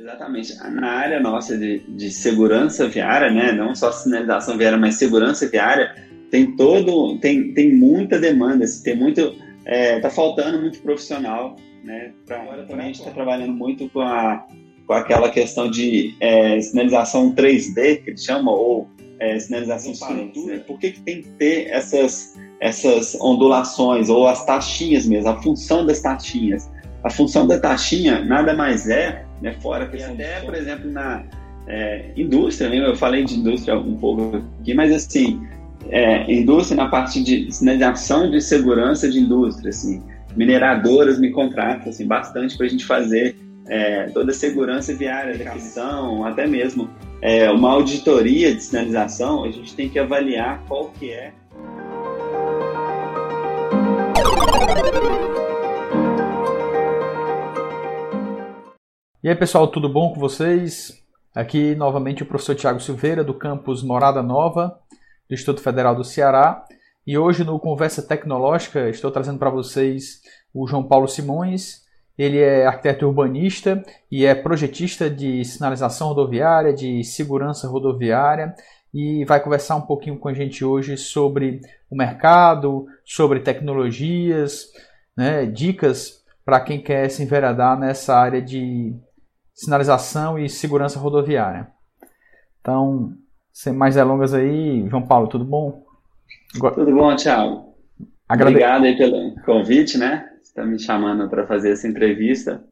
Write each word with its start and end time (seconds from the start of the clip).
Exatamente. 0.00 0.56
Na 0.56 0.92
área 0.92 1.20
nossa 1.20 1.56
de, 1.56 1.80
de 1.80 2.10
segurança 2.10 2.88
viária, 2.88 3.30
né, 3.30 3.52
não 3.52 3.74
só 3.74 3.92
sinalização 3.92 4.56
viária, 4.56 4.78
mas 4.78 4.94
segurança 4.94 5.46
viária, 5.46 5.94
tem 6.30 6.56
todo, 6.56 7.18
tem, 7.18 7.52
tem 7.52 7.74
muita 7.74 8.18
demanda, 8.18 8.64
assim, 8.64 8.82
tem 8.82 8.96
muito, 8.96 9.34
é, 9.66 10.00
tá 10.00 10.08
faltando 10.08 10.60
muito 10.60 10.80
profissional, 10.80 11.56
né, 11.84 12.12
pra, 12.24 12.40
agora 12.40 12.64
também 12.64 12.84
a 12.84 12.86
gente 12.86 13.00
está 13.00 13.10
trabalhando 13.10 13.52
muito 13.52 13.90
com, 13.90 14.00
a, 14.00 14.46
com 14.86 14.92
aquela 14.94 15.28
questão 15.30 15.70
de 15.70 16.14
é, 16.18 16.58
sinalização 16.60 17.34
3D, 17.34 18.02
que 18.02 18.10
eles 18.10 18.24
chamam, 18.24 18.54
ou 18.54 18.88
é, 19.18 19.38
sinalização 19.38 19.92
transparente. 19.92 20.40
Né? 20.46 20.58
Por 20.66 20.78
que, 20.78 20.92
que 20.92 21.00
tem 21.00 21.20
que 21.20 21.28
ter 21.30 21.68
essas, 21.68 22.38
essas 22.58 23.14
ondulações, 23.20 24.08
ou 24.08 24.26
as 24.26 24.46
taxinhas 24.46 25.04
mesmo, 25.06 25.28
a 25.28 25.42
função 25.42 25.84
das 25.84 26.00
taxinhas? 26.00 26.70
A 27.04 27.10
função 27.10 27.46
da 27.46 27.58
taxinha 27.58 28.24
nada 28.24 28.54
mais 28.54 28.88
é 28.88 29.24
né? 29.40 29.54
Fora 29.60 29.86
que 29.86 30.02
até, 30.02 30.40
por 30.40 30.54
exemplo, 30.54 30.90
na 30.90 31.24
é, 31.66 32.10
indústria, 32.16 32.68
né? 32.68 32.86
eu 32.86 32.96
falei 32.96 33.24
de 33.24 33.38
indústria 33.38 33.78
um 33.78 33.96
pouco 33.96 34.42
aqui, 34.60 34.74
mas 34.74 34.92
assim, 34.92 35.40
é, 35.88 36.30
indústria 36.32 36.76
na 36.76 36.88
parte 36.88 37.22
de 37.22 37.50
sinalização 37.52 38.30
de 38.30 38.40
segurança 38.40 39.08
de 39.08 39.18
indústria, 39.18 39.70
assim, 39.70 40.02
mineradoras 40.36 41.18
me 41.18 41.30
contratam 41.30 41.88
assim, 41.88 42.06
bastante 42.06 42.56
para 42.56 42.66
a 42.66 42.68
gente 42.68 42.84
fazer 42.84 43.36
é, 43.68 44.04
toda 44.06 44.30
a 44.32 44.34
segurança 44.34 44.94
viária 44.94 45.34
aquisição, 45.48 46.24
até 46.24 46.46
mesmo 46.46 46.88
é, 47.22 47.50
uma 47.50 47.70
auditoria 47.70 48.54
de 48.54 48.62
sinalização, 48.62 49.44
a 49.44 49.50
gente 49.50 49.74
tem 49.74 49.88
que 49.88 49.98
avaliar 49.98 50.62
qual 50.66 50.90
que 50.90 51.10
é 51.10 51.32
E 59.22 59.28
aí 59.28 59.34
pessoal, 59.34 59.68
tudo 59.68 59.86
bom 59.86 60.14
com 60.14 60.18
vocês? 60.18 60.98
Aqui 61.34 61.74
novamente 61.74 62.22
o 62.22 62.26
professor 62.26 62.54
Tiago 62.54 62.80
Silveira, 62.80 63.22
do 63.22 63.34
campus 63.34 63.82
Morada 63.82 64.22
Nova, 64.22 64.78
do 65.28 65.34
Instituto 65.34 65.60
Federal 65.60 65.94
do 65.94 66.02
Ceará. 66.02 66.64
E 67.06 67.18
hoje 67.18 67.44
no 67.44 67.60
Conversa 67.60 68.00
Tecnológica 68.00 68.88
estou 68.88 69.10
trazendo 69.10 69.38
para 69.38 69.50
vocês 69.50 70.22
o 70.54 70.66
João 70.66 70.82
Paulo 70.82 71.06
Simões. 71.06 71.82
Ele 72.16 72.38
é 72.38 72.64
arquiteto 72.64 73.06
urbanista 73.06 73.84
e 74.10 74.24
é 74.24 74.34
projetista 74.34 75.10
de 75.10 75.44
sinalização 75.44 76.08
rodoviária, 76.08 76.72
de 76.72 77.04
segurança 77.04 77.68
rodoviária 77.68 78.54
e 78.92 79.26
vai 79.26 79.38
conversar 79.38 79.76
um 79.76 79.82
pouquinho 79.82 80.18
com 80.18 80.28
a 80.30 80.34
gente 80.34 80.64
hoje 80.64 80.96
sobre 80.96 81.60
o 81.90 81.94
mercado, 81.94 82.86
sobre 83.04 83.40
tecnologias, 83.40 84.70
né, 85.14 85.44
dicas 85.44 86.24
para 86.42 86.58
quem 86.58 86.80
quer 86.80 87.10
se 87.10 87.22
enveredar 87.22 87.78
nessa 87.78 88.16
área 88.16 88.40
de 88.40 88.98
sinalização 89.60 90.38
e 90.38 90.48
segurança 90.48 90.98
rodoviária. 90.98 91.68
Então, 92.60 93.12
sem 93.52 93.74
mais 93.74 93.94
delongas 93.94 94.32
aí, 94.32 94.88
João 94.88 95.06
Paulo, 95.06 95.28
tudo 95.28 95.44
bom? 95.44 95.84
Tudo 96.74 96.94
bom, 96.94 97.14
Thiago. 97.14 97.74
Agrade... 98.26 98.54
Obrigado 98.54 98.84
aí 98.84 98.96
pelo 98.96 99.34
convite, 99.44 99.98
né? 99.98 100.30
Você 100.40 100.48
está 100.48 100.64
me 100.64 100.78
chamando 100.78 101.28
para 101.28 101.46
fazer 101.46 101.72
essa 101.72 101.86
entrevista 101.86 102.64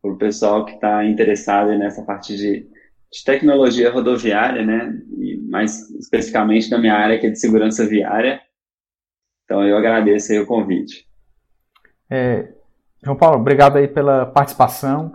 para 0.00 0.12
o 0.12 0.16
pessoal 0.16 0.64
que 0.64 0.74
está 0.74 1.04
interessado 1.04 1.76
nessa 1.76 2.02
parte 2.04 2.36
de, 2.36 2.68
de, 3.10 3.24
tecnologia 3.24 3.90
rodoviária, 3.90 4.64
né? 4.64 4.96
E 5.18 5.38
mais 5.48 5.90
especificamente 5.90 6.70
na 6.70 6.78
minha 6.78 6.94
área 6.94 7.18
que 7.18 7.26
é 7.26 7.30
de 7.30 7.38
segurança 7.38 7.84
viária. 7.84 8.40
Então 9.44 9.66
eu 9.66 9.76
agradeço 9.76 10.30
aí 10.30 10.38
o 10.38 10.46
convite. 10.46 11.04
É, 12.08 12.52
João 13.02 13.16
Paulo, 13.16 13.40
obrigado 13.40 13.76
aí 13.76 13.88
pela 13.88 14.24
participação. 14.24 15.14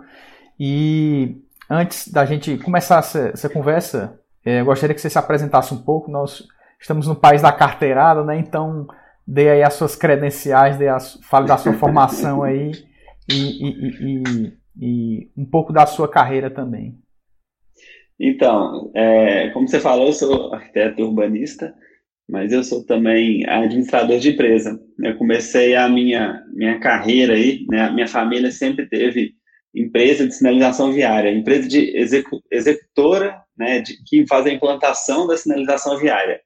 E 0.58 1.36
antes 1.70 2.08
da 2.08 2.24
gente 2.24 2.56
começar 2.58 2.98
essa, 2.98 3.28
essa 3.28 3.48
conversa, 3.48 4.20
é, 4.44 4.60
eu 4.60 4.64
gostaria 4.64 4.94
que 4.94 5.00
você 5.00 5.10
se 5.10 5.18
apresentasse 5.18 5.72
um 5.72 5.82
pouco. 5.82 6.10
Nós 6.10 6.46
estamos 6.80 7.06
no 7.06 7.14
país 7.14 7.42
da 7.42 7.52
carteirada, 7.52 8.24
né? 8.24 8.38
Então, 8.38 8.86
dê 9.26 9.50
aí 9.50 9.62
as 9.62 9.74
suas 9.74 9.94
credenciais, 9.94 10.78
dê 10.78 10.88
as, 10.88 11.14
fale 11.22 11.46
da 11.46 11.56
sua 11.56 11.74
formação 11.74 12.42
aí 12.42 12.72
e, 13.28 13.34
e, 13.34 13.88
e, 14.00 14.52
e, 14.80 15.30
um 15.36 15.44
pouco 15.44 15.72
da 15.72 15.84
sua 15.86 16.08
carreira 16.08 16.50
também. 16.50 16.98
Então, 18.18 18.90
é, 18.94 19.50
como 19.50 19.68
você 19.68 19.78
falou, 19.78 20.06
eu 20.06 20.12
sou 20.12 20.52
arquiteto 20.52 21.04
urbanista, 21.04 21.72
mas 22.28 22.52
eu 22.52 22.64
sou 22.64 22.84
também 22.84 23.48
administrador 23.48 24.18
de 24.18 24.30
empresa. 24.30 24.80
Eu 25.02 25.16
comecei 25.16 25.76
a 25.76 25.88
minha, 25.88 26.42
minha 26.52 26.80
carreira 26.80 27.34
aí, 27.34 27.64
né? 27.70 27.90
Minha 27.90 28.08
família 28.08 28.50
sempre 28.50 28.86
teve 28.86 29.37
empresa 29.74 30.26
de 30.26 30.34
sinalização 30.34 30.92
viária, 30.92 31.30
empresa 31.30 31.68
de 31.68 31.96
execu 31.96 32.42
executora, 32.50 33.40
né, 33.56 33.80
de, 33.80 34.02
que 34.04 34.26
faz 34.26 34.46
a 34.46 34.52
implantação 34.52 35.26
da 35.26 35.36
sinalização 35.36 35.98
viária. 35.98 36.40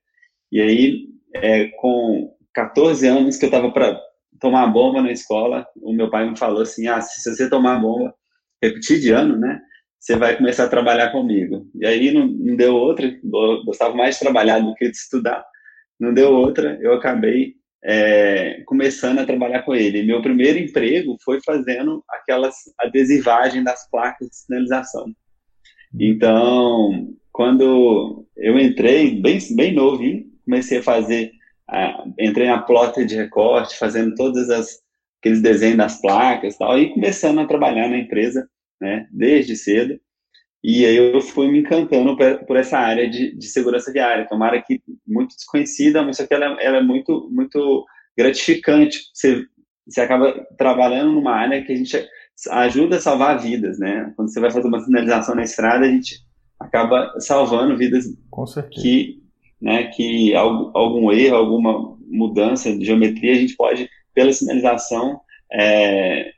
E 0.50 0.60
aí, 0.60 1.08
é, 1.34 1.68
com 1.80 2.34
14 2.54 3.06
anos 3.06 3.36
que 3.36 3.44
eu 3.44 3.48
estava 3.48 3.70
para 3.70 3.98
tomar 4.40 4.66
bomba 4.66 5.00
na 5.00 5.12
escola, 5.12 5.66
o 5.76 5.92
meu 5.92 6.10
pai 6.10 6.28
me 6.28 6.36
falou 6.36 6.62
assim, 6.62 6.88
ah, 6.88 7.00
se 7.00 7.30
você 7.30 7.48
tomar 7.48 7.78
bomba, 7.78 8.14
repetir 8.62 9.00
de 9.00 9.10
ano, 9.10 9.36
né, 9.38 9.60
você 9.98 10.16
vai 10.16 10.36
começar 10.36 10.64
a 10.64 10.68
trabalhar 10.68 11.12
comigo. 11.12 11.66
E 11.74 11.86
aí 11.86 12.12
não, 12.12 12.26
não 12.26 12.56
deu 12.56 12.74
outra, 12.74 13.08
gostava 13.64 13.94
mais 13.94 14.16
de 14.16 14.20
trabalhar 14.20 14.58
do 14.58 14.74
que 14.74 14.90
de 14.90 14.96
estudar, 14.96 15.44
não 15.98 16.12
deu 16.12 16.32
outra, 16.32 16.78
eu 16.82 16.92
acabei 16.92 17.54
é, 17.84 18.62
começando 18.66 19.18
a 19.18 19.26
trabalhar 19.26 19.62
com 19.62 19.74
ele. 19.74 20.02
Meu 20.02 20.22
primeiro 20.22 20.58
emprego 20.58 21.16
foi 21.24 21.40
fazendo 21.44 22.02
aquelas 22.08 22.54
adesivagem 22.78 23.62
das 23.64 23.88
placas 23.90 24.28
de 24.28 24.36
sinalização. 24.36 25.06
Então, 25.98 27.12
quando 27.32 28.26
eu 28.36 28.58
entrei 28.58 29.20
bem 29.20 29.38
bem 29.54 29.74
novinho, 29.74 30.24
comecei 30.44 30.78
a 30.78 30.82
fazer, 30.82 31.32
entrei 32.18 32.46
na 32.46 32.62
plota 32.62 33.04
de 33.04 33.16
recorte, 33.16 33.78
fazendo 33.78 34.14
todas 34.14 34.48
as 34.48 34.82
aqueles 35.18 35.40
desenhos 35.40 35.76
das 35.76 36.00
placas, 36.00 36.58
tal, 36.58 36.76
e 36.76 36.92
começando 36.92 37.38
a 37.38 37.46
trabalhar 37.46 37.88
na 37.88 37.98
empresa, 37.98 38.48
né, 38.80 39.06
desde 39.12 39.54
cedo. 39.54 39.96
E 40.62 40.86
aí 40.86 40.96
eu 40.96 41.20
fui 41.20 41.50
me 41.50 41.58
encantando 41.58 42.16
por 42.46 42.56
essa 42.56 42.78
área 42.78 43.10
de, 43.10 43.36
de 43.36 43.46
segurança 43.46 43.92
viária, 43.92 44.26
que 44.26 44.32
é 44.32 44.36
uma 44.36 44.46
área 44.46 44.62
que 44.62 44.80
muito 45.06 45.34
desconhecida, 45.34 46.02
mas 46.02 46.16
só 46.16 46.26
que 46.26 46.32
ela, 46.32 46.56
ela 46.60 46.76
é 46.76 46.82
muito, 46.82 47.28
muito 47.32 47.84
gratificante. 48.16 49.00
Você, 49.12 49.44
você 49.86 50.00
acaba 50.00 50.32
trabalhando 50.56 51.12
numa 51.12 51.32
área 51.32 51.64
que 51.64 51.72
a 51.72 51.76
gente 51.76 52.08
ajuda 52.50 52.96
a 52.96 53.00
salvar 53.00 53.40
vidas, 53.40 53.78
né? 53.78 54.12
Quando 54.14 54.32
você 54.32 54.40
vai 54.40 54.50
fazer 54.50 54.68
uma 54.68 54.80
sinalização 54.80 55.34
na 55.34 55.42
estrada, 55.42 55.84
a 55.84 55.90
gente 55.90 56.20
acaba 56.60 57.12
salvando 57.18 57.76
vidas 57.76 58.04
que, 58.70 59.20
né, 59.60 59.88
que 59.88 60.32
algum 60.34 61.10
erro, 61.10 61.36
alguma 61.36 61.98
mudança 62.08 62.76
de 62.76 62.84
geometria, 62.84 63.32
a 63.32 63.36
gente 63.36 63.56
pode, 63.56 63.88
pela 64.14 64.32
sinalização, 64.32 65.20
é, 65.52 66.30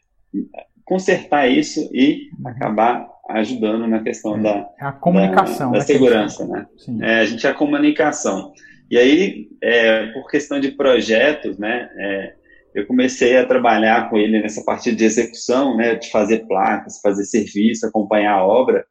consertar 0.85 1.49
isso 1.49 1.89
e 1.93 2.31
uhum. 2.39 2.49
acabar 2.49 3.13
ajudando 3.31 3.87
na 3.87 4.03
questão 4.03 4.37
é, 4.37 4.43
da, 4.43 4.71
a 4.81 4.93
comunicação, 4.93 5.73
da, 5.73 5.79
da 5.79 5.79
né, 5.79 5.85
segurança, 5.85 6.47
né? 6.47 6.67
É, 7.03 7.21
a 7.21 7.25
gente 7.25 7.47
é 7.47 7.51
a 7.51 7.55
comunicação. 7.55 8.53
E 8.91 8.99
aí, 8.99 9.49
é, 9.62 10.07
por 10.09 10.31
questão 10.31 10.61
de 10.61 10.73
projetos, 10.73 11.59
né, 11.59 11.89
é, 11.99 12.35
eu 12.75 12.87
comecei 12.87 13.37
a 13.37 13.47
trabalhar 13.47 14.11
com 14.11 14.19
ele 14.19 14.41
nessa 14.41 14.62
parte 14.65 14.95
de 14.95 15.05
execução, 15.05 15.77
né, 15.77 15.95
de 15.95 16.11
fazer 16.11 16.47
placas, 16.47 17.01
fazer 17.01 17.25
serviço, 17.25 17.87
acompanhar 17.87 18.35
a 18.35 18.47
obra. 18.47 18.85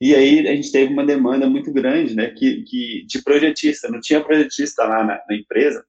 E 0.00 0.14
aí 0.14 0.48
a 0.48 0.54
gente 0.54 0.72
teve 0.72 0.92
uma 0.92 1.04
demanda 1.04 1.48
muito 1.48 1.72
grande, 1.72 2.14
né, 2.14 2.28
que, 2.30 2.62
que 2.64 3.04
de 3.06 3.22
projetista. 3.22 3.88
Não 3.88 4.00
tinha 4.00 4.22
projetista 4.22 4.84
lá 4.84 5.04
na, 5.04 5.20
na 5.28 5.36
empresa, 5.36 5.82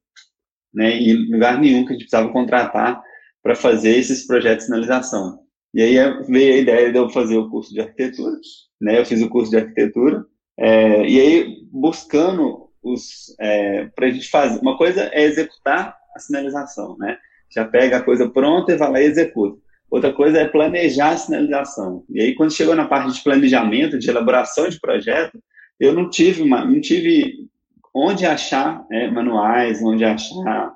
né, 0.73 0.95
em 0.97 1.31
lugar 1.31 1.59
nenhum 1.59 1.83
que 1.83 1.89
a 1.89 1.93
gente 1.93 2.03
precisava 2.03 2.31
contratar 2.31 3.01
para 3.43 3.55
fazer 3.55 3.97
esses 3.97 4.25
projetos 4.25 4.59
de 4.59 4.65
sinalização. 4.65 5.40
E 5.73 5.81
aí 5.81 5.95
veio 6.27 6.53
a 6.53 6.57
ideia 6.57 6.91
de 6.91 6.97
eu 6.97 7.09
fazer 7.09 7.37
o 7.37 7.49
curso 7.49 7.73
de 7.73 7.79
arquitetura, 7.79 8.35
né? 8.81 8.99
Eu 8.99 9.05
fiz 9.05 9.21
o 9.21 9.29
curso 9.29 9.51
de 9.51 9.57
arquitetura, 9.57 10.25
é, 10.57 11.07
e 11.07 11.19
aí 11.19 11.57
buscando 11.71 12.69
os 12.83 13.35
é, 13.39 13.85
para 13.95 14.07
a 14.07 14.09
gente 14.09 14.29
fazer 14.29 14.59
uma 14.59 14.77
coisa 14.77 15.09
é 15.13 15.23
executar 15.23 15.95
a 16.15 16.19
sinalização, 16.19 16.97
né? 16.97 17.17
Já 17.53 17.65
pega 17.65 17.97
a 17.97 18.03
coisa 18.03 18.29
pronta 18.29 18.73
e 18.73 18.77
vai 18.77 18.91
lá 18.91 19.01
e 19.01 19.05
executa. 19.05 19.57
Outra 19.89 20.13
coisa 20.13 20.39
é 20.39 20.47
planejar 20.47 21.11
a 21.11 21.17
sinalização. 21.17 22.03
E 22.09 22.21
aí 22.21 22.35
quando 22.35 22.53
chegou 22.53 22.75
na 22.75 22.87
parte 22.87 23.13
de 23.13 23.23
planejamento, 23.23 23.99
de 23.99 24.09
elaboração 24.09 24.67
de 24.67 24.79
projeto, 24.79 25.41
eu 25.79 25.93
não 25.93 26.09
tive 26.09 26.41
uma, 26.41 26.65
não 26.65 26.79
tive 26.81 27.49
onde 27.93 28.25
achar 28.25 28.85
é, 28.91 29.09
manuais, 29.09 29.81
onde 29.83 30.03
achar 30.03 30.73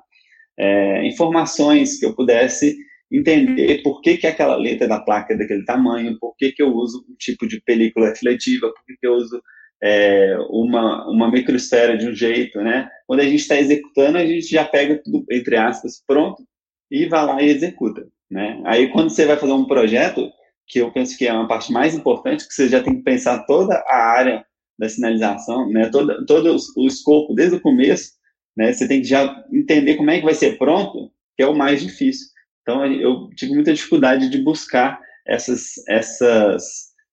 é, 0.58 1.06
informações 1.06 1.98
que 1.98 2.06
eu 2.06 2.14
pudesse 2.14 2.76
entender 3.10 3.82
por 3.82 4.00
que, 4.00 4.16
que 4.16 4.26
aquela 4.26 4.56
letra 4.56 4.88
da 4.88 5.00
placa 5.00 5.34
é 5.34 5.36
daquele 5.36 5.64
tamanho, 5.64 6.18
por 6.18 6.34
que, 6.36 6.52
que 6.52 6.62
eu 6.62 6.74
uso 6.74 7.04
um 7.08 7.14
tipo 7.16 7.46
de 7.46 7.60
película 7.62 8.08
refletiva, 8.08 8.72
por 8.72 8.84
que, 8.84 8.96
que 9.00 9.06
eu 9.06 9.14
uso 9.14 9.40
é, 9.82 10.36
uma, 10.50 11.08
uma 11.08 11.30
microesfera 11.30 11.96
de 11.96 12.08
um 12.08 12.14
jeito, 12.14 12.58
né? 12.60 12.88
Quando 13.06 13.20
a 13.20 13.24
gente 13.24 13.36
está 13.36 13.56
executando, 13.56 14.18
a 14.18 14.26
gente 14.26 14.46
já 14.46 14.64
pega 14.64 15.00
tudo, 15.02 15.24
entre 15.30 15.56
aspas, 15.56 16.02
pronto, 16.06 16.42
e 16.90 17.06
vai 17.06 17.26
lá 17.26 17.42
e 17.42 17.48
executa, 17.48 18.06
né? 18.30 18.60
Aí, 18.64 18.88
quando 18.90 19.10
você 19.10 19.24
vai 19.24 19.36
fazer 19.36 19.52
um 19.52 19.66
projeto, 19.66 20.30
que 20.66 20.80
eu 20.80 20.92
penso 20.92 21.16
que 21.16 21.26
é 21.26 21.32
uma 21.32 21.46
parte 21.46 21.72
mais 21.72 21.94
importante, 21.94 22.46
que 22.46 22.54
você 22.54 22.68
já 22.68 22.82
tem 22.82 22.96
que 22.96 23.02
pensar 23.02 23.44
toda 23.46 23.74
a 23.86 23.96
área 23.96 24.44
da 24.78 24.88
sinalização, 24.88 25.68
né, 25.70 25.88
todo, 25.90 26.26
todo 26.26 26.56
o 26.76 26.86
escopo, 26.86 27.34
desde 27.34 27.56
o 27.56 27.60
começo, 27.60 28.12
né, 28.56 28.72
você 28.72 28.86
tem 28.86 29.00
que 29.00 29.06
já 29.06 29.44
entender 29.52 29.94
como 29.94 30.10
é 30.10 30.18
que 30.18 30.24
vai 30.24 30.34
ser 30.34 30.58
pronto, 30.58 31.10
que 31.36 31.42
é 31.42 31.46
o 31.46 31.56
mais 31.56 31.80
difícil. 31.80 32.26
Então, 32.66 32.84
eu 32.84 33.28
tive 33.36 33.54
muita 33.54 33.72
dificuldade 33.72 34.28
de 34.28 34.42
buscar 34.42 34.98
essas, 35.24 35.74
essas 35.88 36.64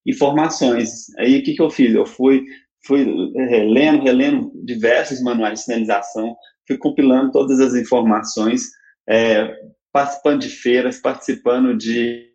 informações. 0.04 0.90
Aí, 1.20 1.38
o 1.38 1.44
que, 1.44 1.54
que 1.54 1.62
eu 1.62 1.70
fiz? 1.70 1.94
Eu 1.94 2.08
fui, 2.08 2.44
fui 2.88 3.06
relendo, 3.36 4.04
relendo 4.04 4.52
diversos 4.66 5.22
manuais 5.22 5.60
de 5.60 5.66
sinalização, 5.66 6.36
fui 6.68 6.76
compilando 6.76 7.32
todas 7.32 7.60
as 7.60 7.76
informações, 7.76 8.64
é, 9.08 9.54
participando 9.92 10.42
de 10.42 10.50
feiras, 10.50 11.00
participando 11.00 11.78
de 11.78 12.28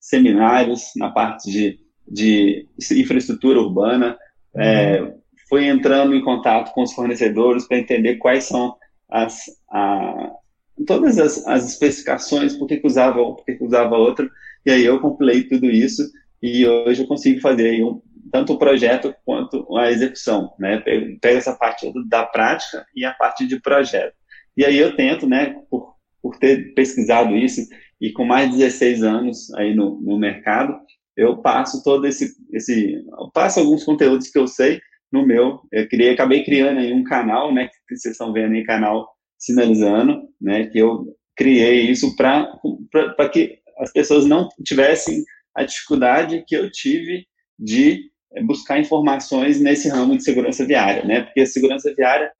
seminários 0.00 0.82
na 0.96 1.12
parte 1.12 1.48
de, 1.48 1.78
de 2.08 2.68
infraestrutura 2.90 3.60
urbana, 3.60 4.18
é, 4.56 5.00
uhum. 5.00 5.14
fui 5.48 5.66
entrando 5.68 6.12
em 6.12 6.24
contato 6.24 6.72
com 6.72 6.82
os 6.82 6.92
fornecedores 6.92 7.68
para 7.68 7.78
entender 7.78 8.16
quais 8.16 8.44
são 8.44 8.74
as, 9.08 9.44
a, 9.70 10.32
todas 10.86 11.18
as, 11.18 11.46
as 11.46 11.68
especificações, 11.68 12.56
por 12.56 12.66
que, 12.66 12.80
usava 12.84 13.20
um, 13.20 13.34
por 13.34 13.44
que, 13.44 13.56
usava 13.60 13.96
outro, 13.96 14.30
e 14.66 14.70
aí 14.70 14.84
eu 14.84 15.00
compilei 15.00 15.44
tudo 15.44 15.66
isso 15.66 16.02
e 16.42 16.66
hoje 16.66 17.02
eu 17.02 17.06
consigo 17.06 17.40
fazer 17.40 17.82
um, 17.84 18.00
tanto 18.32 18.54
o 18.54 18.58
projeto 18.58 19.14
quanto 19.24 19.76
a 19.76 19.90
execução, 19.90 20.52
né? 20.58 20.78
Pego 20.78 21.38
essa 21.38 21.54
parte 21.54 21.92
da 22.08 22.24
prática 22.24 22.84
e 22.94 23.04
a 23.04 23.12
parte 23.12 23.46
de 23.46 23.60
projeto. 23.60 24.14
E 24.56 24.64
aí 24.64 24.76
eu 24.76 24.96
tento, 24.96 25.26
né, 25.26 25.56
por, 25.70 25.94
por 26.22 26.36
ter 26.38 26.74
pesquisado 26.74 27.36
isso 27.36 27.62
e 28.00 28.12
com 28.12 28.24
mais 28.24 28.50
de 28.50 28.58
16 28.58 29.02
anos 29.02 29.54
aí 29.54 29.74
no, 29.74 30.00
no 30.00 30.18
mercado, 30.18 30.76
eu 31.16 31.36
passo 31.38 31.82
todo 31.82 32.06
esse, 32.06 32.34
esse 32.52 33.04
passo 33.32 33.60
alguns 33.60 33.84
conteúdos 33.84 34.28
que 34.28 34.38
eu 34.38 34.46
sei 34.46 34.80
no 35.12 35.24
meu, 35.24 35.60
eu 35.70 35.88
criei, 35.88 36.12
acabei 36.12 36.44
criando 36.44 36.80
aí 36.80 36.92
um 36.92 37.04
canal, 37.04 37.54
né, 37.54 37.68
que 37.68 37.96
vocês 37.96 38.14
estão 38.14 38.32
vendo 38.32 38.54
aí, 38.54 38.64
canal 38.64 39.13
Sinalizando, 39.38 40.28
né, 40.40 40.66
que 40.66 40.78
eu 40.78 41.06
criei 41.36 41.90
isso 41.90 42.14
para 42.16 43.28
que 43.32 43.58
as 43.78 43.92
pessoas 43.92 44.24
não 44.24 44.48
tivessem 44.64 45.22
a 45.54 45.64
dificuldade 45.64 46.44
que 46.46 46.56
eu 46.56 46.70
tive 46.70 47.26
de 47.58 48.10
buscar 48.42 48.80
informações 48.80 49.60
nesse 49.60 49.88
ramo 49.88 50.16
de 50.16 50.24
segurança 50.24 50.64
viária, 50.64 51.04
né, 51.04 51.22
porque 51.22 51.40
a 51.40 51.46
segurança 51.46 51.92
viária, 51.94 52.32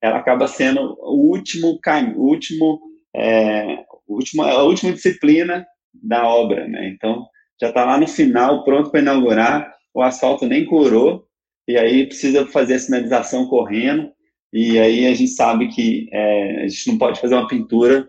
ela 0.00 0.18
acaba 0.18 0.46
sendo 0.48 0.96
o 1.00 1.30
último 1.30 1.78
caminho, 1.80 2.18
o 2.18 2.24
último, 2.24 2.80
é, 3.14 3.84
última, 4.08 4.50
a 4.50 4.62
última 4.62 4.92
disciplina 4.92 5.66
da 5.94 6.26
obra, 6.26 6.66
né, 6.66 6.88
então 6.88 7.26
já 7.60 7.68
está 7.68 7.84
lá 7.84 7.98
no 7.98 8.08
final, 8.08 8.64
pronto 8.64 8.90
para 8.90 9.00
inaugurar, 9.00 9.72
o 9.94 10.02
asfalto 10.02 10.46
nem 10.46 10.64
curou, 10.64 11.26
e 11.68 11.76
aí 11.76 12.06
precisa 12.06 12.46
fazer 12.46 12.74
a 12.74 12.78
sinalização 12.78 13.46
correndo, 13.46 14.10
e 14.52 14.78
aí 14.78 15.06
a 15.06 15.14
gente 15.14 15.30
sabe 15.30 15.68
que 15.68 16.08
é, 16.12 16.64
a 16.64 16.68
gente 16.68 16.88
não 16.88 16.98
pode 16.98 17.20
fazer 17.20 17.34
uma 17.34 17.48
pintura 17.48 18.08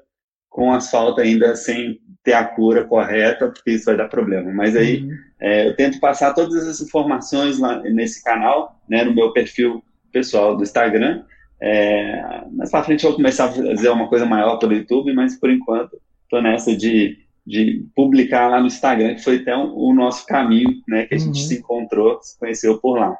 com 0.50 0.72
asfalto 0.72 1.22
ainda 1.22 1.56
sem 1.56 2.00
ter 2.24 2.34
a 2.34 2.46
cura 2.46 2.84
correta, 2.86 3.50
porque 3.50 3.72
isso 3.72 3.86
vai 3.86 3.98
dar 3.98 4.08
problema. 4.08 4.52
Mas 4.52 4.76
aí 4.76 5.04
uhum. 5.04 5.12
é, 5.40 5.68
eu 5.68 5.76
tento 5.76 6.00
passar 6.00 6.34
todas 6.34 6.56
essas 6.56 6.82
informações 6.82 7.60
lá 7.60 7.82
nesse 7.82 8.24
canal, 8.24 8.82
né, 8.90 9.04
no 9.04 9.14
meu 9.14 9.32
perfil 9.32 9.84
pessoal 10.12 10.56
do 10.56 10.64
Instagram. 10.64 11.24
É, 11.62 12.44
mais 12.52 12.70
para 12.72 12.84
frente 12.84 13.04
eu 13.04 13.12
vou 13.12 13.18
começar 13.18 13.46
a 13.46 13.52
fazer 13.52 13.90
uma 13.90 14.08
coisa 14.08 14.26
maior 14.26 14.58
pelo 14.58 14.74
YouTube, 14.74 15.14
mas 15.14 15.40
por 15.40 15.50
enquanto 15.50 15.98
estou 16.24 16.42
nessa 16.42 16.76
de 16.76 17.24
de 17.46 17.86
publicar 17.96 18.48
lá 18.48 18.60
no 18.60 18.68
Instagram, 18.68 19.16
que 19.16 19.24
foi 19.24 19.38
até 19.38 19.56
um, 19.56 19.76
o 19.76 19.94
nosso 19.94 20.26
caminho, 20.26 20.82
né, 20.88 21.06
que 21.06 21.14
a 21.14 21.18
uhum. 21.18 21.26
gente 21.26 21.44
se 21.44 21.60
encontrou, 21.60 22.20
se 22.22 22.40
conheceu 22.40 22.80
por 22.80 22.98
lá. 22.98 23.16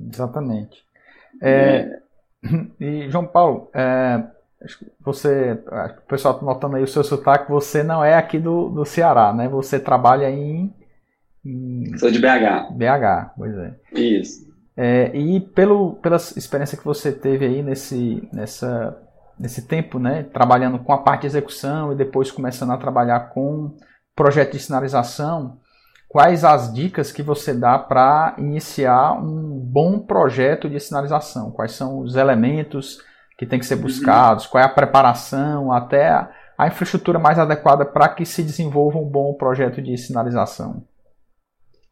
Exatamente. 0.00 0.82
É, 1.42 1.50
é. 1.50 1.98
E, 2.80 3.10
João 3.10 3.26
Paulo, 3.26 3.70
é, 3.74 4.22
você, 5.00 5.58
o 5.98 6.08
pessoal 6.08 6.34
está 6.34 6.46
notando 6.46 6.76
aí 6.76 6.82
o 6.82 6.88
seu 6.88 7.02
sotaque, 7.02 7.50
você 7.50 7.82
não 7.82 8.04
é 8.04 8.14
aqui 8.14 8.38
do, 8.38 8.68
do 8.68 8.84
Ceará, 8.84 9.32
né? 9.32 9.48
Você 9.48 9.78
trabalha 9.80 10.30
em, 10.30 10.72
em... 11.44 11.96
Sou 11.98 12.10
de 12.10 12.18
BH. 12.18 12.72
BH, 12.72 13.32
pois 13.36 13.56
é. 13.56 13.74
Isso. 13.92 14.48
É, 14.76 15.16
e 15.16 15.40
pelo, 15.40 15.94
pela 15.96 16.16
experiência 16.16 16.78
que 16.78 16.84
você 16.84 17.10
teve 17.10 17.44
aí 17.44 17.62
nesse, 17.62 18.28
nessa 18.32 18.96
nesse 19.38 19.62
tempo, 19.62 19.98
né, 19.98 20.24
trabalhando 20.24 20.78
com 20.78 20.92
a 20.92 20.98
parte 20.98 21.22
de 21.22 21.28
execução 21.28 21.92
e 21.92 21.96
depois 21.96 22.30
começando 22.30 22.72
a 22.72 22.76
trabalhar 22.76 23.30
com 23.30 23.76
projeto 24.14 24.52
de 24.52 24.58
sinalização, 24.58 25.58
quais 26.08 26.42
as 26.42 26.72
dicas 26.72 27.12
que 27.12 27.22
você 27.22 27.52
dá 27.52 27.78
para 27.78 28.34
iniciar 28.38 29.12
um 29.12 29.58
bom 29.58 30.00
projeto 30.00 30.68
de 30.68 30.80
sinalização? 30.80 31.52
Quais 31.52 31.72
são 31.72 32.00
os 32.00 32.16
elementos 32.16 32.98
que 33.36 33.46
tem 33.46 33.58
que 33.58 33.66
ser 33.66 33.76
buscados? 33.76 34.46
Qual 34.46 34.62
é 34.62 34.66
a 34.66 34.70
preparação, 34.70 35.70
até 35.70 36.08
a, 36.08 36.30
a 36.56 36.66
infraestrutura 36.66 37.18
mais 37.18 37.38
adequada 37.38 37.84
para 37.84 38.08
que 38.08 38.24
se 38.24 38.42
desenvolva 38.42 38.98
um 38.98 39.08
bom 39.08 39.34
projeto 39.34 39.82
de 39.82 39.96
sinalização? 39.98 40.82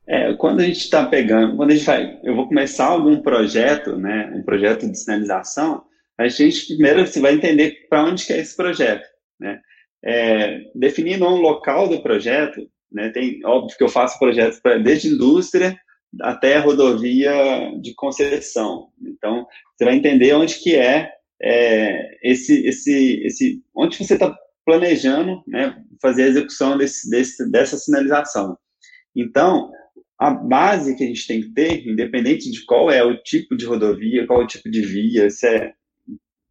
É, 0.08 0.32
quando 0.34 0.60
a 0.60 0.64
gente 0.64 0.78
está 0.78 1.04
pegando, 1.04 1.56
quando 1.56 1.70
a 1.70 1.74
gente 1.74 1.84
vai, 1.84 2.18
eu 2.22 2.34
vou 2.34 2.48
começar 2.48 2.86
algum 2.86 3.20
projeto, 3.20 3.96
né, 3.96 4.32
um 4.34 4.42
projeto 4.42 4.88
de 4.88 4.96
sinalização, 4.96 5.82
a 6.18 6.28
gente 6.28 6.68
primeiro 6.68 7.06
você 7.06 7.20
vai 7.20 7.34
entender 7.34 7.86
para 7.90 8.04
onde 8.04 8.24
que 8.24 8.32
é 8.32 8.38
esse 8.38 8.56
projeto, 8.56 9.04
né? 9.38 9.60
É, 10.04 10.60
definindo 10.74 11.26
um 11.26 11.40
local 11.40 11.88
do 11.88 12.00
projeto, 12.00 12.60
né? 12.96 13.10
Tem 13.10 13.44
óbvio 13.44 13.76
que 13.76 13.84
eu 13.84 13.88
faço 13.88 14.18
projetos 14.18 14.58
para 14.58 14.78
desde 14.78 15.08
indústria 15.08 15.78
até 16.22 16.58
rodovia 16.58 17.72
de 17.80 17.94
concessão. 17.94 18.88
Então 19.00 19.46
você 19.76 19.84
vai 19.84 19.94
entender 19.94 20.32
onde 20.32 20.56
que 20.56 20.74
é, 20.74 21.12
é 21.40 22.18
esse 22.22 22.66
esse 22.66 23.22
esse 23.24 23.62
onde 23.74 23.98
você 23.98 24.14
está 24.14 24.34
planejando, 24.64 25.42
né? 25.46 25.76
Fazer 26.00 26.24
a 26.24 26.28
execução 26.28 26.78
desse, 26.78 27.08
desse 27.10 27.50
dessa 27.50 27.76
sinalização. 27.76 28.56
Então 29.14 29.70
a 30.18 30.30
base 30.30 30.96
que 30.96 31.04
a 31.04 31.06
gente 31.06 31.26
tem 31.26 31.42
que 31.42 31.50
ter, 31.50 31.86
independente 31.86 32.50
de 32.50 32.64
qual 32.64 32.90
é 32.90 33.04
o 33.04 33.22
tipo 33.22 33.54
de 33.54 33.66
rodovia, 33.66 34.26
qual 34.26 34.40
é 34.40 34.44
o 34.44 34.46
tipo 34.46 34.70
de 34.70 34.80
via, 34.80 35.28
se 35.28 35.46
é 35.46 35.74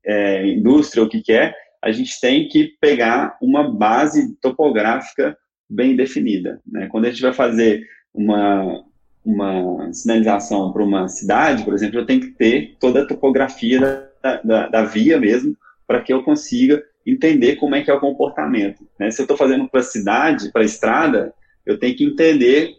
é, 0.06 0.48
indústria, 0.48 1.04
o 1.04 1.10
que 1.10 1.22
quer, 1.22 1.50
é, 1.50 1.56
a 1.82 1.92
gente 1.92 2.20
tem 2.20 2.48
que 2.48 2.76
pegar 2.80 3.38
uma 3.42 3.72
base 3.72 4.36
topográfica 4.38 5.38
bem 5.70 5.96
definida. 5.96 6.62
Né? 6.66 6.88
Quando 6.88 7.06
a 7.06 7.10
gente 7.10 7.22
vai 7.22 7.34
fazer 7.34 7.86
uma, 8.14 8.84
uma 9.24 9.92
sinalização 9.94 10.72
para 10.72 10.84
uma 10.84 11.08
cidade, 11.08 11.64
por 11.64 11.74
exemplo, 11.74 12.00
eu 12.00 12.06
tenho 12.06 12.22
que 12.22 12.32
ter 12.32 12.76
toda 12.80 13.02
a 13.02 13.08
topografia 13.08 14.10
da, 14.22 14.42
da, 14.42 14.68
da 14.68 14.86
via 14.86 15.20
mesmo, 15.20 15.56
para 15.88 16.02
que 16.02 16.14
eu 16.14 16.24
consiga 16.24 16.84
entender 17.06 17.58
como 17.58 17.76
é 17.76 17.84
que 17.84 17.92
é 17.92 17.94
o 17.94 18.00
comportamento. 18.00 18.88
Né? 19.00 19.12
Se 19.12 19.22
eu 19.22 19.26
estou 19.26 19.38
fazendo 19.38 19.70
para 19.70 19.80
a 19.80 19.84
cidade, 19.84 20.52
para 20.52 20.64
a 20.64 20.66
estrada, 20.66 21.34
eu 21.66 21.78
tenho 21.78 21.96
que 21.96 22.04
entender, 22.04 22.74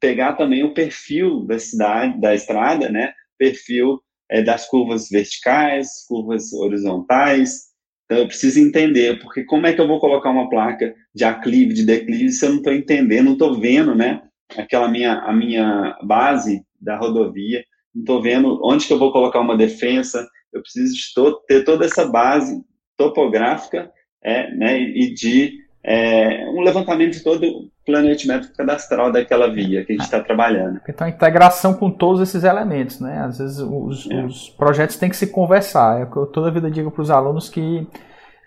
pegar 0.00 0.34
também 0.34 0.64
o 0.64 0.74
perfil 0.74 1.44
da 1.44 1.58
cidade, 1.58 2.20
da 2.20 2.34
estrada, 2.34 2.88
né? 2.88 3.12
perfil 3.38 4.00
é, 4.28 4.42
das 4.42 4.68
curvas 4.68 5.08
verticais, 5.08 6.04
curvas 6.08 6.52
horizontais. 6.52 7.67
Então, 8.08 8.22
eu 8.22 8.26
preciso 8.26 8.58
entender, 8.58 9.18
porque 9.20 9.44
como 9.44 9.66
é 9.66 9.72
que 9.74 9.80
eu 9.82 9.86
vou 9.86 10.00
colocar 10.00 10.30
uma 10.30 10.48
placa 10.48 10.94
de 11.14 11.24
aclive, 11.24 11.74
de 11.74 11.84
declive, 11.84 12.30
se 12.30 12.46
eu 12.46 12.50
não 12.50 12.56
estou 12.56 12.72
entendendo, 12.72 13.26
não 13.26 13.32
estou 13.34 13.60
vendo, 13.60 13.94
né, 13.94 14.22
aquela 14.56 14.88
minha, 14.88 15.18
a 15.18 15.30
minha 15.30 15.94
base 16.02 16.62
da 16.80 16.96
rodovia, 16.96 17.62
não 17.94 18.00
estou 18.00 18.22
vendo 18.22 18.58
onde 18.64 18.86
que 18.86 18.92
eu 18.94 18.98
vou 18.98 19.12
colocar 19.12 19.40
uma 19.40 19.58
defensa, 19.58 20.26
eu 20.54 20.62
preciso 20.62 20.94
to 21.14 21.38
ter 21.46 21.64
toda 21.64 21.84
essa 21.84 22.06
base 22.06 22.58
topográfica 22.96 23.92
é, 24.24 24.54
né, 24.54 24.80
e 24.80 25.12
de 25.12 25.58
é, 25.84 26.48
um 26.48 26.62
levantamento 26.62 27.22
todo 27.22 27.70
planeamento 27.88 28.52
cadastral 28.52 29.10
daquela 29.10 29.50
via 29.50 29.82
que 29.82 29.92
a 29.92 29.96
gente 29.96 30.04
está 30.04 30.20
trabalhando. 30.20 30.78
Então, 30.86 31.06
a 31.06 31.10
integração 31.10 31.72
com 31.72 31.90
todos 31.90 32.20
esses 32.20 32.44
elementos, 32.44 33.00
né? 33.00 33.20
Às 33.20 33.38
vezes 33.38 33.58
os, 33.58 34.08
é. 34.10 34.24
os 34.26 34.50
projetos 34.50 34.96
têm 34.96 35.08
que 35.08 35.16
se 35.16 35.28
conversar. 35.28 36.00
É 36.00 36.04
o 36.04 36.10
que 36.10 36.16
eu 36.18 36.26
toda 36.26 36.48
a 36.48 36.50
vida 36.50 36.70
digo 36.70 36.90
para 36.90 37.00
os 37.00 37.10
alunos 37.10 37.48
que, 37.48 37.86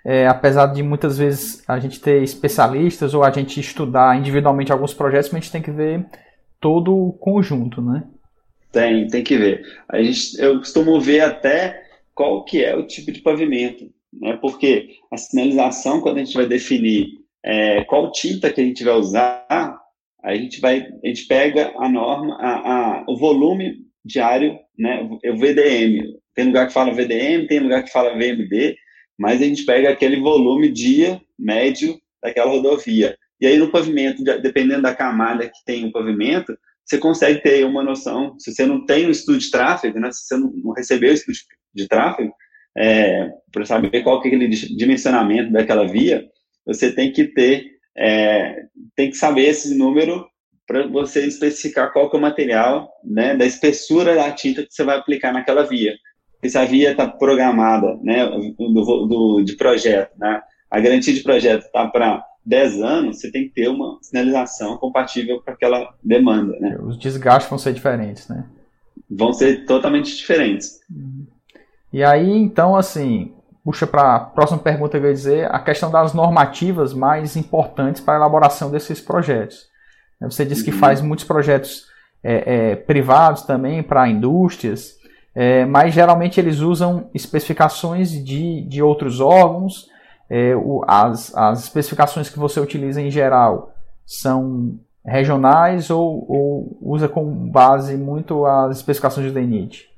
é, 0.06 0.28
apesar 0.28 0.68
de 0.68 0.84
muitas 0.84 1.18
vezes 1.18 1.64
a 1.68 1.80
gente 1.80 2.00
ter 2.00 2.22
especialistas 2.22 3.16
ou 3.16 3.24
a 3.24 3.32
gente 3.32 3.60
estudar 3.60 4.16
individualmente 4.16 4.72
alguns 4.72 4.94
projetos, 4.94 5.34
a 5.34 5.40
gente 5.40 5.52
tem 5.52 5.62
que 5.62 5.72
ver 5.72 6.06
todo 6.60 6.96
o 6.96 7.14
conjunto, 7.14 7.82
né? 7.82 8.04
Tem, 8.72 9.08
tem 9.08 9.24
que 9.24 9.38
ver. 9.38 9.64
A 9.90 10.02
gente, 10.02 10.40
eu 10.40 10.60
costumo 10.60 11.02
ver 11.02 11.22
até 11.22 11.82
qual 12.14 12.46
que 12.46 12.64
é 12.64 12.76
o 12.76 12.86
tipo 12.86 13.12
de 13.12 13.22
pavimento, 13.22 13.90
né? 14.14 14.38
Porque 14.40 14.98
a 15.12 15.18
sinalização, 15.18 16.00
quando 16.00 16.18
a 16.18 16.24
gente 16.24 16.38
vai 16.38 16.46
definir 16.46 17.21
é, 17.44 17.84
qual 17.86 18.12
tinta 18.12 18.52
que 18.52 18.62
a 18.62 18.64
gente 18.64 18.84
vai 18.84 18.94
usar, 18.96 19.80
a 20.24 20.36
gente 20.36 20.60
vai, 20.60 20.88
a 21.04 21.08
gente 21.08 21.26
pega 21.28 21.74
a 21.78 21.90
norma, 21.90 22.36
a, 22.40 23.00
a, 23.00 23.06
o 23.08 23.18
volume 23.18 23.80
diário, 24.06 24.58
né, 24.78 25.02
o 25.04 25.38
VDM. 25.38 26.16
Tem 26.36 26.46
lugar 26.46 26.68
que 26.68 26.74
fala 26.74 26.94
VDM, 26.94 27.48
tem 27.48 27.60
lugar 27.60 27.84
que 27.84 27.92
fala 27.92 28.14
VMD, 28.14 28.76
mas 29.18 29.42
a 29.42 29.46
gente 29.46 29.66
pega 29.66 29.90
aquele 29.90 30.20
volume 30.20 30.72
dia 30.72 31.22
médio 31.38 32.00
daquela 32.24 32.52
rodovia. 32.52 33.18
E 33.40 33.48
aí 33.48 33.58
no 33.58 33.72
pavimento, 33.72 34.24
dependendo 34.24 34.84
da 34.84 34.96
camada 34.96 35.48
que 35.48 35.66
tem 35.66 35.86
o 35.86 35.92
pavimento, 35.92 36.56
você 36.86 36.98
consegue 36.98 37.42
ter 37.42 37.66
uma 37.66 37.84
noção, 37.84 38.36
se 38.40 38.54
você 38.54 38.66
não 38.66 38.86
tem 38.86 39.08
um 39.08 39.12
estudo 39.12 39.38
de 39.38 39.50
tráfego, 39.50 40.00
né, 40.00 40.12
se 40.12 40.28
você 40.28 40.38
não 40.38 40.74
recebeu 40.76 41.12
o 41.12 41.14
estudo 41.14 41.36
de 41.74 41.88
tráfego, 41.88 42.32
é, 42.78 43.30
para 43.52 43.66
saber 43.66 44.04
qual 44.04 44.22
que 44.22 44.30
é 44.30 44.32
aquele 44.32 44.48
dimensionamento 44.48 45.52
daquela 45.52 45.88
via, 45.88 46.24
você 46.66 46.92
tem 46.92 47.12
que 47.12 47.26
ter, 47.26 47.66
é, 47.98 48.64
tem 48.96 49.10
que 49.10 49.18
saber 49.18 49.48
esse 49.48 49.76
número 49.78 50.26
para 50.68 50.88
você 50.88 51.26
especificar 51.26 51.92
qual 51.92 52.10
que 52.10 52.16
é 52.16 52.20
o 52.20 52.22
material, 52.22 52.90
né, 53.04 53.36
da 53.36 53.46
espessura 53.46 54.16
da 54.16 54.32
tinta 54.32 54.64
que 54.64 54.74
você 54.74 54.84
vai 54.84 54.98
aplicar 54.98 55.34
naquela 55.34 55.64
via. 55.64 55.94
Porque 56.34 56.50
se 56.50 56.58
a 56.58 56.66
via 56.66 56.92
está 56.92 57.08
programada, 57.08 57.98
né, 58.02 58.26
do, 58.26 59.08
do, 59.08 59.44
de 59.44 59.56
projeto, 59.58 60.12
né, 60.18 60.42
a 60.70 60.80
garantia 60.80 61.14
de 61.14 61.22
projeto 61.22 61.66
está 61.66 61.88
para 61.88 62.24
10 62.46 62.82
anos, 62.82 63.20
você 63.20 63.30
tem 63.30 63.44
que 63.44 63.54
ter 63.54 63.68
uma 63.68 64.00
sinalização 64.02 64.78
compatível 64.78 65.42
com 65.42 65.52
aquela 65.52 65.94
demanda, 66.02 66.58
né. 66.60 66.78
Os 66.82 66.98
desgastes 66.98 67.50
vão 67.50 67.60
ser 67.60 67.74
diferentes, 67.74 68.28
né? 68.30 68.46
Vão 69.10 69.34
ser 69.34 69.66
totalmente 69.66 70.16
diferentes. 70.16 70.80
E 71.92 72.02
aí, 72.02 72.32
então, 72.32 72.76
assim, 72.78 73.34
puxa 73.64 73.86
para 73.86 74.16
a 74.16 74.20
próxima 74.20 74.60
pergunta 74.60 75.00
que 75.00 75.06
eu 75.06 75.10
ia 75.10 75.14
dizer, 75.14 75.54
a 75.54 75.60
questão 75.60 75.92
das 75.92 76.14
normativas 76.14 76.94
mais 76.94 77.36
importantes 77.36 78.02
para 78.02 78.16
a 78.16 78.18
elaboração 78.18 78.72
desses 78.72 79.00
projetos. 79.00 79.70
Você 80.22 80.46
disse 80.46 80.64
que 80.64 80.72
uhum. 80.72 80.78
faz 80.78 81.02
muitos 81.02 81.26
projetos 81.26 81.86
é, 82.24 82.72
é, 82.72 82.76
privados 82.76 83.44
também 83.44 83.82
para 83.82 84.08
indústrias, 84.08 84.96
é, 85.34 85.66
mas 85.66 85.94
geralmente 85.94 86.40
eles 86.40 86.60
usam 86.60 87.10
especificações 87.14 88.12
de, 88.12 88.62
de 88.62 88.82
outros 88.84 89.20
órgãos. 89.20 89.88
É, 90.30 90.56
o, 90.56 90.84
as, 90.88 91.36
as 91.36 91.64
especificações 91.64 92.30
que 92.30 92.40
você 92.40 92.60
utiliza 92.60 93.02
em 93.02 93.10
geral 93.10 93.74
são 94.06 94.80
regionais 95.04 95.90
ou, 95.90 96.26
ou 96.30 96.78
usa 96.82 97.08
com 97.08 97.50
base 97.50 97.98
muito 97.98 98.46
as 98.46 98.78
especificações 98.78 99.28
do 99.28 99.34
DENIT? 99.34 99.90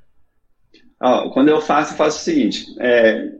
quando 1.34 1.50
eu 1.50 1.60
faço, 1.60 1.92
eu 1.92 1.98
faço 1.98 2.18
o 2.18 2.20
seguinte: 2.22 2.64
é, 2.80 3.30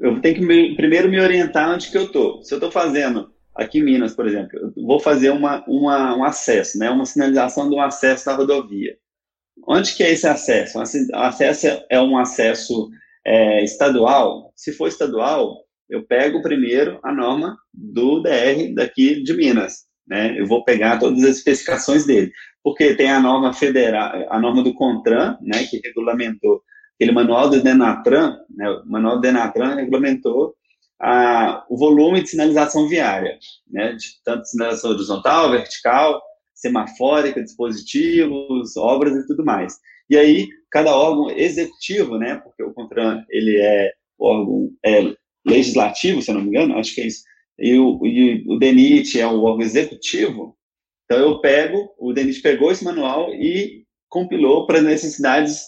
eu 0.00 0.20
tenho 0.20 0.34
que 0.36 0.40
me, 0.40 0.76
primeiro 0.76 1.08
me 1.08 1.20
orientar 1.20 1.72
onde 1.72 1.90
que 1.90 1.96
eu 1.96 2.04
estou. 2.04 2.42
Se 2.42 2.52
eu 2.54 2.58
estou 2.58 2.70
fazendo 2.70 3.32
aqui 3.54 3.78
em 3.78 3.84
Minas, 3.84 4.14
por 4.14 4.26
exemplo, 4.26 4.58
eu 4.58 4.72
vou 4.84 4.98
fazer 4.98 5.30
uma, 5.30 5.64
uma, 5.66 6.16
um 6.16 6.24
acesso, 6.24 6.78
né, 6.78 6.90
uma 6.90 7.06
sinalização 7.06 7.68
de 7.68 7.76
um 7.76 7.80
acesso 7.80 8.26
da 8.26 8.34
rodovia. 8.34 8.96
Onde 9.68 9.94
que 9.94 10.02
é 10.02 10.10
esse 10.10 10.26
acesso? 10.26 10.78
O 10.78 11.16
acesso 11.16 11.66
é 11.88 12.00
um 12.00 12.18
acesso 12.18 12.90
é, 13.24 13.62
estadual. 13.62 14.52
Se 14.56 14.72
for 14.72 14.88
estadual, 14.88 15.64
eu 15.88 16.04
pego 16.04 16.42
primeiro 16.42 16.98
a 17.02 17.12
norma 17.12 17.56
do 17.72 18.20
DR 18.20 18.74
daqui 18.74 19.22
de 19.22 19.32
Minas. 19.32 19.84
Né? 20.06 20.38
Eu 20.38 20.46
vou 20.46 20.64
pegar 20.64 20.98
todas 20.98 21.22
as 21.22 21.36
especificações 21.38 22.04
dele, 22.04 22.30
porque 22.62 22.94
tem 22.94 23.10
a 23.10 23.20
norma 23.20 23.52
federal, 23.52 24.26
a 24.28 24.38
norma 24.38 24.62
do 24.62 24.74
CONTRAN, 24.74 25.38
né, 25.40 25.64
que 25.64 25.80
regulamentou 25.82 26.62
aquele 26.94 27.12
manual 27.12 27.50
do 27.50 27.62
Denatran, 27.62 28.36
né, 28.50 28.70
o 28.70 28.86
manual 28.86 29.16
do 29.16 29.22
Denatran 29.22 29.74
regulamentou 29.76 30.54
o 31.68 31.76
volume 31.76 32.22
de 32.22 32.30
sinalização 32.30 32.88
viária, 32.88 33.38
né, 33.70 33.92
de 33.92 34.06
tanto 34.24 34.46
sinalização 34.46 34.92
horizontal, 34.92 35.50
vertical, 35.50 36.22
semafórica, 36.54 37.42
dispositivos, 37.42 38.76
obras 38.76 39.14
e 39.14 39.26
tudo 39.26 39.44
mais. 39.44 39.76
E 40.08 40.16
aí, 40.16 40.48
cada 40.70 40.96
órgão 40.96 41.30
executivo, 41.30 42.16
né, 42.16 42.36
porque 42.36 42.62
o 42.62 42.72
CONTRAN, 42.72 43.24
ele 43.28 43.56
é 43.60 43.92
órgão 44.18 44.70
é, 44.84 45.14
legislativo, 45.44 46.22
se 46.22 46.30
eu 46.30 46.36
não 46.36 46.42
me 46.42 46.48
engano, 46.48 46.78
acho 46.78 46.94
que 46.94 47.02
é 47.02 47.06
isso, 47.06 47.24
e 47.58 47.78
o, 47.78 48.04
e 48.06 48.44
o 48.48 48.58
DENIT 48.58 49.20
é 49.20 49.26
o 49.26 49.42
órgão 49.42 49.62
executivo, 49.62 50.56
então 51.04 51.18
eu 51.18 51.40
pego, 51.40 51.92
o 51.98 52.12
DENIT 52.12 52.40
pegou 52.40 52.72
esse 52.72 52.84
manual 52.84 53.32
e 53.34 53.84
compilou 54.08 54.66
para 54.66 54.78
as 54.78 54.84
necessidades 54.84 55.66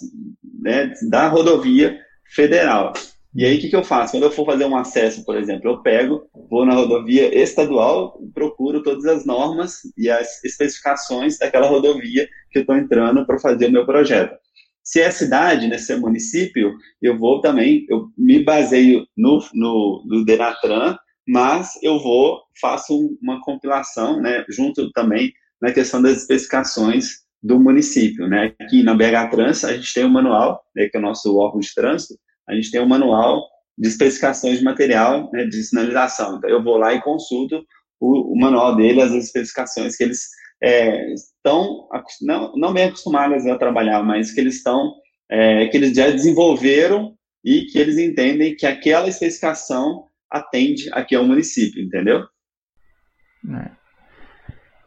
né, 0.67 0.93
da 1.09 1.29
rodovia 1.29 1.97
federal. 2.35 2.93
E 3.33 3.45
aí, 3.45 3.57
o 3.57 3.61
que, 3.61 3.69
que 3.69 3.77
eu 3.77 3.85
faço? 3.85 4.13
Quando 4.13 4.25
eu 4.25 4.31
for 4.33 4.45
fazer 4.45 4.65
um 4.65 4.77
acesso, 4.77 5.25
por 5.25 5.37
exemplo, 5.37 5.71
eu 5.71 5.83
pego, 5.83 6.29
vou 6.51 6.67
na 6.67 6.75
rodovia 6.75 7.33
estadual, 7.41 8.19
procuro 8.35 8.83
todas 8.83 9.05
as 9.05 9.25
normas 9.25 9.83
e 9.97 10.11
as 10.11 10.43
especificações 10.43 11.39
daquela 11.39 11.69
rodovia 11.69 12.27
que 12.51 12.59
eu 12.59 12.63
estou 12.63 12.77
entrando 12.77 13.25
para 13.25 13.39
fazer 13.39 13.67
o 13.67 13.73
meu 13.73 13.87
projeto. 13.87 14.35
Se 14.83 15.01
é 15.01 15.11
cidade, 15.11 15.69
né, 15.69 15.79
se 15.79 15.93
é 15.93 15.97
município, 15.97 16.73
eu 17.01 17.17
vou 17.17 17.41
também, 17.41 17.85
eu 17.89 18.09
me 18.17 18.43
baseio 18.43 19.07
no, 19.17 19.39
no, 19.55 20.03
no 20.07 20.25
Denatran, 20.25 20.97
mas 21.29 21.73
eu 21.83 21.99
vou, 22.01 22.41
faço 22.61 23.17
uma 23.23 23.41
compilação, 23.41 24.21
né, 24.21 24.45
junto 24.49 24.91
também 24.93 25.33
na 25.61 25.73
questão 25.73 26.01
das 26.03 26.19
especificações 26.19 27.26
do 27.43 27.61
município, 27.61 28.27
né? 28.29 28.55
Aqui 28.61 28.83
na 28.83 28.95
BH 28.95 29.31
Trans, 29.31 29.65
a 29.65 29.77
gente 29.77 29.93
tem 29.93 30.05
um 30.05 30.11
manual, 30.11 30.63
né, 30.75 30.89
que 30.89 30.97
é 30.97 31.01
o 31.01 31.03
nosso 31.03 31.37
órgão 31.37 31.61
de 31.61 31.73
trânsito, 31.75 32.15
a 32.49 32.55
gente 32.55 32.71
tem 32.71 32.81
um 32.81 32.89
manual 32.89 33.43
de 33.79 33.89
especificações 33.89 34.59
de 34.59 34.65
material 34.65 35.31
né, 35.33 35.45
de 35.45 35.63
sinalização. 35.63 36.37
Então, 36.37 36.49
eu 36.49 36.63
vou 36.63 36.77
lá 36.77 36.95
e 36.95 37.03
consulto 37.03 37.63
o, 38.01 38.33
o 38.33 38.39
manual 38.39 38.77
dele, 38.77 39.03
as 39.03 39.13
especificações 39.13 39.97
que 39.97 40.05
eles 40.05 40.29
é, 40.63 41.13
estão, 41.13 41.89
não, 42.23 42.53
não 42.57 42.73
bem 42.73 42.85
acostumados 42.85 43.47
a 43.47 43.59
trabalhar, 43.59 44.03
mas 44.03 44.33
que 44.33 44.41
eles 44.41 44.57
estão, 44.57 44.95
é, 45.31 45.67
que 45.69 45.77
eles 45.77 45.95
já 45.95 46.11
desenvolveram 46.11 47.15
e 47.45 47.67
que 47.67 47.79
eles 47.79 47.99
entendem 47.99 48.57
que 48.57 48.67
aquela 48.67 49.09
especificação 49.09 50.07
atende 50.31 50.89
aqui 50.93 51.15
ao 51.15 51.25
município, 51.25 51.83
entendeu? 51.83 52.25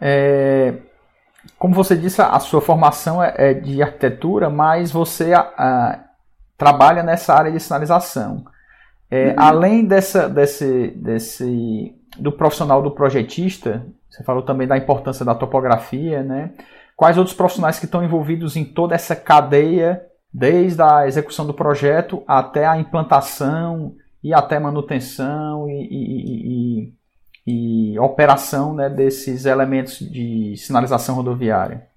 É, 0.02 0.70
é 0.70 0.89
como 1.58 1.74
você 1.74 1.96
disse, 1.96 2.22
a 2.22 2.40
sua 2.40 2.62
formação 2.62 3.24
é, 3.24 3.34
é 3.38 3.54
de 3.54 3.82
arquitetura, 3.82 4.50
mas 4.50 4.92
você 4.92 5.34
a, 5.34 6.04
trabalha 6.58 7.02
nessa 7.02 7.34
área 7.34 7.52
de 7.52 7.60
sinalização. 7.60 8.44
É, 9.10 9.30
uhum. 9.30 9.36
Além 9.38 9.86
dessa, 9.86 10.30
desse, 10.30 10.90
desse, 10.90 11.96
do 12.18 12.32
profissional 12.32 12.82
do 12.82 12.92
projetista, 12.92 13.86
você 14.10 14.24
falou 14.24 14.44
também 14.44 14.68
da 14.68 14.78
importância 14.78 15.26
da 15.26 15.34
topografia, 15.34 16.22
né? 16.22 16.52
Quais 16.96 17.18
outros 17.18 17.36
profissionais 17.36 17.80
que 17.80 17.86
estão 17.86 18.04
envolvidos 18.04 18.58
em 18.58 18.66
toda 18.66 18.94
essa 18.94 19.16
cadeia, 19.16 20.06
desde 20.32 20.82
a 20.82 21.08
execução 21.08 21.46
do 21.48 21.54
projeto 21.54 22.24
até 22.28 22.68
a 22.68 22.78
implantação 22.78 23.96
e 24.22 24.34
até 24.34 24.60
manutenção 24.60 25.70
e, 25.70 25.88
e, 25.90 26.82
e 26.84 26.94
e 27.50 27.98
operação 27.98 28.76
né, 28.76 28.90
desses 28.90 29.46
elementos 29.46 30.00
de 30.00 30.56
sinalização 30.56 31.16
rodoviária? 31.16 31.88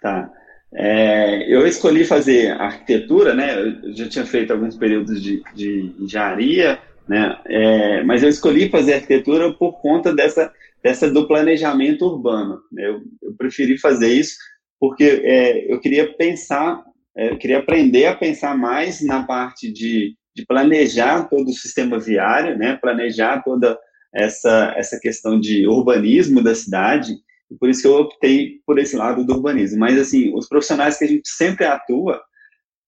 Tá. 0.00 0.30
É, 0.74 1.54
eu 1.54 1.66
escolhi 1.66 2.04
fazer 2.04 2.50
arquitetura, 2.52 3.34
né? 3.34 3.58
Eu 3.58 3.94
já 3.94 4.08
tinha 4.08 4.26
feito 4.26 4.52
alguns 4.52 4.76
períodos 4.76 5.22
de, 5.22 5.42
de 5.54 5.94
engenharia, 5.98 6.78
né? 7.08 7.38
É, 7.46 8.02
mas 8.04 8.22
eu 8.22 8.28
escolhi 8.28 8.68
fazer 8.68 8.94
arquitetura 8.94 9.52
por 9.52 9.80
conta 9.80 10.14
dessa, 10.14 10.52
dessa 10.82 11.10
do 11.10 11.26
planejamento 11.26 12.06
urbano. 12.06 12.60
Né? 12.70 12.88
Eu, 12.88 13.02
eu 13.22 13.34
preferi 13.36 13.78
fazer 13.78 14.08
isso 14.08 14.36
porque 14.80 15.22
é, 15.24 15.72
eu 15.72 15.78
queria 15.80 16.12
pensar, 16.12 16.82
é, 17.16 17.30
eu 17.30 17.38
queria 17.38 17.58
aprender 17.58 18.06
a 18.06 18.16
pensar 18.16 18.56
mais 18.56 19.00
na 19.02 19.22
parte 19.22 19.70
de, 19.72 20.14
de 20.34 20.44
planejar 20.44 21.28
todo 21.28 21.48
o 21.48 21.54
sistema 21.54 21.98
viário, 21.98 22.58
né? 22.58 22.76
Planejar 22.76 23.42
toda 23.42 23.78
essa, 24.14 24.74
essa 24.76 24.98
questão 25.00 25.38
de 25.38 25.66
urbanismo 25.66 26.42
da 26.42 26.54
cidade, 26.54 27.12
e 27.50 27.54
por 27.56 27.68
isso 27.68 27.82
que 27.82 27.88
eu 27.88 27.96
optei 27.96 28.60
por 28.66 28.78
esse 28.78 28.96
lado 28.96 29.24
do 29.24 29.34
urbanismo. 29.34 29.78
Mas, 29.78 29.98
assim, 29.98 30.34
os 30.34 30.48
profissionais 30.48 30.98
que 30.98 31.04
a 31.04 31.08
gente 31.08 31.28
sempre 31.28 31.64
atua, 31.66 32.20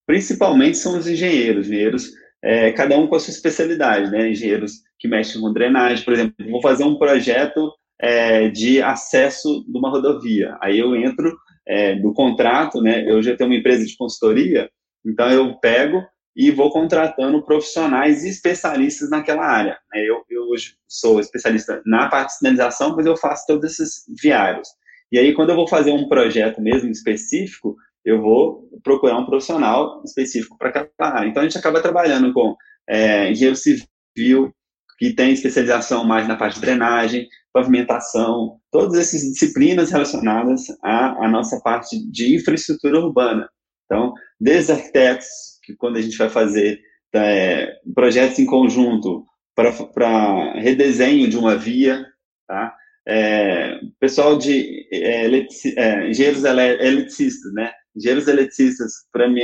principalmente 0.06 0.78
são 0.78 0.98
os 0.98 1.06
engenheiros, 1.06 1.66
engenheiros, 1.66 2.10
é, 2.42 2.72
cada 2.72 2.98
um 2.98 3.06
com 3.06 3.16
a 3.16 3.20
sua 3.20 3.32
especialidade, 3.32 4.10
né? 4.10 4.30
Engenheiros 4.30 4.82
que 4.98 5.08
mexem 5.08 5.40
com 5.40 5.52
drenagem, 5.52 6.04
por 6.04 6.12
exemplo, 6.12 6.34
vou 6.50 6.60
fazer 6.60 6.84
um 6.84 6.98
projeto 6.98 7.72
é, 8.00 8.48
de 8.48 8.82
acesso 8.82 9.64
de 9.66 9.78
uma 9.78 9.90
rodovia, 9.90 10.56
aí 10.60 10.78
eu 10.78 10.94
entro 10.94 11.34
é, 11.66 11.94
do 11.94 12.12
contrato, 12.12 12.82
né? 12.82 13.10
Eu 13.10 13.22
já 13.22 13.34
tenho 13.34 13.48
uma 13.48 13.56
empresa 13.56 13.84
de 13.86 13.96
consultoria, 13.96 14.68
então 15.04 15.30
eu 15.30 15.54
pego 15.58 16.02
e 16.36 16.50
vou 16.50 16.70
contratando 16.70 17.44
profissionais 17.44 18.24
especialistas 18.24 19.08
naquela 19.08 19.46
área. 19.46 19.78
Né? 19.92 20.02
Eu 20.04 20.23
hoje 20.54 20.74
sou 20.88 21.20
especialista 21.20 21.82
na 21.84 22.08
parte 22.08 22.30
de 22.30 22.38
sinalização, 22.38 22.94
mas 22.96 23.04
eu 23.04 23.16
faço 23.16 23.46
todos 23.46 23.72
esses 23.72 24.04
viários. 24.20 24.68
E 25.12 25.18
aí, 25.18 25.34
quando 25.34 25.50
eu 25.50 25.56
vou 25.56 25.68
fazer 25.68 25.92
um 25.92 26.08
projeto 26.08 26.60
mesmo 26.60 26.90
específico, 26.90 27.76
eu 28.04 28.20
vou 28.20 28.68
procurar 28.82 29.18
um 29.18 29.26
profissional 29.26 30.02
específico 30.04 30.56
para 30.58 30.68
aquela. 30.68 31.26
Então, 31.26 31.42
a 31.42 31.44
gente 31.44 31.58
acaba 31.58 31.80
trabalhando 31.80 32.32
com 32.32 32.56
é, 32.88 33.30
engenheiro 33.30 33.56
civil, 33.56 34.52
que 34.98 35.12
tem 35.14 35.32
especialização 35.32 36.04
mais 36.04 36.28
na 36.28 36.36
parte 36.36 36.54
de 36.54 36.60
drenagem, 36.60 37.28
pavimentação, 37.52 38.58
todas 38.70 38.98
essas 38.98 39.20
disciplinas 39.20 39.90
relacionadas 39.90 40.62
à, 40.82 41.24
à 41.24 41.28
nossa 41.28 41.60
parte 41.60 41.98
de 42.10 42.36
infraestrutura 42.36 42.98
urbana. 42.98 43.48
Então, 43.84 44.12
desde 44.40 44.72
arquitetos, 44.72 45.26
que 45.62 45.74
quando 45.76 45.96
a 45.96 46.02
gente 46.02 46.16
vai 46.16 46.28
fazer 46.28 46.80
é, 47.14 47.72
projetos 47.94 48.38
em 48.38 48.46
conjunto 48.46 49.24
para 49.54 50.52
redesenho 50.60 51.28
de 51.28 51.36
uma 51.36 51.56
via, 51.56 52.04
tá? 52.46 52.74
é, 53.06 53.80
pessoal 54.00 54.38
de 54.38 54.86
é, 54.90 55.26
é, 55.26 56.10
engenheiros 56.10 56.44
eletricistas, 56.44 57.52
né? 57.52 57.70
Engenheiros 57.94 58.26
eletricistas 58.26 58.92
para 59.12 59.28
me, 59.28 59.42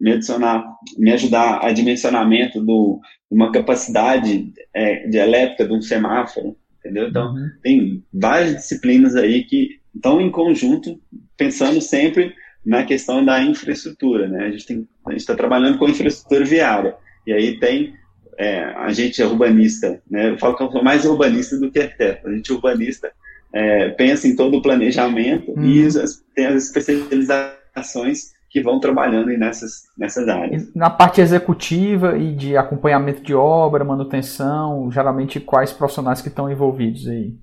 me 0.00 0.12
adicionar, 0.12 0.64
me 0.98 1.12
ajudar 1.12 1.64
a 1.64 1.72
dimensionamento 1.72 2.60
do 2.60 3.00
uma 3.30 3.52
capacidade 3.52 4.52
é, 4.74 5.06
de 5.06 5.18
elétrica 5.18 5.66
de 5.66 5.72
um 5.72 5.82
semáforo, 5.82 6.56
entendeu? 6.78 7.08
Então 7.08 7.34
uhum. 7.34 7.50
tem 7.62 8.04
várias 8.12 8.56
disciplinas 8.56 9.16
aí 9.16 9.44
que 9.44 9.80
estão 9.94 10.20
em 10.20 10.30
conjunto, 10.30 11.00
pensando 11.36 11.80
sempre 11.80 12.34
na 12.64 12.84
questão 12.84 13.24
da 13.24 13.42
infraestrutura, 13.42 14.28
né? 14.28 14.46
A 14.46 14.50
gente 14.50 14.86
está 15.16 15.34
trabalhando 15.34 15.78
com 15.78 15.88
infraestrutura 15.88 16.44
viária 16.44 16.94
e 17.26 17.32
aí 17.32 17.58
tem 17.58 17.94
é, 18.38 18.62
a 18.76 18.92
gente 18.92 19.20
é 19.20 19.26
urbanista, 19.26 20.00
né? 20.08 20.30
Eu 20.30 20.38
falo 20.38 20.56
que 20.56 20.62
eu 20.62 20.70
sou 20.70 20.82
mais 20.82 21.04
urbanista 21.04 21.58
do 21.58 21.70
que 21.70 21.80
arquiteto. 21.80 22.28
A 22.28 22.32
gente 22.32 22.52
urbanista 22.52 23.10
é, 23.52 23.88
pensa 23.90 24.28
em 24.28 24.36
todo 24.36 24.56
o 24.56 24.62
planejamento 24.62 25.52
hum. 25.56 25.64
e 25.64 25.82
uhum. 25.82 25.88
as, 25.88 26.24
tem 26.34 26.46
as 26.46 26.64
especializações 26.64 28.38
que 28.48 28.62
vão 28.62 28.78
trabalhando 28.78 29.26
nessas, 29.36 29.82
nessas 29.98 30.28
áreas. 30.28 30.62
E 30.62 30.78
na 30.78 30.88
parte 30.88 31.20
executiva 31.20 32.16
e 32.16 32.32
de 32.32 32.56
acompanhamento 32.56 33.22
de 33.22 33.34
obra, 33.34 33.84
manutenção, 33.84 34.90
geralmente 34.90 35.40
quais 35.40 35.72
profissionais 35.72 36.22
que 36.22 36.28
estão 36.28 36.50
envolvidos 36.50 37.08
aí? 37.08 37.34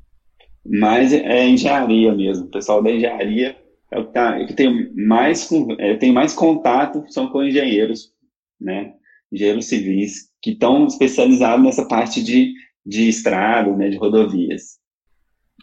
Mais 0.66 1.14
é 1.14 1.48
engenharia 1.48 2.16
mesmo. 2.16 2.46
O 2.46 2.52
pessoal 2.52 2.82
da 2.82 2.90
engenharia 2.90 3.56
é 3.92 4.00
o 4.00 4.06
que, 4.06 4.14
tá, 4.14 4.40
é 4.40 4.46
que 4.46 4.54
tem 4.54 4.92
mais 4.96 5.48
é, 5.78 5.96
tem 5.96 6.12
mais 6.12 6.34
contato 6.34 7.04
são 7.10 7.28
com 7.28 7.44
engenheiros, 7.44 8.12
né? 8.60 8.94
Engenheiros 9.32 9.66
civis 9.66 10.30
que 10.46 10.52
estão 10.52 10.86
especializados 10.86 11.66
nessa 11.66 11.88
parte 11.88 12.24
de, 12.24 12.54
de 12.86 13.10
estrada, 13.10 13.76
né, 13.76 13.90
de 13.90 13.98
rodovias. 13.98 14.78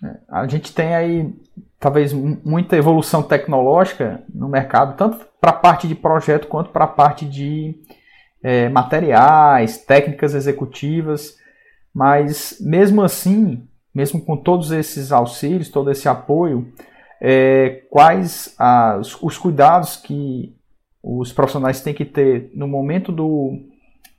É, 0.02 0.18
a 0.28 0.48
gente 0.48 0.74
tem 0.74 0.92
aí 0.92 1.32
talvez 1.78 2.12
muita 2.12 2.76
evolução 2.76 3.22
tecnológica 3.22 4.24
no 4.34 4.48
mercado, 4.48 4.96
tanto 4.96 5.24
para 5.40 5.50
a 5.50 5.56
parte 5.56 5.86
de 5.86 5.94
projeto 5.94 6.48
quanto 6.48 6.70
para 6.70 6.86
a 6.86 6.88
parte 6.88 7.24
de 7.24 7.80
é, 8.42 8.68
materiais, 8.68 9.78
técnicas 9.78 10.34
executivas, 10.34 11.36
mas 11.94 12.56
mesmo 12.60 13.04
assim, 13.04 13.64
mesmo 13.94 14.20
com 14.20 14.36
todos 14.36 14.72
esses 14.72 15.12
auxílios, 15.12 15.68
todo 15.68 15.92
esse 15.92 16.08
apoio, 16.08 16.72
é, 17.20 17.84
quais 17.88 18.52
as, 18.58 19.16
os 19.22 19.38
cuidados 19.38 19.96
que 19.96 20.56
os 21.00 21.32
profissionais 21.32 21.80
têm 21.82 21.94
que 21.94 22.04
ter 22.04 22.50
no 22.52 22.66
momento 22.66 23.12
do, 23.12 23.70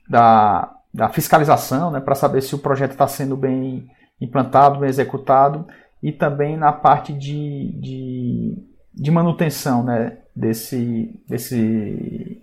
da, 0.08 0.72
da 0.92 1.08
fiscalização, 1.08 1.90
né, 1.90 2.00
para 2.00 2.14
saber 2.14 2.42
se 2.42 2.54
o 2.54 2.58
projeto 2.58 2.92
está 2.92 3.06
sendo 3.06 3.36
bem 3.36 3.88
implantado, 4.20 4.80
bem 4.80 4.88
executado, 4.88 5.66
e 6.02 6.12
também 6.12 6.56
na 6.56 6.72
parte 6.72 7.12
de, 7.12 7.72
de, 7.80 8.58
de 8.92 9.10
manutenção 9.10 9.82
né, 9.82 10.18
desse, 10.34 11.20
desse, 11.28 12.42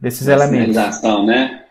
desses 0.00 0.28
elementos. 0.28 0.74
Sinalização, 0.74 1.26
né? 1.26 1.64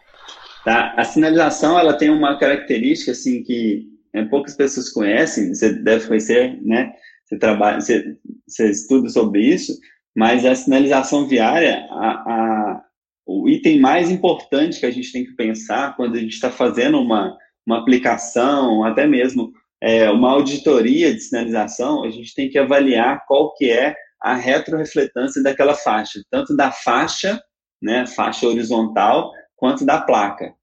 Tá? 0.65 0.93
A 0.97 1.03
sinalização 1.03 1.79
ela 1.79 1.93
tem 1.93 2.09
uma 2.09 2.37
característica 2.37 3.11
assim 3.11 3.43
que 3.43 3.87
é, 4.13 4.25
poucas 4.25 4.55
pessoas 4.55 4.89
conhecem, 4.89 5.53
você 5.53 5.73
deve 5.73 6.07
conhecer, 6.07 6.59
né? 6.63 6.91
Você 7.25 7.37
trabalha, 7.37 7.79
você, 7.79 8.17
você 8.47 8.69
estuda 8.71 9.09
sobre 9.09 9.41
isso, 9.41 9.73
mas 10.15 10.45
a 10.45 10.55
sinalização 10.55 11.27
viária, 11.27 11.85
a, 11.91 12.09
a, 12.09 12.83
o 13.27 13.49
item 13.49 13.79
mais 13.79 14.09
importante 14.09 14.79
que 14.79 14.85
a 14.85 14.91
gente 14.91 15.11
tem 15.11 15.25
que 15.25 15.35
pensar 15.35 15.95
quando 15.97 16.15
a 16.15 16.19
gente 16.19 16.33
está 16.33 16.49
fazendo 16.49 16.99
uma, 16.99 17.37
uma 17.65 17.79
aplicação, 17.79 18.85
até 18.85 19.05
mesmo 19.05 19.51
é, 19.81 20.09
uma 20.09 20.31
auditoria 20.31 21.13
de 21.13 21.19
sinalização, 21.19 22.05
a 22.05 22.09
gente 22.09 22.33
tem 22.33 22.49
que 22.49 22.57
avaliar 22.57 23.25
qual 23.27 23.53
que 23.53 23.69
é 23.69 23.93
a 24.21 24.33
retrorefletância 24.33 25.43
daquela 25.43 25.75
faixa, 25.75 26.21
tanto 26.31 26.55
da 26.55 26.71
faixa, 26.71 27.39
né, 27.81 28.07
faixa 28.07 28.47
horizontal, 28.47 29.31
quanto 29.55 29.85
da 29.85 30.01
placa. 30.01 30.53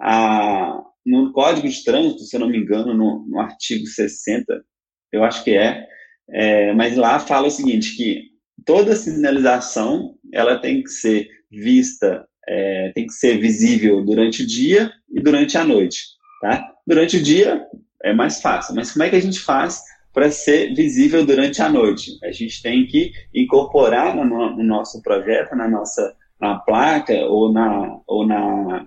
A, 0.00 0.80
no 1.04 1.32
Código 1.32 1.68
de 1.68 1.84
Trânsito, 1.84 2.22
se 2.22 2.34
eu 2.34 2.40
não 2.40 2.48
me 2.48 2.58
engano, 2.58 2.94
no, 2.94 3.26
no 3.28 3.38
artigo 3.38 3.86
60, 3.86 4.64
eu 5.12 5.22
acho 5.22 5.44
que 5.44 5.54
é, 5.54 5.86
é, 6.30 6.72
mas 6.72 6.96
lá 6.96 7.20
fala 7.20 7.46
o 7.46 7.50
seguinte, 7.50 7.94
que 7.96 8.22
toda 8.64 8.96
sinalização, 8.96 10.16
ela 10.32 10.58
tem 10.58 10.82
que 10.82 10.90
ser 10.90 11.28
vista, 11.50 12.26
é, 12.48 12.92
tem 12.94 13.06
que 13.06 13.12
ser 13.12 13.38
visível 13.38 14.04
durante 14.04 14.42
o 14.42 14.46
dia 14.46 14.92
e 15.10 15.20
durante 15.20 15.58
a 15.58 15.64
noite, 15.64 16.04
tá? 16.40 16.64
Durante 16.86 17.16
o 17.16 17.22
dia 17.22 17.64
é 18.02 18.12
mais 18.12 18.40
fácil, 18.40 18.74
mas 18.74 18.92
como 18.92 19.04
é 19.04 19.10
que 19.10 19.16
a 19.16 19.20
gente 19.20 19.40
faz 19.40 19.80
para 20.12 20.30
ser 20.30 20.74
visível 20.74 21.26
durante 21.26 21.60
a 21.60 21.68
noite? 21.68 22.12
A 22.22 22.30
gente 22.30 22.62
tem 22.62 22.86
que 22.86 23.12
incorporar 23.34 24.14
no, 24.14 24.24
no 24.24 24.62
nosso 24.62 25.02
projeto, 25.02 25.54
na 25.56 25.68
nossa 25.68 26.14
na 26.40 26.58
placa 26.58 27.14
ou 27.26 27.52
na, 27.52 27.98
ou 28.06 28.26
na, 28.26 28.86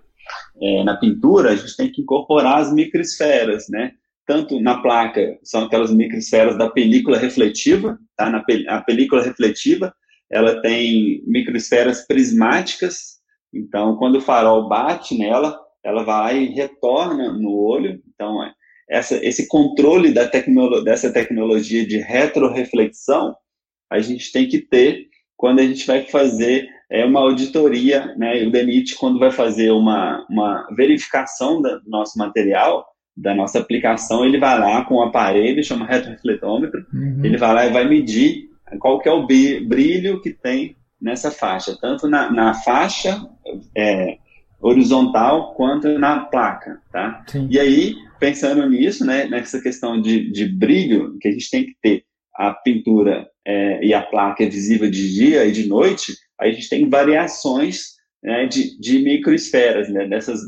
é, 0.62 0.84
na 0.84 0.98
pintura, 0.98 1.52
a 1.52 1.56
gente 1.56 1.76
tem 1.76 1.92
que 1.92 2.02
incorporar 2.02 2.60
as 2.60 2.74
microesferas, 2.74 3.68
né? 3.70 3.94
Tanto 4.26 4.60
na 4.62 4.80
placa, 4.80 5.40
são 5.44 5.64
aquelas 5.66 5.92
microesferas 5.92 6.58
da 6.58 6.70
película 6.70 7.18
refletiva, 7.18 7.98
tá? 8.16 8.30
Na, 8.30 8.44
a 8.68 8.82
película 8.82 9.24
refletiva, 9.24 9.94
ela 10.32 10.62
tem 10.62 11.24
microesferas 11.26 12.06
prismáticas, 12.06 13.20
então 13.54 13.96
quando 13.98 14.18
o 14.18 14.22
farol 14.22 14.68
bate 14.68 15.18
nela, 15.18 15.60
ela 15.84 16.04
vai 16.04 16.44
e 16.44 16.54
retorna 16.54 17.34
no 17.34 17.52
olho, 17.52 18.02
então 18.14 18.44
é, 18.44 18.54
essa, 18.90 19.24
esse 19.26 19.48
controle 19.48 20.12
da 20.12 20.28
tecnolo 20.28 20.84
dessa 20.84 21.12
tecnologia 21.12 21.86
de 21.86 21.98
retroreflexão, 21.98 23.36
a 23.90 24.00
gente 24.00 24.32
tem 24.32 24.48
que 24.48 24.60
ter 24.60 25.08
quando 25.38 25.60
a 25.60 25.64
gente 25.64 25.88
vai 25.88 26.04
fazer 26.04 26.68
é, 26.92 27.06
uma 27.06 27.22
auditoria, 27.22 28.14
né, 28.18 28.44
o 28.44 28.52
DENIT, 28.52 28.96
quando 28.96 29.20
vai 29.20 29.32
fazer 29.32 29.72
uma, 29.72 30.26
uma 30.30 30.68
verificação 30.76 31.62
do 31.62 31.82
nosso 31.88 32.18
material, 32.18 32.86
da 33.16 33.36
nossa 33.36 33.60
aplicação, 33.60 34.26
ele 34.26 34.38
vai 34.38 34.60
lá 34.60 34.84
com 34.84 34.96
o 34.96 35.00
um 35.00 35.04
aparelho, 35.04 35.64
chama 35.64 35.86
retrorefletômetro, 35.86 36.86
uhum. 36.94 37.24
ele 37.24 37.38
vai 37.38 37.54
lá 37.54 37.66
e 37.66 37.72
vai 37.72 37.88
medir 37.88 38.49
qual 38.80 39.00
que 39.00 39.10
é 39.10 39.12
o 39.12 39.26
brilho 39.26 40.22
que 40.22 40.32
tem 40.32 40.76
nessa 41.02 41.32
faixa, 41.32 41.78
tanto 41.80 42.08
na, 42.08 42.32
na 42.32 42.54
faixa 42.54 43.26
é, 43.76 44.18
horizontal 44.62 45.54
quanto 45.56 45.98
na 45.98 46.26
placa, 46.26 46.82
tá? 46.92 47.24
Sim. 47.28 47.48
E 47.50 47.60
aí, 47.60 47.96
pensando 48.20 48.68
nisso, 48.70 49.06
né, 49.06 49.26
nessa 49.26 49.62
questão 49.62 50.02
de, 50.02 50.30
de 50.32 50.46
brilho, 50.46 51.18
que 51.20 51.30
a 51.30 51.32
gente 51.32 51.50
tem 51.50 51.66
que 51.66 51.76
ter 51.82 52.04
a 52.36 52.54
pintura 52.54 53.28
é, 53.46 53.84
e 53.84 53.94
a 53.94 54.02
placa 54.02 54.48
visível 54.50 54.90
de 54.90 55.14
dia 55.14 55.46
e 55.46 55.52
de 55.52 55.68
noite, 55.68 56.14
aí 56.40 56.52
a 56.52 56.54
gente 56.54 56.70
tem 56.70 56.90
variações 56.90 57.98
né, 58.22 58.46
de, 58.46 58.80
de 58.80 59.00
microesferas, 59.00 59.90
né, 59.90 60.08
dessas 60.08 60.42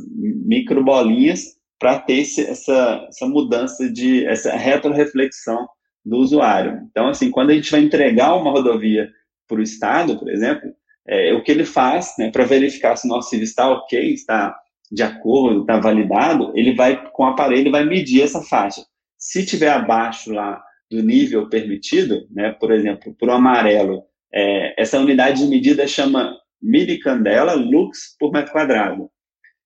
microbolinhas, 0.46 1.56
para 1.80 1.98
ter 2.00 2.20
esse, 2.20 2.42
essa, 2.46 3.06
essa 3.10 3.26
mudança 3.26 3.92
de, 3.92 4.26
essa 4.26 4.56
retroreflexão 4.56 5.68
do 6.04 6.18
usuário. 6.18 6.88
Então, 6.90 7.08
assim, 7.08 7.30
quando 7.30 7.52
a 7.52 7.54
gente 7.54 7.72
vai 7.72 7.82
entregar 7.82 8.36
uma 8.36 8.52
rodovia 8.52 9.10
para 9.48 9.60
o 9.60 9.64
Estado, 9.64 10.18
por 10.18 10.30
exemplo, 10.30 10.74
é, 11.08 11.34
o 11.34 11.44
que 11.44 11.52
ele 11.52 11.66
faz 11.66 12.14
né, 12.18 12.32
para 12.32 12.46
verificar 12.46 12.96
se 12.96 13.06
o 13.08 13.10
nosso 13.10 13.30
serviço 13.30 13.52
está 13.52 13.70
ok, 13.70 14.14
está 14.14 14.56
de 14.92 15.04
acordo, 15.04 15.62
está 15.62 15.80
validado, 15.80 16.52
ele 16.56 16.76
vai, 16.76 17.10
com 17.12 17.24
o 17.24 17.28
aparelho, 17.28 17.72
vai 17.72 17.86
medir 17.86 18.22
essa 18.22 18.42
faixa. 18.42 18.82
Se 19.18 19.46
tiver 19.46 19.70
abaixo 19.70 20.32
lá 20.34 20.62
do 20.90 21.02
nível 21.02 21.48
permitido, 21.48 22.28
né, 22.30 22.52
por 22.52 22.72
exemplo, 22.72 23.16
para 23.18 23.30
o 23.30 23.36
amarelo, 23.36 24.04
é, 24.34 24.82
essa 24.82 25.00
unidade 25.00 25.42
de 25.42 25.48
medida 25.48 25.88
chama 25.88 26.38
milicandela 26.62 27.54
lux 27.54 28.16
por 28.20 28.32
metro 28.32 28.52
quadrado. 28.52 29.10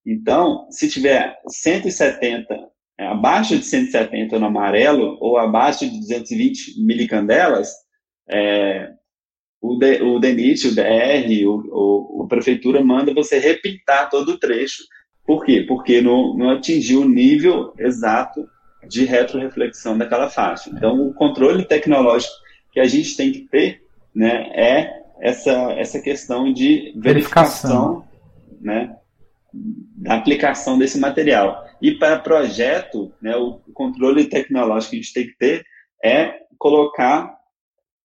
Então, 0.05 0.67
se 0.69 0.87
tiver 0.87 1.35
170 1.47 2.55
é, 2.97 3.07
abaixo 3.07 3.57
de 3.57 3.65
170 3.65 4.39
no 4.39 4.45
amarelo 4.45 5.17
ou 5.19 5.37
abaixo 5.37 5.89
de 5.89 5.99
220 5.99 6.81
milicandelas, 6.85 7.69
é, 8.29 8.89
o, 9.61 9.75
D, 9.75 10.01
o 10.01 10.19
DENIT, 10.19 10.67
o 10.67 10.75
DR, 10.75 11.45
o, 11.45 11.63
o, 11.71 12.23
o, 12.23 12.27
Prefeitura 12.27 12.83
manda 12.83 13.13
você 13.13 13.37
repintar 13.39 14.09
todo 14.09 14.29
o 14.29 14.37
trecho. 14.37 14.83
Por 15.25 15.43
quê? 15.43 15.65
Porque 15.67 16.01
não, 16.01 16.35
não 16.37 16.51
atingiu 16.51 17.01
o 17.01 17.09
nível 17.09 17.73
exato 17.77 18.47
de 18.87 19.05
retroreflexão 19.05 19.97
daquela 19.97 20.29
faixa. 20.29 20.69
Então, 20.69 21.07
o 21.07 21.13
controle 21.13 21.65
tecnológico 21.65 22.33
que 22.71 22.79
a 22.79 22.85
gente 22.85 23.17
tem 23.17 23.31
que 23.31 23.41
ter 23.41 23.81
né, 24.13 24.49
é 24.53 25.05
essa, 25.19 25.51
essa 25.73 25.99
questão 25.99 26.53
de 26.53 26.93
verificação, 26.95 28.03
verificação. 28.03 28.07
Né, 28.61 28.95
da 29.53 30.15
aplicação 30.15 30.77
desse 30.77 30.99
material. 30.99 31.64
E 31.81 31.91
para 31.91 32.19
projeto, 32.19 33.13
né, 33.21 33.35
o 33.35 33.59
controle 33.73 34.25
tecnológico 34.25 34.91
que 34.91 34.97
a 34.97 35.01
gente 35.01 35.13
tem 35.13 35.27
que 35.27 35.37
ter 35.37 35.65
é 36.03 36.39
colocar 36.57 37.35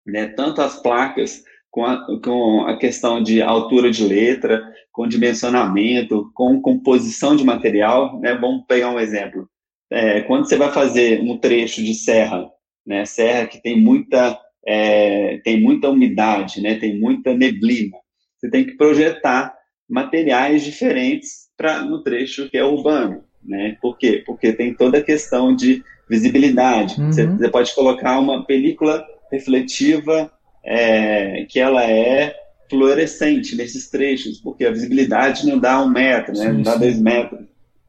né, 0.05 0.27
tanto 0.27 0.61
as 0.61 0.81
placas 0.81 1.43
com 1.69 1.85
a, 1.85 2.21
com 2.21 2.65
a 2.65 2.77
questão 2.77 3.21
de 3.21 3.41
altura 3.41 3.91
de 3.91 4.03
letra, 4.05 4.63
com 4.91 5.07
dimensionamento, 5.07 6.31
com 6.33 6.61
composição 6.61 7.35
de 7.35 7.43
material. 7.43 8.19
Né, 8.19 8.33
vamos 8.35 8.65
pegar 8.65 8.89
um 8.89 8.99
exemplo. 8.99 9.47
é, 9.91 10.21
quando 10.21 10.47
você 10.47 10.57
vai 10.57 10.71
fazer 10.71 11.21
um 11.21 11.37
trecho 11.37 11.83
de 11.83 11.93
serra, 11.93 12.49
né, 12.85 13.05
serra 13.05 13.47
que 13.47 13.61
tem 13.61 13.79
muita, 13.79 14.39
é, 14.65 15.37
tem 15.43 15.61
muita 15.61 15.89
umidade, 15.89 16.61
né, 16.61 16.75
tem 16.75 16.99
muita 16.99 17.33
neblina, 17.33 17.97
você 18.37 18.49
tem 18.49 18.65
que 18.65 18.75
projetar 18.75 19.53
materiais 19.89 20.63
diferentes 20.63 21.47
para 21.55 21.81
no 21.81 22.03
trecho 22.03 22.49
que 22.49 22.57
é 22.57 22.63
urbano, 22.63 23.23
né? 23.47 23.77
Por 23.81 23.97
quê? 23.97 24.23
Porque 24.25 24.53
tem 24.53 24.73
toda 24.73 24.97
a 24.97 25.03
questão 25.03 25.55
de 25.55 25.83
visibilidade. 26.09 26.99
Uhum. 26.99 27.11
Você, 27.11 27.25
você, 27.25 27.49
pode 27.49 27.73
colocar 27.73 28.19
uma 28.19 28.45
película 28.45 29.05
refletiva 29.31 30.31
é, 30.63 31.45
que 31.49 31.59
ela 31.59 31.83
é 31.83 32.35
fluorescente 32.69 33.55
nesses 33.55 33.89
trechos, 33.89 34.39
porque 34.39 34.65
a 34.65 34.71
visibilidade 34.71 35.47
não 35.47 35.57
dá 35.57 35.81
um 35.81 35.89
metro, 35.89 36.33
né? 36.37 36.47
Sim, 36.47 36.53
não 36.53 36.61
dá 36.61 36.73
sim. 36.73 36.79
dois 36.79 36.99
metros. 36.99 37.41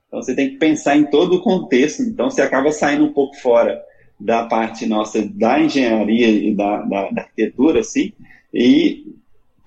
Então 0.07 0.23
você 0.23 0.35
tem 0.35 0.51
que 0.51 0.57
pensar 0.57 0.97
em 0.97 1.05
todo 1.05 1.37
o 1.37 1.43
contexto. 1.43 2.03
Então 2.03 2.31
você 2.31 2.43
acaba 2.43 2.71
saindo 2.73 3.05
um 3.05 3.13
pouco 3.13 3.37
fora 3.37 3.81
da 4.19 4.45
parte 4.45 4.87
nossa 4.87 5.23
da 5.23 5.61
engenharia 5.61 6.29
e 6.29 6.55
da, 6.55 6.83
da, 6.83 7.11
da 7.11 7.23
arquitetura, 7.23 7.81
assim, 7.81 8.13
e 8.53 9.05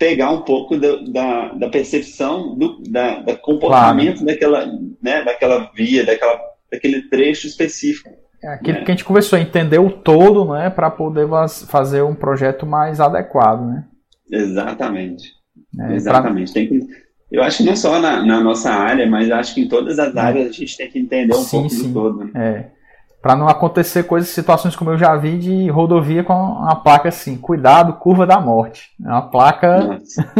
pegar 0.01 0.31
um 0.31 0.41
pouco 0.41 0.75
da, 0.79 0.95
da, 0.95 1.53
da 1.53 1.69
percepção 1.69 2.55
do 2.55 2.81
da, 2.89 3.19
da 3.19 3.35
comportamento 3.35 4.23
claro. 4.23 4.25
daquela, 4.25 4.65
né, 4.99 5.23
daquela 5.23 5.71
via, 5.75 6.03
daquela, 6.03 6.41
daquele 6.71 7.03
trecho 7.03 7.45
específico. 7.45 8.09
É 8.43 8.47
aquilo 8.47 8.79
né? 8.79 8.83
que 8.83 8.89
a 8.89 8.95
gente 8.95 9.05
conversou, 9.05 9.37
entender 9.37 9.77
o 9.77 9.91
todo, 9.91 10.53
né, 10.53 10.71
para 10.71 10.89
poder 10.89 11.27
fazer 11.67 12.01
um 12.01 12.15
projeto 12.15 12.65
mais 12.65 12.99
adequado, 12.99 13.63
né? 13.63 13.85
Exatamente. 14.31 15.33
É, 15.79 15.93
Exatamente. 15.93 16.51
Pra... 16.51 16.61
Tem 16.61 16.67
que, 16.67 16.87
eu 17.31 17.43
acho 17.43 17.57
que 17.57 17.63
não 17.63 17.75
só 17.75 17.99
na, 17.99 18.25
na, 18.25 18.41
nossa 18.41 18.71
área, 18.71 19.05
mas 19.05 19.29
acho 19.29 19.53
que 19.53 19.61
em 19.61 19.67
todas 19.67 19.99
as 19.99 20.17
áreas 20.17 20.49
a 20.49 20.51
gente 20.51 20.75
tem 20.75 20.89
que 20.89 20.97
entender 20.97 21.35
um 21.35 21.43
sim, 21.43 21.57
pouco 21.59 21.69
sim. 21.69 21.87
do 21.89 21.93
todo. 21.93 22.25
Né? 22.25 22.31
É. 22.33 22.80
Para 23.21 23.36
não 23.36 23.47
acontecer 23.47 24.03
coisas, 24.03 24.29
situações 24.29 24.75
como 24.75 24.91
eu 24.91 24.97
já 24.97 25.15
vi 25.15 25.38
de 25.38 25.69
rodovia 25.69 26.23
com 26.23 26.34
uma 26.34 26.75
placa 26.75 27.10
assim, 27.10 27.38
cuidado, 27.38 27.93
curva 27.93 28.25
da 28.25 28.39
morte. 28.39 28.89
É 29.03 29.07
uma 29.07 29.29
placa. 29.29 29.99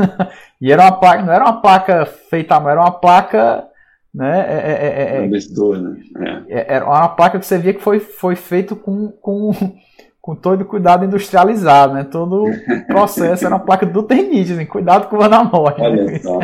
e 0.60 0.72
era 0.72 0.84
uma 0.84 0.92
placa, 0.94 1.24
não 1.24 1.34
era 1.34 1.44
uma 1.44 1.62
placa 1.62 2.06
feita 2.06 2.56
à 2.56 2.60
mão, 2.60 2.70
era 2.70 2.82
uma 2.82 2.92
placa. 2.92 3.68
Né? 4.14 4.40
É, 4.40 4.54
é, 4.54 5.18
é, 5.18 5.26
é, 5.26 5.28
né? 5.78 6.44
É. 6.50 6.76
Era 6.76 6.86
uma 6.86 7.10
placa 7.10 7.40
que 7.40 7.46
você 7.46 7.58
via 7.58 7.74
que 7.74 7.82
foi, 7.82 8.00
foi 8.00 8.36
feito 8.36 8.76
com, 8.76 9.10
com 9.22 9.54
com 10.22 10.36
todo 10.36 10.64
cuidado 10.64 11.04
industrializado, 11.04 11.96
né? 11.96 12.04
Todo 12.04 12.46
o 12.46 12.52
processo 12.86 13.46
era 13.46 13.56
uma 13.56 13.66
placa 13.66 13.86
do 13.86 14.04
TENIT, 14.04 14.54
assim, 14.54 14.66
cuidado 14.66 15.08
com 15.08 15.18
o 15.18 15.28
da 15.28 15.44
morte. 15.44 15.82
Olha 15.82 16.04
né? 16.04 16.20
só. 16.22 16.40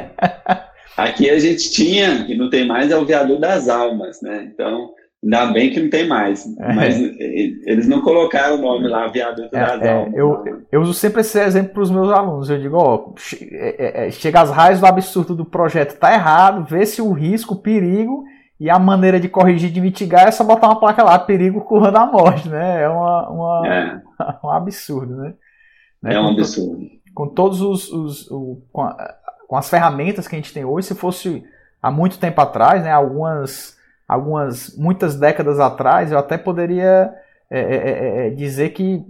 Aqui 0.98 1.30
a 1.30 1.38
gente 1.38 1.70
tinha, 1.70 2.26
que 2.26 2.36
não 2.36 2.50
tem 2.50 2.68
mais, 2.68 2.90
é 2.90 2.98
o 2.98 3.06
viaduto 3.06 3.40
das 3.40 3.70
almas, 3.70 4.20
né? 4.22 4.50
Então, 4.52 4.90
ainda 5.24 5.46
bem 5.48 5.72
que 5.72 5.82
não 5.82 5.90
tem 5.90 6.08
mais. 6.08 6.46
É. 6.60 6.74
Mas 6.74 7.00
eles 7.00 7.88
não 7.88 8.02
colocaram 8.02 8.56
o 8.56 8.62
nome 8.62 8.88
lá, 8.88 9.08
viaduto 9.08 9.56
é, 9.56 9.60
das 9.60 9.82
é, 9.82 9.92
almas. 9.92 10.14
Eu, 10.16 10.66
eu 10.72 10.82
uso 10.82 10.94
sempre 10.94 11.22
esse 11.22 11.40
exemplo 11.40 11.74
para 11.74 11.84
os 11.84 11.92
meus 11.92 12.10
alunos. 12.12 12.50
Eu 12.50 12.60
digo, 12.60 12.78
ó, 12.78 13.14
é, 13.52 14.08
é, 14.08 14.12
chega 14.12 14.42
às 14.42 14.52
raízes 14.52 14.82
do 14.82 14.88
absurdo 14.88 15.36
do 15.36 15.46
projeto, 15.46 15.98
tá 15.98 16.14
errado, 16.14 16.66
vê 16.66 16.86
se 16.86 17.02
o 17.02 17.12
risco, 17.12 17.56
o 17.56 17.62
perigo 17.62 18.26
e 18.60 18.70
a 18.70 18.80
maneira 18.80 19.20
de 19.20 19.30
corrigir, 19.30 19.72
de 19.72 19.80
mitigar, 19.80 20.28
é 20.28 20.32
só 20.32 20.44
botar 20.44 20.68
uma 20.68 20.80
placa 20.80 21.04
lá, 21.04 21.18
perigo 21.20 21.62
curva 21.62 21.92
da 21.92 22.06
morte, 22.06 22.50
né? 22.50 22.82
É 22.82 22.90
uma, 22.90 23.30
uma 23.30 23.68
é. 23.68 24.02
um 24.44 24.50
absurdo, 24.50 25.16
né? 25.16 25.34
É 26.04 26.20
um 26.20 26.30
absurdo. 26.30 26.80
Com, 27.14 27.28
com 27.28 27.34
todos 27.34 27.62
os, 27.62 27.92
os 27.92 28.32
o, 28.32 28.62
com, 28.72 28.82
a, 28.82 29.16
com, 29.48 29.56
as 29.56 29.70
ferramentas 29.70 30.28
que 30.28 30.36
a 30.36 30.40
gente 30.40 30.54
tem 30.54 30.66
hoje, 30.66 30.88
se 30.88 30.96
fosse 30.96 31.44
há 31.82 31.92
muito 31.92 32.18
tempo 32.18 32.42
atrás, 32.42 32.84
né? 32.84 32.92
Algumas, 32.92 33.77
algumas, 34.08 34.76
muitas 34.78 35.20
décadas 35.20 35.60
atrás, 35.60 36.12
eu 36.12 36.18
até 36.18 36.38
poderia 36.38 37.14
é, 37.50 37.60
é, 37.60 37.76
é, 37.76 38.28
é 38.28 38.30
dizer 38.30 38.70
que 38.70 39.04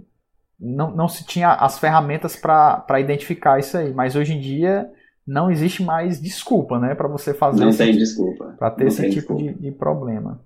não, 0.58 0.90
não 0.90 1.08
se 1.08 1.24
tinha 1.24 1.52
as 1.52 1.78
ferramentas 1.78 2.34
para 2.34 3.00
identificar 3.00 3.58
isso 3.58 3.76
aí, 3.76 3.92
mas 3.92 4.16
hoje 4.16 4.34
em 4.34 4.40
dia 4.40 4.90
não 5.26 5.50
existe 5.50 5.82
mais 5.82 6.20
desculpa, 6.20 6.78
né, 6.78 6.94
para 6.94 7.06
você 7.06 7.34
fazer 7.34 7.64
não 7.64 7.70
tem 7.70 7.88
tipo, 7.88 7.98
desculpa 7.98 8.54
para 8.58 8.70
ter 8.70 8.84
não 8.84 8.88
esse 8.88 9.10
tipo 9.10 9.36
de, 9.36 9.52
de, 9.52 9.70
problema. 9.70 10.40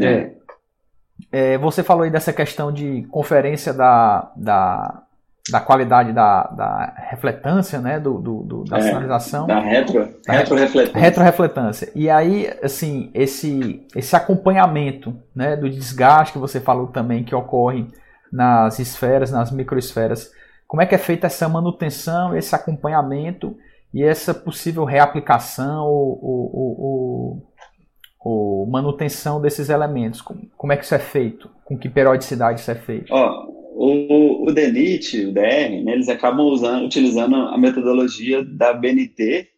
É. 0.00 0.06
é. 0.06 0.40
É, 1.30 1.58
você 1.58 1.82
falou 1.82 2.04
aí 2.04 2.10
dessa 2.10 2.32
questão 2.32 2.72
de 2.72 3.02
conferência 3.10 3.74
da, 3.74 4.32
da, 4.34 5.02
da 5.48 5.60
qualidade 5.60 6.12
da, 6.12 6.42
da 6.44 6.94
refletância, 7.08 7.78
né, 7.80 7.98
do, 7.98 8.18
do, 8.18 8.42
do 8.42 8.64
da 8.64 8.78
é, 8.78 8.82
sinalização. 8.82 9.46
Da 9.46 9.60
retro, 9.60 10.14
retrorefletância. 10.28 11.00
Retrorefletância. 11.00 11.92
E 11.94 12.10
aí, 12.10 12.52
assim, 12.62 13.10
esse, 13.14 13.86
esse 13.94 14.14
acompanhamento, 14.14 15.16
né, 15.34 15.56
do 15.56 15.70
desgaste 15.70 16.34
que 16.34 16.38
você 16.38 16.60
falou 16.60 16.88
também 16.88 17.24
que 17.24 17.34
ocorre 17.34 17.86
nas 18.30 18.78
esferas, 18.78 19.30
nas 19.30 19.50
microesferas, 19.50 20.30
como 20.66 20.82
é 20.82 20.86
que 20.86 20.94
é 20.94 20.98
feita 20.98 21.26
essa 21.26 21.48
manutenção, 21.48 22.36
esse 22.36 22.54
acompanhamento 22.54 23.56
e 23.92 24.04
essa 24.04 24.32
possível 24.32 24.84
reaplicação 24.84 25.84
ou, 25.84 26.18
ou, 26.22 26.80
ou, 26.80 27.42
ou, 28.20 28.66
manutenção 28.66 29.40
desses 29.40 29.68
elementos? 29.68 30.20
Como 30.20 30.72
é 30.72 30.76
que 30.76 30.84
isso 30.84 30.94
é 30.94 30.98
feito? 31.00 31.50
Com 31.64 31.76
que 31.76 31.88
periodicidade 31.88 32.60
isso 32.60 32.70
é 32.70 32.76
feito? 32.76 33.12
Ó, 33.12 33.59
o, 33.72 34.48
o 34.48 34.52
DENIT, 34.52 35.26
o 35.26 35.32
DR, 35.32 35.82
né, 35.84 35.92
eles 35.92 36.08
acabam 36.08 36.46
usando, 36.46 36.84
utilizando 36.84 37.36
a 37.36 37.56
metodologia 37.56 38.44
da 38.44 38.72
BNT 38.72 39.48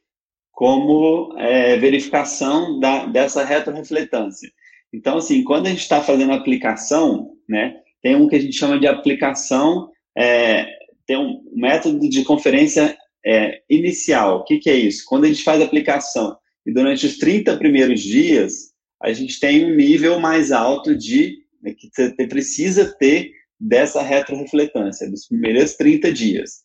como 0.53 1.35
é, 1.38 1.77
verificação 1.77 2.79
da, 2.79 3.07
dessa 3.07 3.44
retrorefletância. 3.44 4.51
Então, 4.92 5.16
assim, 5.16 5.42
quando 5.42 5.66
a 5.66 5.70
gente 5.70 5.81
está 5.81 6.03
fazendo 6.03 6.33
aplicação, 6.33 7.31
né, 7.48 7.77
tem 8.03 8.14
um 8.14 8.29
que 8.29 8.37
a 8.37 8.40
gente 8.40 8.57
chama 8.57 8.79
de 8.79 8.87
aplicação, 8.87 9.90
é, 10.16 10.66
tem 11.07 11.16
um 11.16 11.42
método 11.55 12.09
de 12.09 12.22
conferência 12.25 12.96
é, 13.25 13.62
inicial. 13.68 14.38
O 14.38 14.44
que, 14.44 14.59
que 14.59 14.70
é 14.70 14.77
isso? 14.77 15.05
Quando 15.07 15.25
a 15.25 15.29
gente 15.29 15.42
faz 15.42 15.62
aplicação 15.62 16.37
e 16.66 16.72
durante 16.72 17.07
os 17.07 17.16
30 17.16 17.57
primeiros 17.57 18.01
dias, 18.01 18.72
a 19.01 19.12
gente 19.12 19.40
tem 19.40 19.64
um 19.64 19.75
nível 19.75 20.20
mais 20.20 20.53
alto 20.53 20.94
de 20.94 21.38
né, 21.62 21.72
que 21.72 21.88
você 21.92 22.27
precisa 22.27 22.94
ter 22.98 23.33
dessa 23.62 24.03
retrorefletância, 24.03 25.09
dos 25.09 25.27
primeiros 25.29 25.75
30 25.75 26.12
dias. 26.12 26.62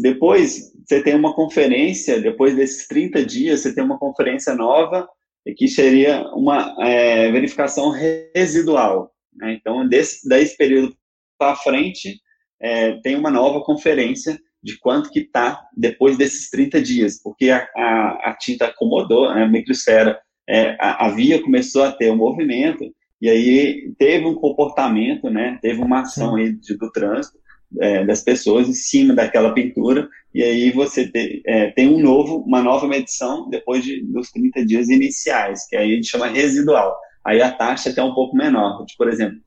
Depois, 0.00 0.72
você 0.86 1.02
tem 1.02 1.14
uma 1.14 1.34
conferência, 1.34 2.20
depois 2.20 2.56
desses 2.56 2.86
30 2.86 3.24
dias, 3.24 3.60
você 3.60 3.74
tem 3.74 3.84
uma 3.84 3.98
conferência 3.98 4.54
nova, 4.54 5.08
que 5.56 5.68
seria 5.68 6.22
uma 6.34 6.74
é, 6.80 7.30
verificação 7.30 7.90
residual. 7.90 9.12
Né? 9.34 9.54
Então, 9.54 9.86
desse, 9.86 10.26
desse 10.28 10.56
período 10.56 10.94
para 11.38 11.56
frente, 11.56 12.20
é, 12.60 12.92
tem 13.00 13.16
uma 13.16 13.30
nova 13.30 13.62
conferência 13.62 14.38
de 14.62 14.78
quanto 14.78 15.10
que 15.10 15.20
está 15.20 15.62
depois 15.76 16.16
desses 16.16 16.50
30 16.50 16.82
dias, 16.82 17.22
porque 17.22 17.50
a, 17.50 17.66
a, 17.74 18.30
a 18.30 18.36
tinta 18.38 18.66
acomodou, 18.66 19.34
né, 19.34 19.44
a 19.44 19.48
microsfera, 19.48 20.20
é, 20.48 20.76
a, 20.78 21.06
a, 21.06 21.08
via 21.10 21.42
começou 21.42 21.82
a 21.82 21.92
ter 21.92 22.10
um 22.10 22.16
movimento, 22.16 22.84
e 23.20 23.28
aí 23.28 23.92
teve 23.98 24.26
um 24.26 24.34
comportamento, 24.34 25.28
né, 25.28 25.58
teve 25.60 25.80
uma 25.80 26.00
ação 26.00 26.36
aí 26.36 26.52
de, 26.52 26.76
do 26.76 26.90
trânsito 26.90 27.38
é, 27.78 28.04
das 28.04 28.22
pessoas 28.22 28.68
em 28.68 28.72
cima 28.72 29.14
daquela 29.14 29.52
pintura, 29.52 30.08
e 30.34 30.42
aí 30.42 30.70
você 30.70 31.06
te, 31.08 31.42
é, 31.46 31.70
tem 31.70 31.88
um 31.88 32.00
novo, 32.00 32.38
uma 32.38 32.62
nova 32.62 32.88
medição 32.88 33.48
depois 33.48 33.84
de, 33.84 34.02
dos 34.04 34.30
30 34.30 34.64
dias 34.64 34.88
iniciais, 34.88 35.66
que 35.68 35.76
aí 35.76 35.92
a 35.92 35.94
gente 35.94 36.08
chama 36.08 36.26
residual. 36.28 36.96
Aí 37.24 37.42
a 37.42 37.52
taxa 37.52 37.90
é 37.90 37.92
até 37.92 38.02
um 38.02 38.14
pouco 38.14 38.36
menor, 38.36 38.84
por 38.96 39.08
exemplo, 39.08 39.38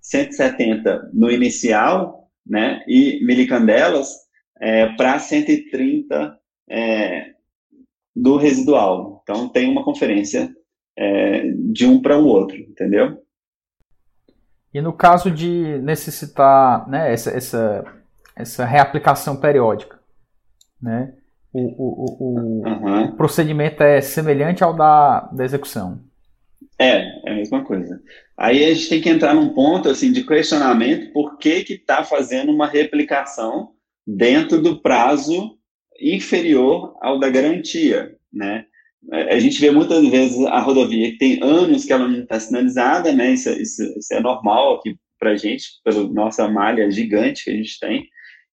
170 0.00 1.10
no 1.12 1.30
inicial, 1.30 2.28
né, 2.46 2.82
e 2.86 3.24
milicandelas 3.24 4.08
é, 4.60 4.86
para 4.94 5.18
130 5.18 6.38
é, 6.70 7.30
do 8.14 8.36
residual. 8.36 9.20
Então, 9.22 9.48
tem 9.48 9.68
uma 9.68 9.84
conferência 9.84 10.54
é, 10.96 11.50
de 11.72 11.86
um 11.86 12.00
para 12.00 12.18
o 12.18 12.26
outro, 12.26 12.56
entendeu? 12.56 13.22
E 14.72 14.80
no 14.80 14.92
caso 14.92 15.30
de 15.30 15.78
necessitar 15.78 16.88
né, 16.88 17.12
essa, 17.12 17.30
essa, 17.30 17.84
essa 18.34 18.64
reaplicação 18.64 19.36
periódica, 19.36 19.98
né, 20.80 21.14
o, 21.52 21.60
o, 21.60 22.16
o, 22.20 22.68
uhum. 22.68 23.04
o 23.04 23.16
procedimento 23.16 23.82
é 23.82 24.00
semelhante 24.00 24.62
ao 24.62 24.74
da, 24.74 25.20
da 25.32 25.44
execução? 25.44 26.00
É, 26.78 27.28
é 27.28 27.32
a 27.32 27.34
mesma 27.36 27.64
coisa. 27.64 28.00
Aí 28.36 28.64
a 28.64 28.74
gente 28.74 28.88
tem 28.90 29.00
que 29.00 29.08
entrar 29.08 29.34
num 29.34 29.54
ponto 29.54 29.88
assim 29.88 30.12
de 30.12 30.24
questionamento 30.24 31.10
por 31.12 31.38
que 31.38 31.64
que 31.64 31.72
está 31.74 32.04
fazendo 32.04 32.52
uma 32.52 32.66
replicação 32.66 33.70
dentro 34.06 34.60
do 34.60 34.82
prazo 34.82 35.56
inferior 35.98 36.94
ao 37.00 37.18
da 37.18 37.30
garantia, 37.30 38.14
né? 38.30 38.66
A 39.12 39.38
gente 39.38 39.60
vê 39.60 39.70
muitas 39.70 40.04
vezes 40.08 40.44
a 40.46 40.58
rodovia 40.58 41.12
que 41.12 41.18
tem 41.18 41.42
anos 41.42 41.84
que 41.84 41.92
ela 41.92 42.08
não 42.08 42.20
está 42.20 42.40
sinalizada, 42.40 43.12
né? 43.12 43.32
Isso, 43.32 43.50
isso, 43.50 43.82
isso 43.98 44.14
é 44.14 44.20
normal 44.20 44.76
aqui 44.76 44.96
para 45.18 45.30
a 45.30 45.36
gente, 45.36 45.64
pela 45.84 46.02
nossa 46.08 46.48
malha 46.48 46.90
gigante 46.90 47.44
que 47.44 47.50
a 47.50 47.54
gente 47.54 47.78
tem. 47.78 48.04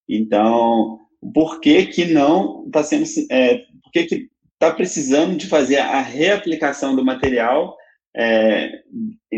Então, 0.08 0.98
por 1.34 1.60
que 1.60 1.86
que 1.86 2.04
não 2.06 2.64
está 2.66 2.82
sendo, 2.82 3.04
é, 3.30 3.58
por 3.82 3.90
que 3.92 4.04
que 4.04 4.28
está 4.52 4.72
precisando 4.72 5.36
de 5.36 5.46
fazer 5.46 5.78
a 5.78 6.00
reaplicação 6.00 6.94
do 6.94 7.04
material 7.04 7.76
é, 8.16 8.70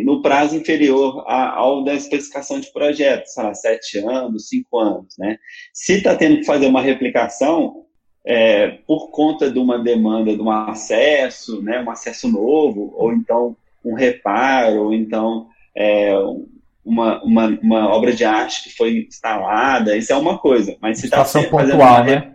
no 0.05 0.21
prazo 0.21 0.57
inferior 0.57 1.25
ao 1.27 1.83
da 1.83 1.95
especificação 1.95 2.61
de 2.61 2.71
projeto, 2.73 3.27
sei 3.27 3.43
lá, 3.43 3.55
sete 3.55 3.99
anos, 3.99 4.49
cinco 4.49 4.79
anos, 4.79 5.15
né? 5.19 5.39
Se 5.73 5.95
está 5.95 6.15
tendo 6.15 6.37
que 6.37 6.45
fazer 6.45 6.67
uma 6.67 6.83
replicação, 6.83 7.86
é, 8.27 8.79
por 8.87 9.11
conta 9.11 9.49
de 9.51 9.59
uma 9.59 9.79
demanda 9.79 10.35
de 10.35 10.43
um 10.43 10.51
acesso, 10.51 11.63
né, 11.63 11.81
um 11.81 11.91
acesso 11.91 12.29
novo, 12.29 12.93
ou 12.97 13.13
então 13.13 13.57
um 13.85 13.95
reparo, 13.95 14.87
ou 14.87 14.93
então 14.93 15.47
é, 15.77 16.13
uma, 16.85 17.23
uma, 17.23 17.47
uma, 17.63 17.89
obra 17.89 18.13
de 18.13 18.25
arte 18.25 18.65
que 18.65 18.77
foi 18.77 19.07
instalada, 19.09 19.97
isso 19.97 20.13
é 20.13 20.17
uma 20.17 20.39
coisa. 20.39 20.77
Mas 20.81 20.99
se 20.99 21.07
está 21.07 21.25
pontual, 21.25 22.05
né? 22.05 22.35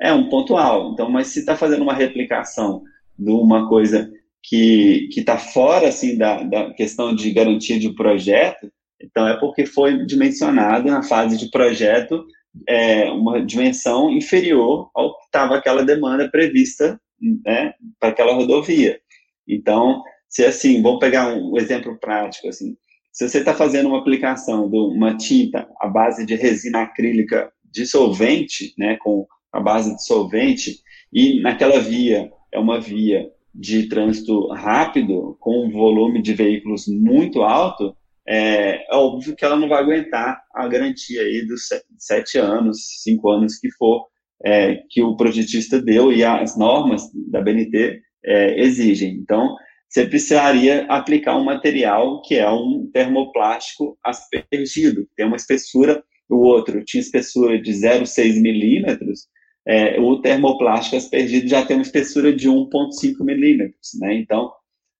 É 0.00 0.12
um 0.12 0.28
pontual. 0.28 0.92
Então, 0.92 1.10
mas 1.10 1.28
se 1.28 1.40
está 1.40 1.56
fazendo 1.56 1.82
uma 1.82 1.94
replicação 1.94 2.82
de 3.18 3.30
uma 3.30 3.68
coisa 3.68 4.10
que 4.42 5.08
está 5.16 5.38
fora 5.38 5.88
assim 5.88 6.16
da, 6.16 6.42
da 6.42 6.72
questão 6.74 7.14
de 7.14 7.32
garantia 7.32 7.78
de 7.78 7.92
projeto, 7.94 8.70
então 9.02 9.26
é 9.26 9.36
porque 9.38 9.66
foi 9.66 10.04
dimensionado 10.04 10.88
na 10.88 11.02
fase 11.02 11.36
de 11.36 11.50
projeto 11.50 12.24
é, 12.68 13.10
uma 13.10 13.44
dimensão 13.44 14.10
inferior 14.10 14.90
ao 14.94 15.16
que 15.18 15.24
estava 15.26 15.56
aquela 15.56 15.84
demanda 15.84 16.28
prevista 16.28 17.00
né, 17.44 17.74
para 17.98 18.10
aquela 18.10 18.34
rodovia. 18.34 19.00
Então, 19.46 20.02
se 20.28 20.44
assim, 20.44 20.82
vamos 20.82 21.00
pegar 21.00 21.34
um 21.34 21.56
exemplo 21.56 21.98
prático 21.98 22.48
assim, 22.48 22.76
se 23.12 23.28
você 23.28 23.38
está 23.38 23.54
fazendo 23.54 23.88
uma 23.88 24.00
aplicação 24.00 24.68
de 24.68 24.76
uma 24.76 25.16
tinta 25.16 25.68
à 25.80 25.86
base 25.86 26.26
de 26.26 26.34
resina 26.34 26.82
acrílica 26.82 27.52
dissolvente, 27.62 28.74
né, 28.76 28.96
com 28.96 29.26
a 29.52 29.60
base 29.60 29.94
de 29.94 30.04
solvente, 30.04 30.80
e 31.12 31.40
naquela 31.40 31.78
via 31.78 32.32
é 32.52 32.58
uma 32.58 32.80
via 32.80 33.30
de 33.54 33.88
trânsito 33.88 34.48
rápido, 34.48 35.36
com 35.38 35.64
um 35.64 35.70
volume 35.70 36.20
de 36.20 36.34
veículos 36.34 36.88
muito 36.88 37.42
alto, 37.42 37.96
é, 38.26 38.86
é, 38.90 38.96
óbvio 38.96 39.36
que 39.36 39.44
ela 39.44 39.56
não 39.56 39.68
vai 39.68 39.82
aguentar 39.82 40.42
a 40.54 40.66
garantia 40.66 41.22
aí 41.22 41.46
dos 41.46 41.62
sete 41.98 42.38
anos, 42.38 42.78
cinco 43.02 43.30
anos 43.30 43.58
que 43.58 43.70
for, 43.72 44.06
é, 44.44 44.82
que 44.90 45.02
o 45.02 45.16
projetista 45.16 45.80
deu 45.80 46.12
e 46.12 46.24
as 46.24 46.56
normas 46.56 47.02
da 47.30 47.40
BNT 47.40 48.00
é, 48.24 48.60
exigem. 48.60 49.14
Então, 49.14 49.54
você 49.88 50.06
precisaria 50.06 50.86
aplicar 50.86 51.36
um 51.36 51.44
material 51.44 52.20
que 52.22 52.36
é 52.36 52.50
um 52.50 52.90
termoplástico 52.92 53.96
aspergido, 54.04 55.06
tem 55.16 55.26
uma 55.26 55.36
espessura, 55.36 56.02
o 56.28 56.36
outro 56.38 56.84
tinha 56.84 57.00
espessura 57.00 57.60
de 57.60 57.70
0,6 57.72 58.40
milímetros, 58.40 59.28
é, 59.66 59.98
o 60.00 60.20
termoplástico 60.20 60.96
aspergido 60.96 61.48
já 61.48 61.64
tem 61.64 61.76
uma 61.76 61.82
espessura 61.82 62.34
de 62.34 62.48
1,5 62.48 63.24
milímetros, 63.24 63.90
né? 64.00 64.14
Então, 64.14 64.50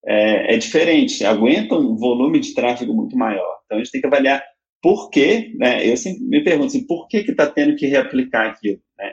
é, 0.07 0.55
é, 0.55 0.59
diferente, 0.59 1.25
aguenta 1.25 1.75
um 1.75 1.97
volume 1.97 2.39
de 2.41 2.55
tráfego 2.55 2.93
muito 2.93 3.17
maior. 3.17 3.59
Então, 3.65 3.79
a 3.79 3.83
gente 3.83 3.91
tem 3.91 4.01
que 4.01 4.07
avaliar 4.07 4.43
por 4.83 5.09
que, 5.09 5.55
né? 5.57 5.87
Eu 5.87 5.97
sempre 5.97 6.23
me 6.25 6.45
pergunto 6.45 6.67
assim, 6.67 6.87
por 6.87 7.09
que 7.09 7.19
está 7.19 7.47
tendo 7.47 7.75
que 7.75 7.87
reaplicar 7.87 8.51
aquilo, 8.51 8.81
né? 8.99 9.13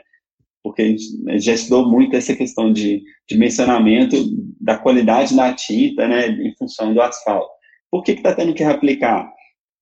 Porque 0.62 0.82
a 0.82 0.84
gente 0.84 1.02
já 1.38 1.54
estudou 1.54 1.88
muito 1.88 2.14
essa 2.14 2.36
questão 2.36 2.72
de 2.72 3.02
dimensionamento 3.28 4.16
da 4.60 4.76
qualidade 4.76 5.34
da 5.34 5.52
tinta, 5.52 6.06
né, 6.06 6.28
em 6.28 6.54
função 6.56 6.92
do 6.92 7.00
asfalto. 7.00 7.50
Por 7.90 8.02
que 8.02 8.12
está 8.12 8.34
tendo 8.34 8.54
que 8.54 8.62
reaplicar? 8.62 9.32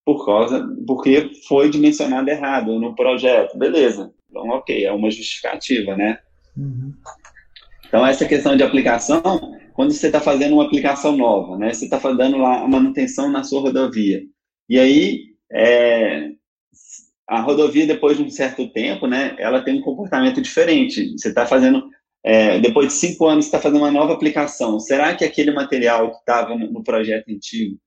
Por 0.03 0.25
causa, 0.25 0.65
porque 0.87 1.29
foi 1.47 1.69
dimensionado 1.69 2.29
errado 2.29 2.79
no 2.79 2.95
projeto. 2.95 3.57
Beleza. 3.57 4.11
Então, 4.29 4.47
ok, 4.49 4.85
é 4.85 4.91
uma 4.91 5.11
justificativa, 5.11 5.95
né? 5.95 6.17
Uhum. 6.57 6.93
Então, 7.85 8.07
essa 8.07 8.25
questão 8.25 8.55
de 8.55 8.63
aplicação, 8.63 9.21
quando 9.73 9.91
você 9.91 10.07
está 10.07 10.19
fazendo 10.19 10.53
uma 10.53 10.65
aplicação 10.65 11.15
nova, 11.15 11.57
né? 11.57 11.73
Você 11.73 11.85
está 11.85 11.99
fazendo 11.99 12.37
lá 12.37 12.61
a 12.61 12.67
manutenção 12.67 13.31
na 13.31 13.43
sua 13.43 13.61
rodovia. 13.61 14.21
E 14.69 14.79
aí, 14.79 15.31
é, 15.51 16.31
a 17.31 17.39
rodovia, 17.39 17.87
depois 17.87 18.17
de 18.17 18.23
um 18.23 18.29
certo 18.29 18.67
tempo, 18.73 19.07
né, 19.07 19.35
ela 19.39 19.61
tem 19.61 19.79
um 19.79 19.81
comportamento 19.81 20.41
diferente. 20.41 21.17
Você 21.17 21.29
está 21.29 21.45
fazendo, 21.45 21.89
é, 22.23 22.59
depois 22.59 22.87
de 22.87 22.93
cinco 22.93 23.25
anos, 23.25 23.45
está 23.45 23.57
fazendo 23.57 23.79
uma 23.79 23.89
nova 23.91 24.13
aplicação. 24.13 24.79
Será 24.81 25.15
que 25.15 25.23
aquele 25.23 25.51
material 25.51 26.11
que 26.11 26.17
estava 26.17 26.57
no, 26.57 26.69
no, 26.69 26.83
projeto 26.83 27.29
antigo 27.29 27.77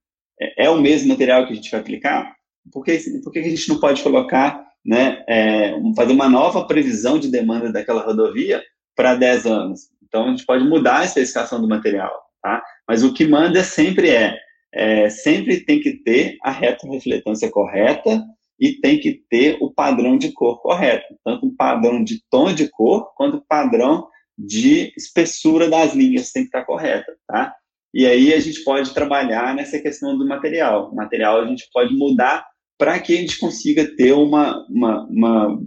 é, 0.40 0.64
é, 0.64 0.70
o 0.70 0.80
mesmo 0.80 1.08
material 1.08 1.46
que 1.46 1.52
a 1.52 1.56
gente 1.56 1.70
vai 1.70 1.80
aplicar? 1.80 2.34
Por 2.72 2.82
que 2.82 2.92
a 2.92 3.42
gente 3.42 3.68
não 3.68 3.78
pode 3.78 4.02
colocar, 4.02 4.66
né, 4.82 5.22
é, 5.28 5.74
fazer 5.94 6.14
uma 6.14 6.28
nova 6.28 6.66
previsão 6.66 7.18
de 7.18 7.30
demanda 7.30 7.70
daquela 7.70 8.00
rodovia 8.00 8.62
para 8.96 9.14
10 9.14 9.46
anos? 9.46 9.80
Então, 10.14 10.26
a 10.26 10.30
gente 10.30 10.46
pode 10.46 10.62
mudar 10.62 11.00
a 11.00 11.04
especificação 11.04 11.60
do 11.60 11.66
material, 11.66 12.12
tá? 12.40 12.62
Mas 12.86 13.02
o 13.02 13.12
que 13.12 13.26
manda 13.26 13.64
sempre 13.64 14.10
é, 14.10 14.38
é 14.72 15.10
sempre 15.10 15.64
tem 15.64 15.80
que 15.80 16.04
ter 16.04 16.36
a 16.40 16.52
reta 16.52 16.88
refletância 16.88 17.50
correta 17.50 18.22
e 18.60 18.74
tem 18.74 19.00
que 19.00 19.24
ter 19.28 19.58
o 19.60 19.72
padrão 19.74 20.16
de 20.16 20.30
cor 20.30 20.62
correto, 20.62 21.16
tanto 21.24 21.46
o 21.46 21.56
padrão 21.56 22.04
de 22.04 22.22
tom 22.30 22.54
de 22.54 22.70
cor 22.70 23.12
quanto 23.16 23.38
o 23.38 23.44
padrão 23.44 24.06
de 24.38 24.92
espessura 24.96 25.68
das 25.68 25.94
linhas 25.94 26.30
tem 26.30 26.44
que 26.44 26.48
estar 26.48 26.64
correta, 26.64 27.12
tá? 27.26 27.52
E 27.92 28.06
aí 28.06 28.32
a 28.32 28.38
gente 28.38 28.62
pode 28.62 28.94
trabalhar 28.94 29.52
nessa 29.52 29.80
questão 29.80 30.16
do 30.16 30.28
material. 30.28 30.92
O 30.92 30.94
material 30.94 31.40
a 31.40 31.46
gente 31.48 31.68
pode 31.72 31.92
mudar 31.92 32.46
para 32.78 33.00
que 33.00 33.14
a 33.14 33.20
gente 33.20 33.40
consiga 33.40 33.84
ter 33.96 34.12
uma, 34.12 34.64
uma, 34.68 35.04
uma 35.08 35.60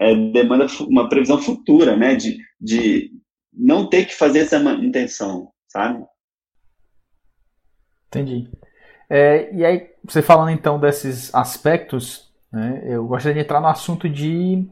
é, 0.00 0.14
demanda, 0.14 0.68
uma 0.82 1.08
previsão 1.08 1.42
futura, 1.42 1.96
né? 1.96 2.14
De, 2.14 2.38
de 2.60 3.17
não 3.58 3.88
ter 3.88 4.04
que 4.04 4.14
fazer 4.14 4.40
essa 4.40 4.60
manutenção, 4.60 5.50
sabe? 5.66 6.04
Entendi. 8.06 8.48
É, 9.10 9.52
e 9.52 9.64
aí, 9.64 9.90
você 10.04 10.22
falando 10.22 10.50
então 10.50 10.78
desses 10.78 11.34
aspectos, 11.34 12.28
né? 12.52 12.82
Eu 12.84 13.06
gostaria 13.06 13.34
de 13.34 13.40
entrar 13.40 13.60
no 13.60 13.66
assunto 13.66 14.08
de 14.08 14.66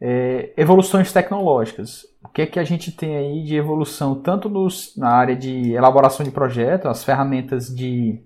é, 0.00 0.52
evoluções 0.56 1.12
tecnológicas. 1.12 2.04
O 2.22 2.28
que 2.28 2.42
é 2.42 2.46
que 2.46 2.58
a 2.58 2.64
gente 2.64 2.92
tem 2.92 3.16
aí 3.16 3.44
de 3.44 3.56
evolução, 3.56 4.20
tanto 4.20 4.48
nos, 4.48 4.96
na 4.96 5.10
área 5.10 5.36
de 5.36 5.72
elaboração 5.72 6.24
de 6.24 6.30
projeto, 6.30 6.88
as 6.88 7.04
ferramentas 7.04 7.68
de 7.68 8.22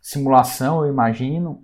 simulação, 0.00 0.84
eu 0.84 0.90
imagino, 0.90 1.60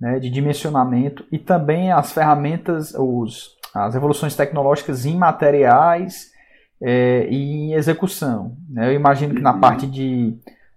né, 0.00 0.18
de 0.18 0.28
dimensionamento, 0.28 1.24
e 1.30 1.38
também 1.38 1.92
as 1.92 2.12
ferramentas, 2.12 2.92
os, 2.94 3.56
as 3.72 3.94
evoluções 3.94 4.34
tecnológicas 4.34 5.06
em 5.06 5.16
materiais 5.16 6.32
é, 6.80 7.26
e 7.30 7.36
em 7.36 7.72
execução. 7.74 8.56
Né? 8.68 8.88
Eu 8.88 8.94
imagino 8.94 9.34
que 9.34 9.40
na 9.40 9.54
uhum. 9.54 9.60
parte 9.60 9.86
de 9.86 10.36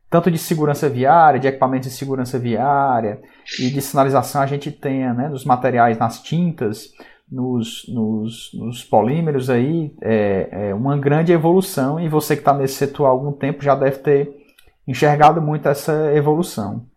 tanto 0.09 0.31
de 0.31 0.37
segurança 0.37 0.89
viária, 0.89 1.39
de 1.39 1.47
equipamentos 1.47 1.89
de 1.89 1.95
segurança 1.95 2.39
viária 2.39 3.19
e 3.59 3.69
de 3.69 3.81
sinalização 3.81 4.41
a 4.41 4.47
gente 4.47 4.71
tenha 4.71 5.13
né, 5.13 5.29
nos 5.29 5.45
materiais, 5.45 5.99
nas 5.99 6.21
tintas, 6.21 6.91
nos, 7.31 7.85
nos, 7.87 8.49
nos 8.53 8.83
polímeros 8.83 9.49
aí, 9.49 9.93
é, 10.01 10.49
é, 10.51 10.73
uma 10.73 10.97
grande 10.97 11.31
evolução 11.31 11.99
e 11.99 12.09
você 12.09 12.35
que 12.35 12.41
está 12.41 12.53
nesse 12.53 12.73
setor 12.73 13.05
há 13.05 13.09
algum 13.09 13.31
tempo 13.31 13.63
já 13.63 13.75
deve 13.75 13.97
ter 13.99 14.35
enxergado 14.87 15.39
muito 15.39 15.67
essa 15.69 16.11
evolução. 16.15 16.87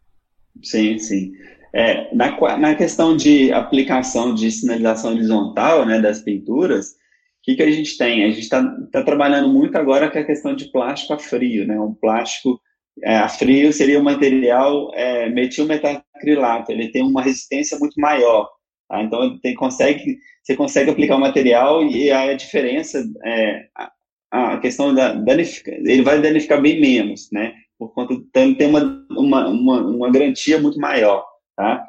Sim, 0.63 0.99
sim. 0.99 1.33
É, 1.75 2.15
na, 2.15 2.59
na 2.59 2.75
questão 2.75 3.15
de 3.17 3.53
aplicação 3.53 4.35
de 4.35 4.51
sinalização 4.51 5.13
horizontal 5.13 5.85
né, 5.85 6.01
das 6.01 6.21
pinturas, 6.21 6.95
que, 7.43 7.57
que 7.57 7.63
a 7.63 7.71
gente 7.71 7.97
tem? 7.99 8.25
A 8.25 8.29
gente 8.29 8.41
está 8.41 8.63
tá 8.93 9.03
trabalhando 9.03 9.49
muito 9.49 9.77
agora 9.77 10.11
com 10.11 10.19
a 10.19 10.25
questão 10.25 10.55
de 10.55 10.71
plástico 10.71 11.13
a 11.13 11.19
frio, 11.19 11.67
né, 11.67 11.79
um 11.79 11.95
plástico 11.95 12.61
é, 13.01 13.17
a 13.17 13.29
frio 13.29 13.73
seria 13.73 13.99
um 13.99 14.03
material 14.03 14.91
é, 14.95 15.29
metilmetacrilato, 15.31 16.73
ele 16.73 16.91
tem 16.91 17.03
uma 17.03 17.23
resistência 17.23 17.79
muito 17.79 17.99
maior. 17.99 18.49
Tá? 18.89 19.03
Então, 19.03 19.39
tem, 19.39 19.55
consegue, 19.55 20.19
você 20.43 20.55
consegue 20.55 20.91
aplicar 20.91 21.17
o 21.17 21.21
material 21.21 21.83
e 21.85 22.11
a 22.11 22.35
diferença, 22.35 23.03
é, 23.25 23.67
a, 23.75 23.93
a, 24.31 24.59
questão 24.59 24.95
da 24.95 25.15
danificar, 25.15 25.75
ele 25.75 26.03
vai 26.03 26.21
danificar 26.21 26.61
bem 26.61 26.81
menos, 26.81 27.29
né? 27.33 27.55
Por 27.79 27.95
conta, 27.95 28.13
então, 28.13 28.55
tem 28.55 28.69
uma, 28.69 29.07
uma, 29.11 29.49
uma, 29.49 29.81
uma 29.81 30.11
garantia 30.11 30.61
muito 30.61 30.79
maior, 30.79 31.25
tá? 31.57 31.85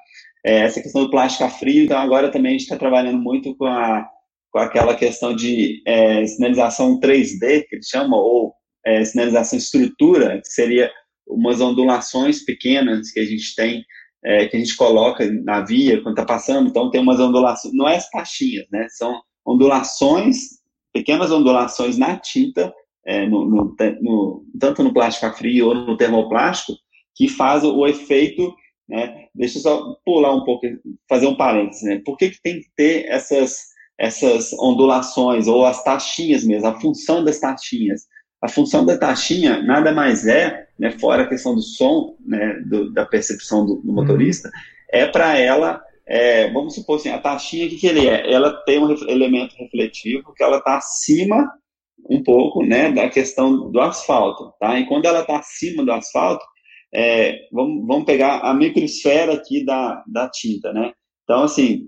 É, 0.45 0.59
essa 0.61 0.81
questão 0.81 1.03
do 1.03 1.11
plástico 1.11 1.43
a 1.43 1.49
frio, 1.49 1.83
então 1.83 1.97
agora 1.97 2.31
também 2.31 2.49
a 2.49 2.53
gente 2.53 2.63
está 2.63 2.77
trabalhando 2.77 3.17
muito 3.17 3.55
com, 3.55 3.65
a, 3.65 4.07
com 4.53 4.59
aquela 4.59 4.95
questão 4.95 5.35
de 5.35 5.81
é, 5.85 6.25
sinalização 6.27 6.99
3D, 6.99 7.65
que 7.67 7.75
eles 7.75 7.87
chamam, 7.87 8.19
ou 8.19 8.53
é, 8.85 9.03
sinalização 9.03 9.57
estrutura, 9.57 10.39
que 10.39 10.47
seria 10.47 10.91
umas 11.27 11.59
ondulações 11.59 12.45
pequenas 12.45 13.09
que 13.11 13.19
a 13.19 13.25
gente 13.25 13.55
tem, 13.55 13.83
é, 14.23 14.45
que 14.45 14.55
a 14.55 14.59
gente 14.59 14.75
coloca 14.75 15.27
na 15.43 15.61
via 15.61 16.01
quando 16.03 16.19
está 16.19 16.25
passando, 16.25 16.69
então 16.69 16.91
tem 16.91 17.01
umas 17.01 17.19
ondulações, 17.19 17.73
não 17.73 17.89
é 17.89 17.95
as 17.95 18.07
taxinhas, 18.11 18.65
né, 18.71 18.85
são 18.89 19.19
ondulações, 19.43 20.37
pequenas 20.93 21.31
ondulações 21.31 21.97
na 21.97 22.17
tinta, 22.17 22.71
é, 23.07 23.27
no, 23.27 23.45
no, 23.45 23.75
no, 24.01 24.45
tanto 24.59 24.83
no 24.83 24.93
plástico 24.93 25.25
a 25.25 25.33
frio 25.33 25.69
ou 25.69 25.75
no 25.75 25.97
termoplástico, 25.97 26.73
que 27.15 27.27
faz 27.27 27.63
o, 27.63 27.75
o 27.75 27.87
efeito, 27.87 28.53
né, 28.87 29.25
deixa 29.33 29.57
eu 29.57 29.61
só 29.63 29.95
pular 30.05 30.35
um 30.35 30.43
pouco, 30.43 30.67
fazer 31.09 31.25
um 31.25 31.35
parênteses, 31.35 31.81
né, 31.83 32.01
por 32.05 32.17
que, 32.17 32.29
que 32.29 32.41
tem 32.41 32.59
que 32.59 32.67
ter 32.75 33.05
essas, 33.07 33.72
essas 33.97 34.51
ondulações, 34.53 35.47
ou 35.47 35.65
as 35.65 35.83
taxinhas 35.83 36.43
mesmo, 36.43 36.67
a 36.67 36.79
função 36.79 37.23
das 37.23 37.39
taxinhas, 37.39 38.05
a 38.41 38.49
função 38.49 38.85
da 38.85 38.97
taxinha 38.97 39.61
nada 39.61 39.91
mais 39.91 40.27
é, 40.27 40.67
né, 40.77 40.91
fora 40.91 41.23
a 41.23 41.27
questão 41.27 41.55
do 41.55 41.61
som, 41.61 42.15
né, 42.25 42.59
do, 42.65 42.91
da 42.91 43.05
percepção 43.05 43.65
do, 43.65 43.75
do 43.75 43.89
uhum. 43.89 43.95
motorista, 43.95 44.49
uhum. 44.49 44.53
é 44.91 45.07
para 45.07 45.37
ela, 45.37 45.81
é, 46.05 46.51
vamos 46.51 46.75
supor 46.75 46.97
assim, 46.97 47.09
a 47.09 47.19
taxinha, 47.19 47.65
o 47.65 47.69
que, 47.69 47.77
que 47.77 47.87
ele 47.87 48.07
é? 48.07 48.31
Ela 48.31 48.51
tem 48.65 48.79
um 48.79 48.91
elemento 49.07 49.55
refletivo 49.55 50.33
que 50.33 50.43
ela 50.43 50.57
está 50.57 50.77
acima 50.77 51.49
um 52.09 52.21
pouco 52.21 52.65
né, 52.65 52.91
da 52.91 53.09
questão 53.09 53.71
do 53.71 53.79
asfalto. 53.79 54.53
Tá? 54.59 54.77
E 54.77 54.85
quando 54.87 55.05
ela 55.05 55.21
está 55.21 55.37
acima 55.37 55.85
do 55.85 55.91
asfalto, 55.91 56.43
é, 56.93 57.47
vamos, 57.51 57.87
vamos 57.87 58.05
pegar 58.05 58.39
a 58.39 58.53
microesfera 58.53 59.33
aqui 59.33 59.65
da, 59.65 60.03
da 60.05 60.29
tinta, 60.29 60.71
né? 60.73 60.91
Então, 61.23 61.43
assim, 61.43 61.87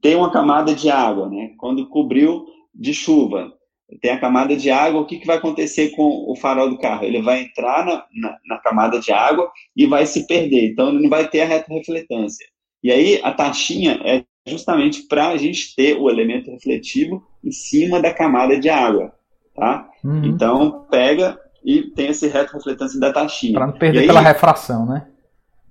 tem 0.00 0.14
uma 0.14 0.30
camada 0.30 0.74
de 0.74 0.90
água, 0.90 1.28
né? 1.28 1.52
Quando 1.58 1.88
cobriu 1.88 2.46
de 2.74 2.94
chuva, 2.94 3.52
tem 4.00 4.12
a 4.12 4.20
camada 4.20 4.56
de 4.56 4.70
água, 4.70 5.00
o 5.00 5.06
que, 5.06 5.18
que 5.18 5.26
vai 5.26 5.36
acontecer 5.36 5.90
com 5.90 6.30
o 6.30 6.36
farol 6.36 6.70
do 6.70 6.78
carro? 6.78 7.04
Ele 7.04 7.20
vai 7.20 7.42
entrar 7.42 7.84
na, 7.84 8.04
na, 8.14 8.38
na 8.46 8.58
camada 8.58 9.00
de 9.00 9.10
água 9.10 9.50
e 9.76 9.86
vai 9.86 10.06
se 10.06 10.26
perder, 10.26 10.70
então 10.70 10.90
ele 10.90 11.02
não 11.02 11.10
vai 11.10 11.26
ter 11.28 11.42
a 11.42 11.46
retrorefletância. 11.46 12.46
E 12.82 12.90
aí 12.90 13.20
a 13.22 13.32
taxinha 13.32 14.00
é 14.04 14.24
justamente 14.46 15.02
para 15.02 15.28
a 15.28 15.36
gente 15.36 15.74
ter 15.74 15.96
o 15.96 16.08
elemento 16.08 16.50
refletivo 16.50 17.22
em 17.44 17.52
cima 17.52 18.00
da 18.00 18.12
camada 18.12 18.58
de 18.58 18.68
água, 18.68 19.12
tá? 19.54 19.88
Uhum. 20.04 20.24
Então 20.24 20.86
pega 20.90 21.38
e 21.64 21.82
tem 21.82 22.08
esse 22.08 22.26
retrorefletância 22.28 22.98
da 22.98 23.12
taxinha. 23.12 23.54
Para 23.54 23.66
não 23.66 23.74
perder 23.74 24.00
aí, 24.00 24.06
pela 24.06 24.20
refração, 24.20 24.86
né? 24.86 25.06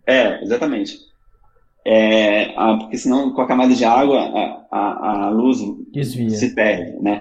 É, 0.05 0.43
exatamente. 0.43 1.08
É, 1.91 2.53
a, 2.55 2.77
porque 2.77 2.99
senão 2.99 3.33
com 3.33 3.41
a 3.41 3.47
camada 3.47 3.73
de 3.73 3.83
água 3.83 4.19
a, 4.21 4.77
a, 4.77 5.25
a 5.25 5.29
luz 5.31 5.57
Desvia. 5.91 6.29
se 6.29 6.53
perde, 6.53 7.01
né? 7.01 7.19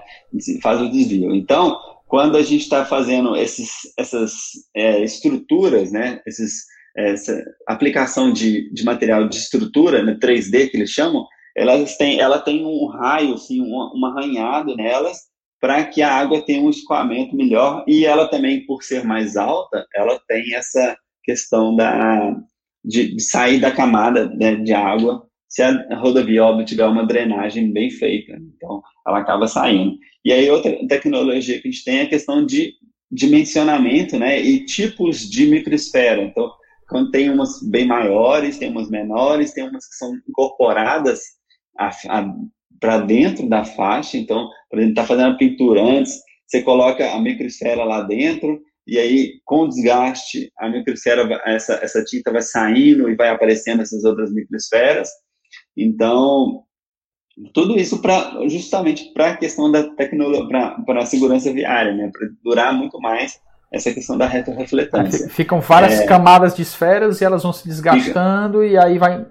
Faz 0.61 0.79
o 0.79 0.91
desvio. 0.91 1.33
Então, 1.33 1.75
quando 2.05 2.37
a 2.37 2.43
gente 2.43 2.61
está 2.61 2.85
fazendo 2.85 3.35
esses, 3.35 3.71
essas 3.97 4.33
é, 4.75 5.03
estruturas, 5.03 5.91
né? 5.91 6.21
Esses, 6.23 6.65
essa 6.95 7.43
aplicação 7.67 8.31
de, 8.31 8.71
de 8.71 8.85
material 8.85 9.27
de 9.27 9.37
estrutura, 9.37 10.03
né? 10.03 10.15
3D 10.21 10.69
que 10.69 10.77
eles 10.77 10.91
chamam, 10.91 11.25
elas 11.57 11.97
têm, 11.97 12.19
ela 12.19 12.37
tem 12.37 12.63
um 12.63 12.85
raio, 12.89 13.33
assim, 13.33 13.59
um, 13.61 13.73
um 13.95 14.05
arranhado 14.05 14.75
nelas 14.75 15.17
para 15.59 15.83
que 15.83 16.03
a 16.03 16.13
água 16.13 16.45
tenha 16.45 16.61
um 16.61 16.69
escoamento 16.69 17.35
melhor 17.35 17.83
e 17.87 18.05
ela 18.05 18.27
também, 18.27 18.63
por 18.67 18.83
ser 18.83 19.03
mais 19.03 19.35
alta, 19.35 19.83
ela 19.95 20.19
tem 20.27 20.53
essa 20.53 20.95
questão 21.23 21.75
da, 21.75 22.35
de, 22.83 23.15
de 23.15 23.21
sair 23.21 23.59
da 23.59 23.71
camada 23.71 24.29
né, 24.29 24.55
de 24.55 24.73
água 24.73 25.27
se 25.49 25.63
a 25.63 25.97
rodovia 25.97 26.45
óbvio 26.45 26.65
tiver 26.65 26.85
uma 26.85 27.05
drenagem 27.05 27.73
bem 27.73 27.89
feita. 27.89 28.33
Então, 28.55 28.83
ela 29.05 29.19
acaba 29.19 29.47
saindo. 29.47 29.97
E 30.23 30.31
aí, 30.31 30.49
outra 30.49 30.71
tecnologia 30.87 31.59
que 31.59 31.67
a 31.67 31.71
gente 31.71 31.83
tem 31.83 31.99
é 31.99 32.01
a 32.03 32.09
questão 32.09 32.45
de 32.45 32.75
dimensionamento 33.11 34.17
né, 34.17 34.39
e 34.39 34.63
tipos 34.65 35.27
de 35.27 35.47
microesfera. 35.47 36.21
Então, 36.21 36.51
quando 36.87 37.09
tem 37.09 37.29
umas 37.31 37.61
bem 37.63 37.87
maiores, 37.87 38.59
tem 38.59 38.69
umas 38.69 38.89
menores, 38.89 39.51
tem 39.51 39.67
umas 39.67 39.87
que 39.87 39.95
são 39.95 40.13
incorporadas 40.29 41.21
para 42.79 42.99
dentro 42.99 43.49
da 43.49 43.65
faixa. 43.65 44.17
Então, 44.17 44.47
por 44.69 44.77
exemplo, 44.77 44.91
está 44.91 45.05
fazendo 45.05 45.33
a 45.33 45.37
pintura 45.37 45.81
antes, 45.81 46.19
você 46.45 46.61
coloca 46.61 47.11
a 47.11 47.19
microesfera 47.19 47.83
lá 47.83 48.01
dentro, 48.01 48.61
e 48.89 48.97
aí, 48.97 49.33
com 49.45 49.61
o 49.61 49.69
desgaste, 49.69 50.51
a 50.57 50.67
microesfera, 50.67 51.41
essa, 51.45 51.73
essa 51.83 52.03
tinta 52.03 52.31
vai 52.31 52.41
saindo 52.41 53.07
e 53.07 53.15
vai 53.15 53.29
aparecendo 53.29 53.81
essas 53.81 54.03
outras 54.03 54.33
microesferas. 54.33 55.09
Então, 55.77 56.63
tudo 57.53 57.77
isso 57.77 58.01
para 58.01 58.47
justamente 58.47 59.13
para 59.13 59.31
a 59.31 59.37
questão 59.37 59.71
da 59.71 59.83
tecnologia, 59.95 60.47
para 60.49 61.01
a 61.01 61.05
segurança 61.05 61.53
viária, 61.53 61.93
né? 61.93 62.09
para 62.11 62.27
durar 62.43 62.73
muito 62.73 62.99
mais 62.99 63.39
essa 63.71 63.93
questão 63.93 64.17
da 64.17 64.25
retrorefletância. 64.25 65.29
Ficam 65.29 65.61
várias 65.61 65.99
é, 65.99 66.05
camadas 66.07 66.55
de 66.55 66.63
esferas 66.63 67.21
e 67.21 67.25
elas 67.25 67.43
vão 67.43 67.53
se 67.53 67.67
desgastando 67.67 68.61
fica, 68.63 68.73
e 68.73 68.77
aí 68.77 68.97
vai 68.97 69.25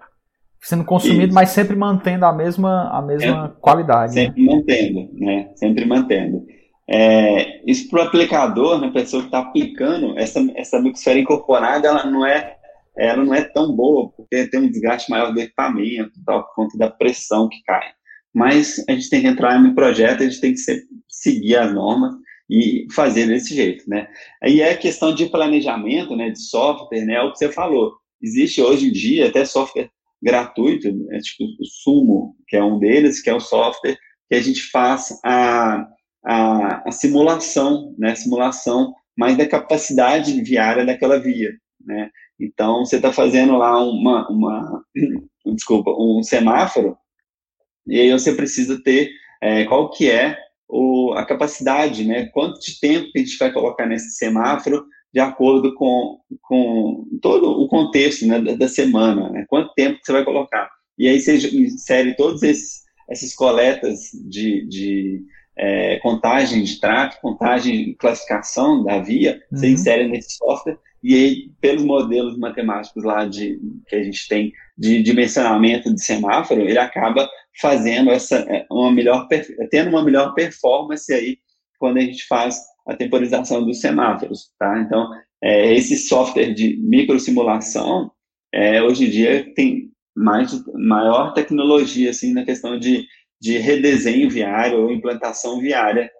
sendo 0.60 0.84
consumido, 0.84 1.26
isso. 1.26 1.34
mas 1.34 1.50
sempre 1.50 1.74
mantendo 1.74 2.24
a 2.24 2.32
mesma, 2.32 2.90
a 2.90 3.02
mesma 3.02 3.54
é, 3.56 3.60
qualidade. 3.60 4.14
Né? 4.14 4.26
Sempre 4.26 4.44
né? 4.44 4.54
mantendo, 4.54 5.10
né? 5.14 5.50
Sempre 5.56 5.84
mantendo. 5.84 6.46
É, 6.90 7.60
isso 7.70 7.88
para 7.88 8.04
o 8.04 8.06
aplicador, 8.06 8.80
né, 8.80 8.90
pessoa 8.90 9.22
que 9.22 9.28
está 9.28 9.40
aplicando, 9.40 10.18
essa, 10.18 10.40
essa 10.56 10.80
microsfera 10.80 11.18
incorporada, 11.18 11.88
ela 11.88 12.06
não 12.06 12.24
é 12.24 12.56
ela 12.96 13.24
não 13.24 13.32
é 13.32 13.44
tão 13.44 13.72
boa, 13.72 14.10
porque 14.10 14.48
tem 14.48 14.58
um 14.58 14.68
desgaste 14.68 15.08
maior 15.08 15.32
do 15.32 15.40
equipamento, 15.40 16.10
tal, 16.26 16.44
por 16.46 16.54
conta 16.54 16.76
da 16.76 16.90
pressão 16.90 17.48
que 17.48 17.62
cai. 17.62 17.92
Mas 18.34 18.84
a 18.88 18.92
gente 18.92 19.08
tem 19.08 19.20
que 19.20 19.28
entrar 19.28 19.60
no 19.60 19.72
projeto, 19.72 20.22
a 20.22 20.24
gente 20.24 20.40
tem 20.40 20.52
que 20.52 20.58
ser, 20.58 20.82
seguir 21.08 21.56
as 21.56 21.72
normas 21.72 22.12
e 22.50 22.86
fazer 22.92 23.26
desse 23.26 23.54
jeito, 23.54 23.88
né? 23.88 24.08
Aí 24.42 24.60
é 24.60 24.74
questão 24.74 25.14
de 25.14 25.26
planejamento, 25.26 26.16
né, 26.16 26.30
de 26.30 26.40
software, 26.40 27.04
né, 27.04 27.14
é 27.14 27.22
o 27.22 27.30
que 27.30 27.38
você 27.38 27.52
falou. 27.52 27.94
Existe 28.20 28.60
hoje 28.60 28.88
em 28.88 28.92
dia 28.92 29.28
até 29.28 29.44
software 29.44 29.90
gratuito, 30.20 30.92
né, 30.92 31.20
tipo 31.20 31.44
o 31.44 31.64
Sumo, 31.64 32.34
que 32.48 32.56
é 32.56 32.64
um 32.64 32.80
deles, 32.80 33.22
que 33.22 33.30
é 33.30 33.34
o 33.34 33.40
software 33.40 33.96
que 34.28 34.34
a 34.34 34.42
gente 34.42 34.62
faz 34.70 35.18
a 35.24 35.86
a, 36.24 36.88
a 36.88 36.92
simulação, 36.92 37.94
né, 37.98 38.14
simulação 38.14 38.94
mais 39.16 39.36
da 39.36 39.46
capacidade 39.48 40.40
viária 40.42 40.86
daquela 40.86 41.18
via, 41.18 41.50
né? 41.84 42.10
Então, 42.40 42.84
você 42.84 42.96
está 42.96 43.12
fazendo 43.12 43.56
lá 43.56 43.82
uma, 43.82 44.28
uma, 44.30 44.84
desculpa, 45.54 45.90
um 45.90 46.22
semáforo, 46.22 46.96
e 47.86 47.98
aí 47.98 48.12
você 48.12 48.32
precisa 48.32 48.80
ter 48.82 49.10
é, 49.42 49.64
qual 49.64 49.90
que 49.90 50.10
é 50.10 50.38
o, 50.68 51.14
a 51.14 51.24
capacidade, 51.24 52.04
né? 52.04 52.26
Quanto 52.26 52.60
de 52.60 52.78
tempo 52.78 53.10
que 53.10 53.18
a 53.18 53.22
gente 53.22 53.38
vai 53.38 53.52
colocar 53.52 53.86
nesse 53.86 54.10
semáforo 54.16 54.84
de 55.12 55.20
acordo 55.20 55.74
com, 55.74 56.20
com 56.42 57.06
todo 57.22 57.50
o 57.50 57.66
contexto 57.66 58.26
né, 58.26 58.40
da, 58.40 58.54
da 58.54 58.68
semana, 58.68 59.30
né? 59.30 59.46
Quanto 59.48 59.72
tempo 59.74 59.98
que 59.98 60.04
você 60.04 60.12
vai 60.12 60.24
colocar. 60.24 60.68
E 60.98 61.08
aí 61.08 61.18
você 61.18 61.36
insere 61.36 62.14
todas 62.14 62.42
essas 63.08 63.34
coletas 63.34 64.10
de, 64.28 64.66
de 64.68 65.22
é, 65.58 65.98
contagem 65.98 66.62
de 66.62 66.80
tráfego, 66.80 67.20
contagem 67.20 67.90
e 67.90 67.94
classificação 67.94 68.84
da 68.84 68.98
via, 68.98 69.42
uhum. 69.50 69.58
você 69.58 69.68
insere 69.70 70.08
nesse 70.08 70.36
software 70.36 70.78
e 71.02 71.14
aí, 71.14 71.50
pelos 71.60 71.84
modelos 71.84 72.36
matemáticos 72.36 73.04
lá 73.04 73.24
de, 73.24 73.58
que 73.86 73.94
a 73.94 74.02
gente 74.02 74.26
tem 74.28 74.52
de 74.76 75.02
dimensionamento 75.02 75.92
de 75.94 76.02
semáforo, 76.02 76.62
ele 76.62 76.78
acaba 76.78 77.28
fazendo 77.60 78.10
essa 78.10 78.38
é, 78.48 78.66
uma 78.70 78.90
melhor 78.90 79.26
tendo 79.70 79.90
uma 79.90 80.04
melhor 80.04 80.34
performance 80.34 81.12
aí 81.12 81.38
quando 81.78 81.98
a 81.98 82.00
gente 82.00 82.26
faz 82.26 82.60
a 82.86 82.96
temporização 82.96 83.64
dos 83.64 83.80
semáforos, 83.80 84.50
tá? 84.58 84.80
Então, 84.80 85.08
é, 85.42 85.72
esse 85.74 85.96
software 85.96 86.52
de 86.52 86.76
microsimulação, 86.78 88.10
é, 88.52 88.82
hoje 88.82 89.06
em 89.06 89.10
dia 89.10 89.52
tem 89.54 89.90
mais 90.16 90.50
maior 90.74 91.32
tecnologia 91.32 92.10
assim 92.10 92.32
na 92.32 92.44
questão 92.44 92.76
de 92.76 93.06
de 93.40 93.58
redesenho 93.58 94.28
viário 94.28 94.80
ou 94.80 94.92
implantação 94.92 95.60
viária 95.60 96.10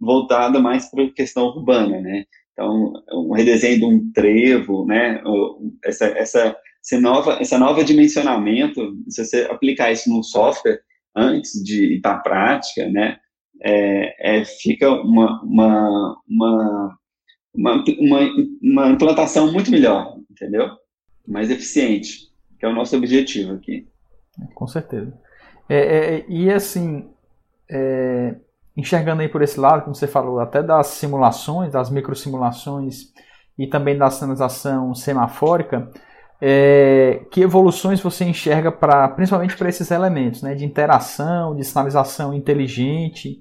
voltada 0.00 0.58
mais 0.58 0.90
para 0.90 1.04
a 1.04 1.12
questão 1.12 1.46
urbana, 1.46 2.00
né? 2.00 2.24
Então, 2.52 2.92
um 3.12 3.32
redesenho 3.32 3.78
de 3.78 3.84
um 3.84 4.12
trevo, 4.12 4.84
né? 4.84 5.22
Essa, 5.84 6.06
essa, 6.06 6.56
essa 6.84 7.00
nova, 7.00 7.38
essa 7.40 7.58
nova 7.58 7.84
dimensionamento, 7.84 8.96
se 9.08 9.24
você 9.24 9.42
aplicar 9.44 9.92
isso 9.92 10.10
no 10.10 10.22
software 10.22 10.80
antes 11.16 11.62
de 11.62 11.94
ir 11.96 12.00
para 12.00 12.16
a 12.16 12.20
prática, 12.20 12.88
né? 12.88 13.18
É, 13.64 14.38
é, 14.38 14.44
fica 14.44 14.90
uma, 14.90 15.40
uma, 15.42 16.16
uma, 16.28 16.98
uma, 17.54 17.84
uma, 18.60 18.90
implantação 18.90 19.52
muito 19.52 19.70
melhor, 19.70 20.18
entendeu? 20.28 20.68
Mais 21.26 21.48
eficiente, 21.48 22.28
que 22.58 22.66
é 22.66 22.68
o 22.68 22.74
nosso 22.74 22.96
objetivo 22.96 23.52
aqui. 23.52 23.86
Com 24.54 24.66
certeza. 24.66 25.16
É, 25.68 25.76
é, 25.76 26.24
e 26.28 26.50
assim, 26.50 27.10
é, 27.70 28.34
enxergando 28.76 29.22
aí 29.22 29.28
por 29.28 29.42
esse 29.42 29.58
lado, 29.58 29.82
como 29.82 29.94
você 29.94 30.06
falou, 30.06 30.40
até 30.40 30.62
das 30.62 30.88
simulações, 30.88 31.72
das 31.72 31.90
microsimulações 31.90 33.12
e 33.58 33.66
também 33.66 33.96
da 33.96 34.10
sinalização 34.10 34.94
semafórica, 34.94 35.88
é, 36.40 37.24
que 37.30 37.40
evoluções 37.40 38.00
você 38.00 38.24
enxerga 38.24 38.72
para, 38.72 39.08
principalmente 39.08 39.56
para 39.56 39.68
esses 39.68 39.90
elementos, 39.90 40.42
né, 40.42 40.54
de 40.54 40.64
interação, 40.64 41.54
de 41.54 41.62
sinalização 41.62 42.34
inteligente, 42.34 43.40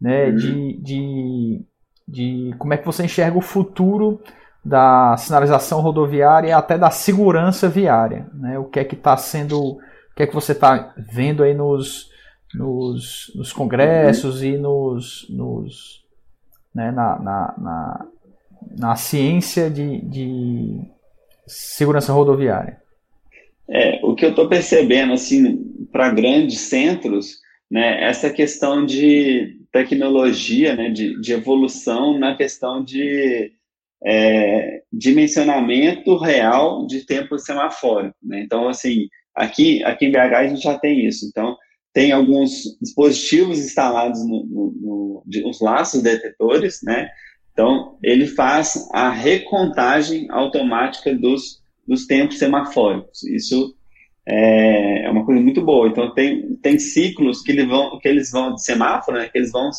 né, 0.00 0.28
uhum. 0.28 0.36
de, 0.36 0.80
de, 0.80 1.66
de 2.08 2.54
como 2.58 2.72
é 2.72 2.78
que 2.78 2.86
você 2.86 3.04
enxerga 3.04 3.36
o 3.36 3.42
futuro 3.42 4.22
da 4.64 5.16
sinalização 5.18 5.80
rodoviária 5.80 6.48
e 6.48 6.52
até 6.52 6.78
da 6.78 6.90
segurança 6.90 7.68
viária, 7.68 8.26
né, 8.32 8.58
o 8.58 8.64
que 8.64 8.80
é 8.80 8.84
que 8.84 8.94
está 8.94 9.16
sendo 9.16 9.78
que 10.14 10.22
é 10.22 10.26
que 10.26 10.34
você 10.34 10.52
está 10.52 10.94
vendo 10.96 11.42
aí 11.42 11.54
nos, 11.54 12.10
nos, 12.54 13.32
nos 13.34 13.52
congressos 13.52 14.42
e 14.42 14.56
nos, 14.56 15.26
nos 15.30 16.04
né, 16.74 16.90
na, 16.90 17.18
na, 17.18 17.54
na, 17.58 18.06
na, 18.78 18.96
ciência 18.96 19.70
de, 19.70 20.00
de 20.02 20.80
segurança 21.46 22.12
rodoviária? 22.12 22.80
É, 23.68 24.00
o 24.02 24.14
que 24.14 24.24
eu 24.24 24.30
estou 24.30 24.48
percebendo 24.48 25.12
assim 25.12 25.58
para 25.92 26.10
grandes 26.10 26.60
centros, 26.60 27.38
né, 27.70 28.04
essa 28.04 28.30
questão 28.30 28.84
de 28.84 29.58
tecnologia, 29.72 30.74
né, 30.74 30.90
de, 30.90 31.20
de 31.20 31.32
evolução 31.32 32.18
na 32.18 32.36
questão 32.36 32.82
de 32.82 33.52
é, 34.04 34.82
dimensionamento 34.92 36.16
real 36.16 36.86
de 36.86 37.06
tempo 37.06 37.38
semafórico. 37.38 38.16
Né? 38.22 38.40
Então, 38.40 38.68
assim, 38.68 39.08
aqui, 39.34 39.82
aqui 39.84 40.06
em 40.06 40.12
BH 40.12 40.34
a 40.34 40.46
gente 40.48 40.62
já 40.62 40.78
tem 40.78 41.06
isso. 41.06 41.26
Então, 41.26 41.56
tem 41.92 42.12
alguns 42.12 42.76
dispositivos 42.80 43.58
instalados 43.58 44.20
no, 44.24 44.44
no, 44.44 44.74
no 44.80 45.22
de, 45.26 45.44
os 45.44 45.60
laços 45.60 46.02
detetores, 46.02 46.80
né? 46.82 47.08
Então, 47.52 47.98
ele 48.02 48.26
faz 48.26 48.88
a 48.92 49.10
recontagem 49.10 50.26
automática 50.30 51.14
dos, 51.14 51.60
dos 51.86 52.06
tempos 52.06 52.38
semafóricos. 52.38 53.24
Isso 53.24 53.74
é, 54.26 55.06
é 55.06 55.10
uma 55.10 55.24
coisa 55.26 55.40
muito 55.40 55.62
boa. 55.62 55.88
Então, 55.88 56.14
tem, 56.14 56.54
tem 56.62 56.78
ciclos 56.78 57.42
que, 57.42 57.50
ele 57.50 57.66
vão, 57.66 57.98
que 57.98 58.08
eles 58.08 58.30
vão 58.30 58.54
de 58.54 58.62
semáforo, 58.62 59.18
né? 59.18 59.28
Que 59.28 59.38
eles 59.38 59.50
vão 59.50 59.70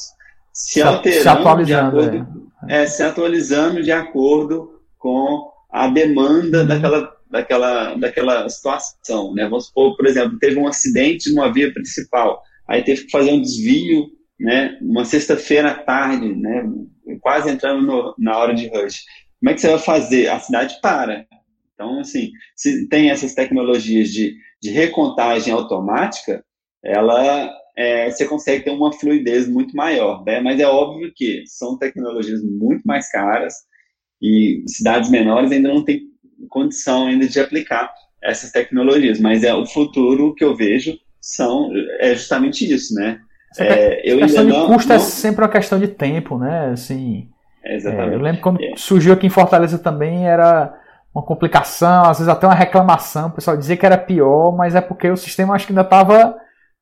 se 0.53 0.81
alterando 0.81 1.21
se 1.21 1.29
atualizando, 1.29 1.65
de 1.65 1.73
acordo, 1.73 2.51
é. 2.67 2.83
É, 2.83 2.85
se 2.85 3.03
atualizando 3.03 3.81
de 3.81 3.91
acordo 3.91 4.81
com 4.97 5.49
a 5.71 5.87
demanda 5.87 6.61
uhum. 6.61 6.67
daquela, 6.67 7.11
daquela, 7.31 7.95
daquela 7.95 8.47
situação. 8.49 9.33
Né? 9.33 9.43
Vamos 9.47 9.67
supor, 9.67 9.95
por 9.95 10.05
exemplo, 10.05 10.37
teve 10.39 10.59
um 10.59 10.67
acidente 10.67 11.31
numa 11.31 11.51
via 11.51 11.73
principal, 11.73 12.41
aí 12.67 12.83
teve 12.83 13.05
que 13.05 13.11
fazer 13.11 13.31
um 13.31 13.41
desvio, 13.41 14.07
né? 14.39 14.77
uma 14.81 15.05
sexta-feira 15.05 15.71
à 15.71 15.75
tarde, 15.75 16.35
né? 16.35 16.69
quase 17.21 17.49
entrando 17.49 17.81
no, 17.85 18.15
na 18.17 18.37
hora 18.37 18.53
de 18.53 18.67
rush. 18.67 19.03
Como 19.39 19.49
é 19.49 19.53
que 19.53 19.61
você 19.61 19.69
vai 19.69 19.79
fazer? 19.79 20.27
A 20.29 20.39
cidade 20.39 20.79
para. 20.81 21.25
Então, 21.73 21.99
assim, 21.99 22.31
se 22.55 22.87
tem 22.89 23.09
essas 23.09 23.33
tecnologias 23.33 24.09
de, 24.09 24.35
de 24.61 24.69
recontagem 24.69 25.51
automática, 25.51 26.43
ela 26.83 27.51
é, 27.75 28.11
você 28.11 28.25
consegue 28.25 28.63
ter 28.63 28.71
uma 28.71 28.93
fluidez 28.93 29.47
muito 29.47 29.75
maior, 29.75 30.23
né? 30.23 30.39
Mas 30.39 30.59
é 30.59 30.67
óbvio 30.67 31.11
que 31.15 31.43
são 31.47 31.77
tecnologias 31.77 32.43
muito 32.43 32.83
mais 32.83 33.09
caras 33.09 33.55
e 34.21 34.63
cidades 34.67 35.09
menores 35.09 35.51
ainda 35.51 35.69
não 35.69 35.83
têm 35.83 36.10
condição 36.49 37.07
ainda 37.07 37.27
de 37.27 37.39
aplicar 37.39 37.91
essas 38.23 38.51
tecnologias, 38.51 39.19
mas 39.19 39.43
é 39.43 39.53
o 39.53 39.65
futuro 39.65 40.33
que 40.35 40.43
eu 40.43 40.55
vejo 40.55 40.97
são 41.19 41.69
é 41.99 42.13
justamente 42.13 42.71
isso, 42.71 42.93
né? 42.95 43.19
É, 43.59 44.09
eu 44.09 44.17
questão 44.19 44.45
de 44.45 44.51
custo 44.51 44.93
é 44.93 44.95
não... 44.95 45.03
é 45.03 45.05
sempre 45.05 45.43
uma 45.43 45.51
questão 45.51 45.79
de 45.79 45.87
tempo, 45.87 46.37
né? 46.37 46.71
Assim, 46.71 47.27
é, 47.63 47.75
exatamente. 47.75 48.11
É, 48.11 48.15
eu 48.15 48.21
lembro 48.21 48.41
quando 48.41 48.63
é. 48.63 48.73
surgiu 48.77 49.13
aqui 49.13 49.27
em 49.27 49.31
Fortaleza 49.31 49.77
também 49.77 50.27
era 50.27 50.73
uma 51.13 51.23
complicação, 51.23 52.05
às 52.05 52.19
vezes 52.19 52.29
até 52.29 52.47
uma 52.47 52.55
reclamação, 52.55 53.27
o 53.27 53.31
pessoal 53.31 53.57
dizia 53.57 53.75
que 53.75 53.85
era 53.85 53.97
pior, 53.97 54.55
mas 54.55 54.75
é 54.75 54.81
porque 54.81 55.09
o 55.09 55.17
sistema 55.17 55.53
acho 55.53 55.67
que 55.67 55.73
ainda 55.73 55.81
estava 55.81 56.35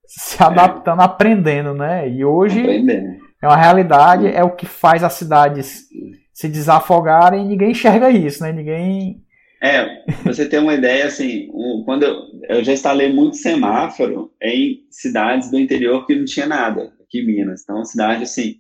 se 0.06 0.42
adaptando, 0.42 1.02
aprendendo, 1.02 1.74
né? 1.74 2.08
E 2.10 2.24
hoje 2.24 2.62
aprendendo. 2.62 3.18
é 3.42 3.48
uma 3.48 3.58
realidade, 3.58 4.28
é 4.28 4.44
o 4.44 4.52
que 4.52 4.66
faz 4.66 5.04
as 5.04 5.14
cidades 5.14 5.88
se 6.34 6.48
desafogarem 6.48 7.44
e 7.44 7.48
ninguém 7.48 7.72
enxerga 7.72 8.10
isso, 8.10 8.44
né? 8.44 8.52
Ninguém. 8.52 9.22
É, 9.62 10.04
você 10.24 10.48
tem 10.48 10.60
uma 10.60 10.74
ideia, 10.74 11.06
assim, 11.06 11.50
quando 11.86 12.04
eu, 12.04 12.22
eu 12.48 12.64
já 12.64 12.74
instalei 12.74 13.12
muito 13.12 13.36
semáforo 13.36 14.32
em 14.42 14.86
cidades 14.90 15.52
do 15.52 15.60
interior 15.60 16.06
que 16.06 16.16
não 16.16 16.26
tinha 16.26 16.48
nada, 16.48 16.94
aqui 17.02 17.20
em 17.20 17.26
Minas. 17.26 17.62
Então, 17.64 17.84
cidade, 17.84 18.24
assim, 18.24 18.56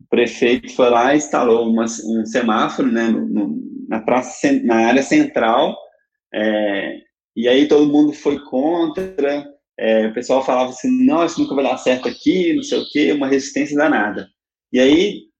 o 0.00 0.08
prefeito 0.08 0.74
foi 0.74 0.90
lá 0.90 1.14
e 1.14 1.18
instalou 1.18 1.68
uma, 1.68 1.84
um 1.84 2.26
semáforo, 2.26 2.90
né, 2.90 3.08
no, 3.08 3.26
no, 3.26 3.62
na, 3.88 4.00
praça, 4.00 4.52
na 4.64 4.88
área 4.88 5.02
central, 5.02 5.76
é, 6.34 6.98
e 7.34 7.48
aí 7.48 7.66
todo 7.66 7.90
mundo 7.90 8.12
foi 8.12 8.38
contra, 8.44 9.46
é, 9.78 10.06
o 10.06 10.12
pessoal 10.12 10.44
falava 10.44 10.70
assim, 10.70 11.04
não, 11.04 11.24
isso 11.24 11.40
nunca 11.40 11.54
vai 11.54 11.64
dar 11.64 11.78
certo 11.78 12.08
aqui, 12.08 12.54
não 12.54 12.62
sei 12.62 12.78
o 12.78 12.88
quê, 12.90 13.12
uma 13.12 13.26
resistência 13.28 13.76
danada. 13.76 14.28
E 14.70 14.78
aí, 14.78 15.31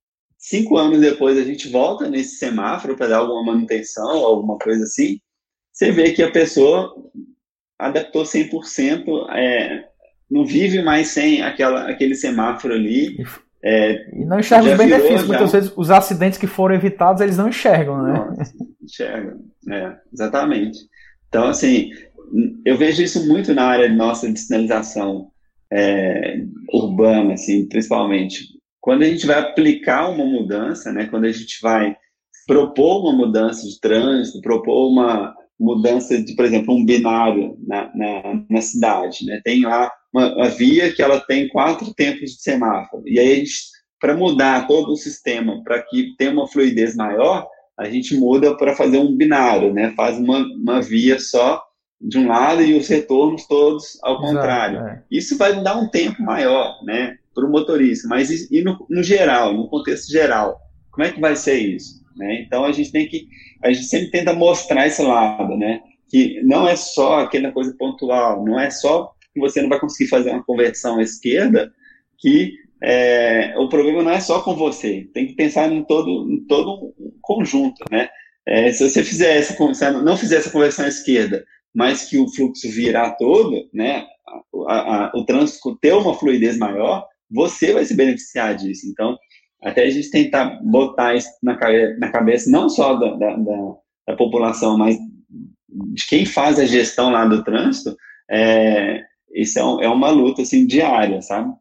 cinco 0.43 0.77
anos 0.77 1.01
depois, 1.01 1.39
a 1.39 1.45
gente 1.45 1.69
volta 1.71 2.11
nesse 2.11 2.37
semáforo 2.37 2.97
para 2.97 3.07
dar 3.07 3.19
alguma 3.19 3.55
manutenção, 3.55 4.11
alguma 4.11 4.59
coisa 4.59 4.83
assim, 4.83 5.21
você 5.73 5.93
vê 5.93 6.11
que 6.11 6.23
a 6.23 6.31
pessoa 6.31 6.93
adaptou 7.79 8.25
100%, 8.25 9.05
é, 9.31 9.85
não 10.29 10.45
vive 10.45 10.83
mais 10.83 11.09
sem 11.09 11.43
aquela, 11.43 11.89
aquele 11.89 12.15
semáforo 12.15 12.75
ali. 12.75 13.17
É, 13.65 14.21
e 14.21 14.25
não 14.25 14.41
enxerga 14.41 14.73
os 14.73 14.77
benefícios. 14.77 15.27
Muitas 15.27 15.53
vezes 15.53 15.73
os 15.77 15.91
acidentes 15.91 16.39
que 16.39 16.49
foram 16.49 16.75
evitados, 16.75 17.23
eles 17.23 17.37
não 17.37 17.49
enxergam, 17.49 18.03
né? 18.03 18.13
Não, 18.13 18.37
enxergam, 18.83 19.41
é, 19.71 19.97
exatamente. 20.13 20.79
Então, 21.29 21.49
assim, 21.49 21.91
eu 22.65 22.77
vejo 22.77 23.03
isso 23.03 23.27
muito 23.29 23.55
na 23.55 23.65
área 23.65 23.89
nossa 23.89 24.31
de 24.31 24.39
sinalização 24.39 25.31
é, 25.73 26.43
urbana, 26.73 27.35
assim, 27.35 27.69
principalmente. 27.69 28.61
Quando 28.83 29.05
a 29.05 29.07
gente 29.07 29.25
vai 29.29 29.39
aplicar 29.39 30.11
uma 30.11 30.25
mudança, 30.25 30.93
né, 30.93 31.07
quando 31.07 31.25
a 31.25 31.33
gente 31.33 31.61
vai 31.63 31.97
propor 32.49 33.03
uma 33.03 33.13
mudança 33.13 33.65
de 33.65 33.81
trânsito, 33.81 34.41
propor 34.41 34.91
uma 34.91 35.33
mudança 35.59 36.21
de, 36.21 36.35
por 36.35 36.45
exemplo, 36.45 36.75
um 36.75 36.85
binário 36.85 37.57
na, 37.65 37.89
na, 37.95 38.45
na 38.51 38.61
cidade, 38.61 39.25
né, 39.25 39.41
tem 39.45 39.63
lá 39.63 39.89
uma, 40.13 40.35
uma, 40.35 40.49
via 40.49 40.93
que 40.93 41.01
ela 41.01 41.21
tem 41.21 41.49
quatro 41.49 41.95
tempos 41.95 42.33
de 42.33 42.43
semáforo, 42.43 43.05
e 43.07 43.21
aí 43.21 43.33
a 43.33 43.37
gente, 43.37 43.53
para 44.01 44.17
mudar 44.17 44.67
todo 44.67 44.91
o 44.91 44.97
sistema, 44.97 45.63
para 45.63 45.81
que 45.83 46.17
tenha 46.19 46.33
uma 46.33 46.49
fluidez 46.49 46.97
maior, 46.97 47.47
a 47.79 47.89
gente 47.89 48.17
muda 48.17 48.57
para 48.57 48.75
fazer 48.75 48.99
um 48.99 49.17
binário, 49.17 49.73
né, 49.73 49.93
faz 49.97 50.19
uma, 50.19 50.39
uma 50.39 50.83
via 50.83 51.21
só 51.21 51.63
de 52.01 52.19
um 52.19 52.27
lado 52.27 52.63
e 52.63 52.75
os 52.75 52.89
retornos 52.89 53.47
todos 53.47 53.97
ao 54.03 54.15
Exato, 54.15 54.27
contrário. 54.27 54.79
É. 54.81 55.03
Isso 55.09 55.39
vai 55.39 55.63
dar 55.63 55.77
um 55.77 55.89
tempo 55.89 56.21
maior, 56.21 56.83
né, 56.85 57.17
para 57.35 57.47
o 57.47 57.51
motorista. 57.51 58.09
Mas 58.09 58.31
e 58.51 58.63
no, 58.63 58.87
no, 58.89 59.03
geral, 59.03 59.55
no 59.55 59.69
contexto 59.69 60.11
geral, 60.11 60.59
como 60.91 61.07
é 61.07 61.13
que 61.13 61.21
vai 61.21 61.37
ser 61.37 61.59
isso? 61.59 62.03
Né? 62.17 62.43
Então 62.43 62.65
a 62.65 62.73
gente 62.73 62.93
tem 62.93 63.09
que, 63.09 63.27
a 63.63 63.73
gente 63.73 63.87
sempre 63.87 64.11
tenta 64.11 64.33
mostrar 64.33 64.87
esse 64.87 65.03
lado, 65.03 65.57
né, 65.57 65.81
que 66.09 66.43
não 66.43 66.69
é 66.69 66.77
só 66.77 67.21
aquela 67.21 67.51
coisa 67.53 67.75
pontual, 67.79 68.45
não 68.45 68.61
é 68.61 68.71
só 68.71 69.13
que 69.33 69.41
você 69.41 69.63
não 69.63 69.69
vai 69.69 69.81
conseguir 69.81 70.11
fazer 70.11 70.31
uma 70.31 70.45
conversão 70.45 70.99
à 70.99 71.03
esquerda, 71.03 71.73
que 72.19 72.53
é, 72.83 73.55
o 73.57 73.69
problema 73.69 74.03
não 74.03 74.11
é 74.11 74.21
só 74.21 74.43
com 74.43 74.55
você, 74.55 75.09
tem 75.15 75.27
que 75.27 75.35
pensar 75.35 75.73
em 75.73 75.85
todo, 75.85 76.31
em 76.31 76.45
todo 76.47 76.93
um 76.99 77.13
conjunto, 77.23 77.83
né? 77.91 78.09
É, 78.45 78.73
se 78.73 78.89
você 78.89 79.05
fizer 79.05 79.37
essa, 79.37 79.93
não 79.93 80.17
fizer 80.17 80.37
essa 80.37 80.51
conversão 80.51 80.85
à 80.85 80.89
esquerda, 80.89 81.45
mas 81.73 82.09
que 82.09 82.19
o 82.19 82.29
fluxo 82.29 82.69
virar 82.69 83.13
todo, 83.13 83.69
né, 83.73 84.05
a, 84.69 85.07
a, 85.07 85.13
o 85.15 85.25
trânsito 85.25 85.77
ter 85.81 85.95
uma 85.95 86.15
fluidez 86.15 86.59
maior, 86.59 87.07
você 87.33 87.73
vai 87.73 87.85
se 87.85 87.97
beneficiar 87.97 88.55
disso. 88.55 88.87
Então, 88.87 89.17
até 89.63 89.85
a 89.85 89.91
gente 89.91 90.11
tentar 90.11 90.61
botar 90.63 91.15
isso 91.15 91.29
na, 91.43 91.59
na 91.99 92.11
cabeça 92.11 92.51
não 92.51 92.69
só 92.69 92.95
da, 92.95 93.15
da, 93.15 93.37
da, 93.37 93.75
da, 94.09 94.17
população, 94.17 94.77
mas 94.77 94.97
de 95.69 96.07
quem 96.09 96.27
faz 96.27 96.59
a 96.59 96.67
gestão 96.67 97.11
lá 97.11 97.25
do 97.25 97.45
trânsito, 97.45 97.97
é, 98.31 99.03
isso 99.35 99.59
é, 99.59 99.65
um, 99.65 99.81
é 99.81 99.89
uma 99.89 100.11
luta 100.11 100.43
assim, 100.43 100.67
diária, 100.67 101.23
sabe? 101.23 101.53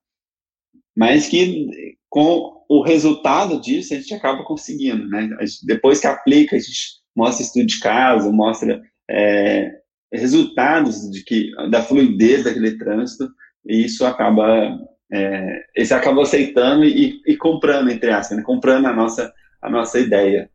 Mas 0.95 1.28
que 1.28 1.69
com 2.09 2.61
o 2.67 2.82
resultado 2.82 3.61
disso 3.61 3.93
a 3.93 3.97
gente 3.97 4.13
acaba 4.13 4.43
conseguindo, 4.43 5.07
né? 5.07 5.30
Gente, 5.41 5.65
depois 5.65 5.99
que 5.99 6.07
aplica, 6.07 6.55
a 6.55 6.59
gente 6.59 7.01
mostra 7.15 7.43
estudo 7.43 7.65
de 7.65 7.80
caso, 7.80 8.34
mostra 8.34 8.82
é, 9.09 9.72
resultados 10.11 11.09
de 11.09 11.24
que 11.24 11.51
da 11.69 11.82
fluidez 11.82 12.43
daquele 12.43 12.78
trânsito 12.78 13.30
e 13.65 13.86
isso 13.86 14.05
acaba 14.05 14.78
é, 15.12 15.64
eles 15.76 15.91
acabam 15.91 16.22
aceitando 16.22 16.86
e, 16.86 17.22
e, 17.26 17.36
comprando 17.36 17.89
entre 17.89 18.12
aspas, 18.12 18.38
né? 18.38 18.43
comprando 18.43 18.86
a 18.86 18.93
nossa 18.93 19.34
a 19.62 19.70
nossa 19.70 19.99
ideia. 19.99 20.49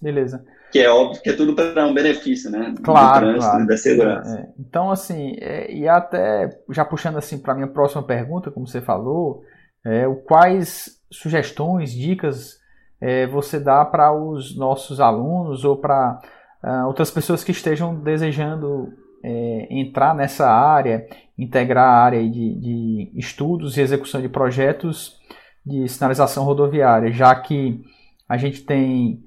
Beleza. 0.00 0.44
Que 0.70 0.80
é 0.80 0.90
óbvio 0.90 1.22
que 1.22 1.30
é 1.30 1.32
tudo 1.34 1.54
para 1.54 1.86
um 1.86 1.94
benefício, 1.94 2.50
né? 2.50 2.74
Claro, 2.82 3.26
do 3.26 3.32
trânsito, 3.32 3.50
claro. 3.50 3.66
da 3.66 3.76
segurança. 3.76 4.40
É, 4.40 4.48
então, 4.58 4.90
assim, 4.90 5.36
é, 5.38 5.72
e 5.72 5.86
até 5.86 6.50
já 6.70 6.84
puxando 6.84 7.18
assim 7.18 7.38
para 7.38 7.54
minha 7.54 7.68
próxima 7.68 8.02
pergunta, 8.02 8.50
como 8.50 8.66
você 8.66 8.80
falou, 8.80 9.42
é, 9.84 10.04
quais 10.26 10.98
sugestões, 11.10 11.92
dicas 11.92 12.62
é, 13.02 13.26
você 13.26 13.58
dá 13.58 13.84
para 13.84 14.12
os 14.12 14.56
nossos 14.56 15.00
alunos 15.00 15.64
ou 15.64 15.76
para 15.76 16.20
uh, 16.62 16.86
outras 16.86 17.10
pessoas 17.10 17.42
que 17.42 17.50
estejam 17.50 17.96
desejando 17.96 18.92
é, 19.24 19.66
entrar 19.70 20.14
nessa 20.14 20.48
área, 20.48 21.04
integrar 21.42 21.88
a 21.88 22.02
área 22.04 22.22
de, 22.22 22.54
de, 22.60 23.12
estudos 23.14 23.76
e 23.76 23.80
execução 23.80 24.20
de 24.20 24.28
projetos 24.28 25.20
de 25.64 25.88
sinalização 25.88 26.44
rodoviária, 26.44 27.12
já 27.12 27.34
que 27.34 27.80
a 28.28 28.36
gente 28.36 28.62
tem 28.62 29.22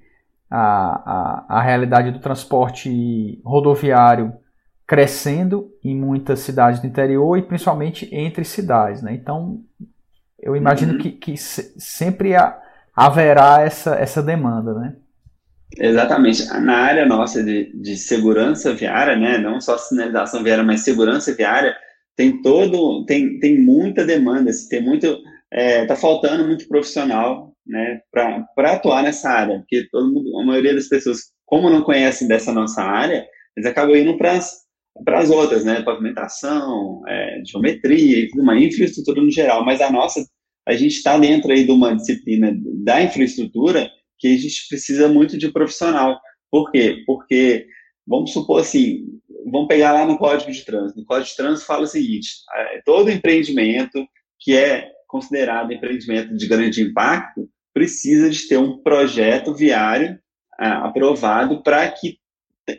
a, 0.49 0.57
a, 0.59 1.45
a 1.59 1.61
realidade 1.61 2.11
do 2.11 2.19
transporte 2.19 3.41
rodoviário 3.43 4.33
crescendo 4.87 5.71
em 5.83 5.95
muitas 5.95 6.39
cidades 6.39 6.79
do 6.79 6.87
interior 6.87 7.37
e 7.37 7.41
principalmente 7.41 8.07
entre 8.13 8.43
cidades. 8.43 9.01
Né? 9.01 9.13
Então, 9.13 9.61
eu 10.39 10.55
imagino 10.55 10.93
uhum. 10.93 10.99
que, 10.99 11.11
que 11.11 11.37
sempre 11.37 12.33
haverá 12.95 13.61
essa, 13.61 13.95
essa 13.95 14.21
demanda. 14.21 14.73
Né? 14.73 14.95
Exatamente. 15.77 16.45
Na 16.59 16.77
área 16.77 17.05
nossa 17.05 17.43
de, 17.43 17.71
de 17.73 17.97
segurança 17.97 18.73
viária, 18.73 19.15
né, 19.15 19.37
não 19.37 19.59
só 19.59 19.77
sinalização 19.77 20.43
viária, 20.43 20.63
mas 20.63 20.81
segurança 20.81 21.33
viária, 21.33 21.75
tem 22.15 22.41
todo, 22.41 23.05
tem, 23.05 23.39
tem 23.39 23.59
muita 23.59 24.05
demanda, 24.05 24.49
assim, 24.49 24.69
tem 24.69 24.81
muito, 24.81 25.17
é, 25.51 25.85
tá 25.85 25.95
faltando 25.95 26.45
muito 26.45 26.67
profissional, 26.67 27.53
né, 27.65 27.99
para 28.11 28.71
atuar 28.73 29.03
nessa 29.03 29.29
área, 29.29 29.59
porque 29.59 29.87
todo 29.91 30.13
mundo, 30.13 30.39
a 30.39 30.45
maioria 30.45 30.73
das 30.73 30.87
pessoas, 30.87 31.31
como 31.45 31.69
não 31.69 31.81
conhecem 31.81 32.27
dessa 32.27 32.53
nossa 32.53 32.81
área, 32.81 33.25
eles 33.55 33.69
acabam 33.69 33.95
indo 33.95 34.17
para 34.17 34.33
as 34.33 35.29
outras, 35.29 35.65
né, 35.65 35.81
pavimentação, 35.81 37.01
é, 37.07 37.41
geometria 37.45 38.27
mais, 38.35 38.63
infraestrutura 38.63 39.21
no 39.21 39.31
geral, 39.31 39.65
mas 39.65 39.81
a 39.81 39.91
nossa, 39.91 40.25
a 40.67 40.73
gente 40.73 40.95
está 40.95 41.17
dentro 41.17 41.51
aí 41.51 41.65
de 41.65 41.71
uma 41.71 41.95
disciplina 41.95 42.55
da 42.83 43.01
infraestrutura 43.01 43.89
que 44.17 44.27
a 44.27 44.37
gente 44.37 44.67
precisa 44.69 45.07
muito 45.07 45.37
de 45.37 45.51
profissional. 45.51 46.19
Por 46.49 46.71
quê? 46.71 47.03
Porque, 47.05 47.67
vamos 48.07 48.31
supor 48.31 48.61
assim, 48.61 49.05
vamos 49.51 49.67
pegar 49.67 49.93
lá 49.93 50.05
no 50.05 50.17
Código 50.17 50.51
de 50.51 50.65
Trânsito. 50.65 50.99
No 50.99 51.05
Código 51.05 51.29
de 51.29 51.35
Trânsito 51.35 51.67
fala 51.67 51.83
o 51.83 51.87
seguinte, 51.87 52.29
é, 52.53 52.81
todo 52.85 53.11
empreendimento 53.11 54.05
que 54.39 54.55
é 54.55 54.89
considerado 55.07 55.71
empreendimento 55.71 56.35
de 56.35 56.47
grande 56.47 56.81
impacto 56.81 57.49
precisa 57.73 58.29
de 58.29 58.47
ter 58.47 58.57
um 58.57 58.77
projeto 58.77 59.53
viário 59.53 60.17
ah, 60.57 60.87
aprovado 60.87 61.61
para 61.61 61.89
que 61.89 62.17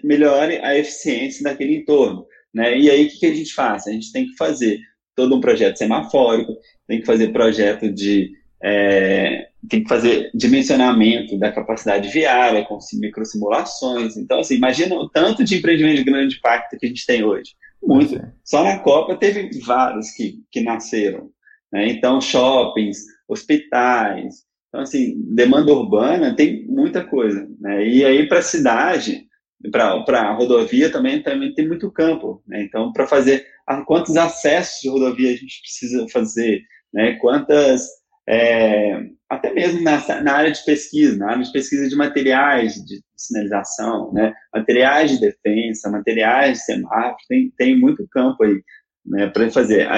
melhore 0.02 0.58
a 0.58 0.76
eficiência 0.76 1.44
daquele 1.44 1.76
entorno. 1.76 2.26
Né? 2.52 2.78
E 2.78 2.90
aí, 2.90 3.06
o 3.06 3.10
que, 3.10 3.18
que 3.18 3.26
a 3.26 3.34
gente 3.34 3.52
faz? 3.52 3.86
A 3.86 3.92
gente 3.92 4.10
tem 4.12 4.26
que 4.26 4.36
fazer 4.36 4.78
todo 5.14 5.36
um 5.36 5.40
projeto 5.40 5.76
semafórico, 5.76 6.56
tem 6.86 7.00
que 7.00 7.06
fazer 7.06 7.32
projeto 7.32 7.92
de. 7.92 8.30
É, 8.62 9.45
tem 9.68 9.82
que 9.82 9.88
fazer 9.88 10.30
dimensionamento 10.34 11.38
da 11.38 11.52
capacidade 11.52 12.08
viária 12.08 12.64
com 12.64 12.78
microsimulações. 12.94 14.16
Então, 14.16 14.40
assim, 14.40 14.56
imagina 14.56 14.94
o 14.94 15.08
tanto 15.08 15.42
de 15.42 15.56
empreendimento 15.56 15.96
de 15.96 16.04
grande 16.04 16.36
impacto 16.36 16.78
que 16.78 16.86
a 16.86 16.88
gente 16.88 17.06
tem 17.06 17.24
hoje. 17.24 17.52
Muito. 17.82 18.20
Só 18.44 18.62
na 18.62 18.78
Copa 18.78 19.16
teve 19.16 19.50
vários 19.60 20.10
que, 20.10 20.40
que 20.50 20.60
nasceram. 20.60 21.30
Né? 21.72 21.88
Então, 21.88 22.20
shoppings, 22.20 22.98
hospitais. 23.28 24.44
Então, 24.68 24.80
assim, 24.80 25.14
demanda 25.34 25.72
urbana 25.72 26.34
tem 26.34 26.66
muita 26.66 27.04
coisa. 27.04 27.48
Né? 27.60 27.88
E 27.88 28.04
aí, 28.04 28.28
para 28.28 28.38
a 28.38 28.42
cidade, 28.42 29.26
para 29.70 30.20
a 30.20 30.32
rodovia 30.32 30.90
também, 30.90 31.22
também 31.22 31.54
tem 31.54 31.66
muito 31.66 31.90
campo. 31.90 32.42
Né? 32.46 32.62
Então, 32.62 32.92
para 32.92 33.06
fazer 33.06 33.46
quantos 33.86 34.16
acessos 34.16 34.80
de 34.82 34.88
rodovia 34.88 35.30
a 35.30 35.36
gente 35.36 35.60
precisa 35.60 36.06
fazer, 36.08 36.62
né? 36.92 37.16
quantas. 37.20 37.86
É, 38.28 39.06
até 39.28 39.52
mesmo 39.52 39.82
na, 39.82 40.22
na, 40.22 40.32
área 40.32 40.50
de 40.50 40.64
pesquisa, 40.64 41.16
na 41.16 41.30
área 41.30 41.44
de 41.44 41.52
pesquisa 41.52 41.88
de 41.88 41.96
materiais 41.96 42.74
de 42.74 43.00
sinalização, 43.16 44.12
né? 44.12 44.32
materiais 44.52 45.12
de 45.12 45.20
defesa, 45.20 45.90
materiais 45.90 46.58
de 46.58 46.64
semáforo, 46.64 47.16
tem, 47.28 47.52
tem 47.56 47.78
muito 47.78 48.06
campo 48.08 48.44
aí 48.44 48.60
né, 49.04 49.28
para 49.28 49.50
fazer. 49.50 49.88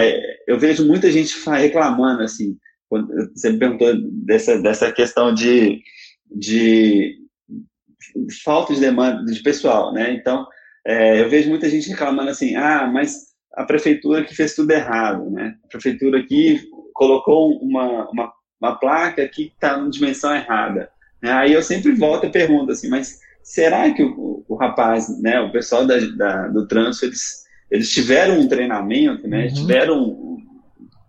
Eu 0.47 0.59
vejo 0.59 0.87
muita 0.87 1.11
gente 1.11 1.35
reclamando, 1.49 2.23
assim, 2.23 2.57
quando 2.89 3.09
você 3.35 3.51
me 3.51 3.59
perguntou 3.59 3.95
dessa, 4.25 4.61
dessa 4.61 4.93
questão 4.93 5.33
de, 5.33 5.81
de 6.31 7.17
falta 8.45 8.75
de 8.75 8.81
demanda 8.81 9.25
de 9.31 9.43
pessoal, 9.43 9.93
né? 9.93 10.13
Então, 10.13 10.47
é, 10.87 11.21
eu 11.21 11.29
vejo 11.29 11.49
muita 11.49 11.69
gente 11.69 11.89
reclamando 11.89 12.31
assim, 12.31 12.55
ah, 12.57 12.87
mas 12.87 13.29
a 13.55 13.65
prefeitura 13.65 14.25
que 14.25 14.35
fez 14.35 14.55
tudo 14.55 14.71
errado, 14.71 15.31
né? 15.31 15.55
A 15.65 15.69
prefeitura 15.69 16.19
aqui 16.19 16.63
colocou 16.99 17.53
uma, 17.63 18.11
uma, 18.11 18.33
uma 18.61 18.75
placa 18.75 19.27
que 19.29 19.53
está 19.55 19.77
na 19.77 19.89
dimensão 19.89 20.35
errada. 20.35 20.91
Né? 21.23 21.31
Aí 21.31 21.53
eu 21.53 21.63
sempre 21.63 21.93
volto 21.95 22.27
e 22.27 22.31
pergunto 22.31 22.73
assim, 22.73 22.91
mas 22.91 23.21
será 23.43 23.91
que 23.93 24.03
o, 24.03 24.45
o 24.49 24.57
rapaz, 24.57 25.09
né, 25.23 25.41
o 25.41 25.53
pessoal 25.53 25.87
da, 25.87 25.97
da, 26.17 26.49
do 26.49 26.67
trânsito, 26.67 27.07
eles 27.07 27.49
eles 27.71 27.91
tiveram 27.91 28.41
um 28.41 28.49
treinamento, 28.49 29.29
né? 29.29 29.45
Uhum. 29.45 29.55
Tiveram 29.55 30.29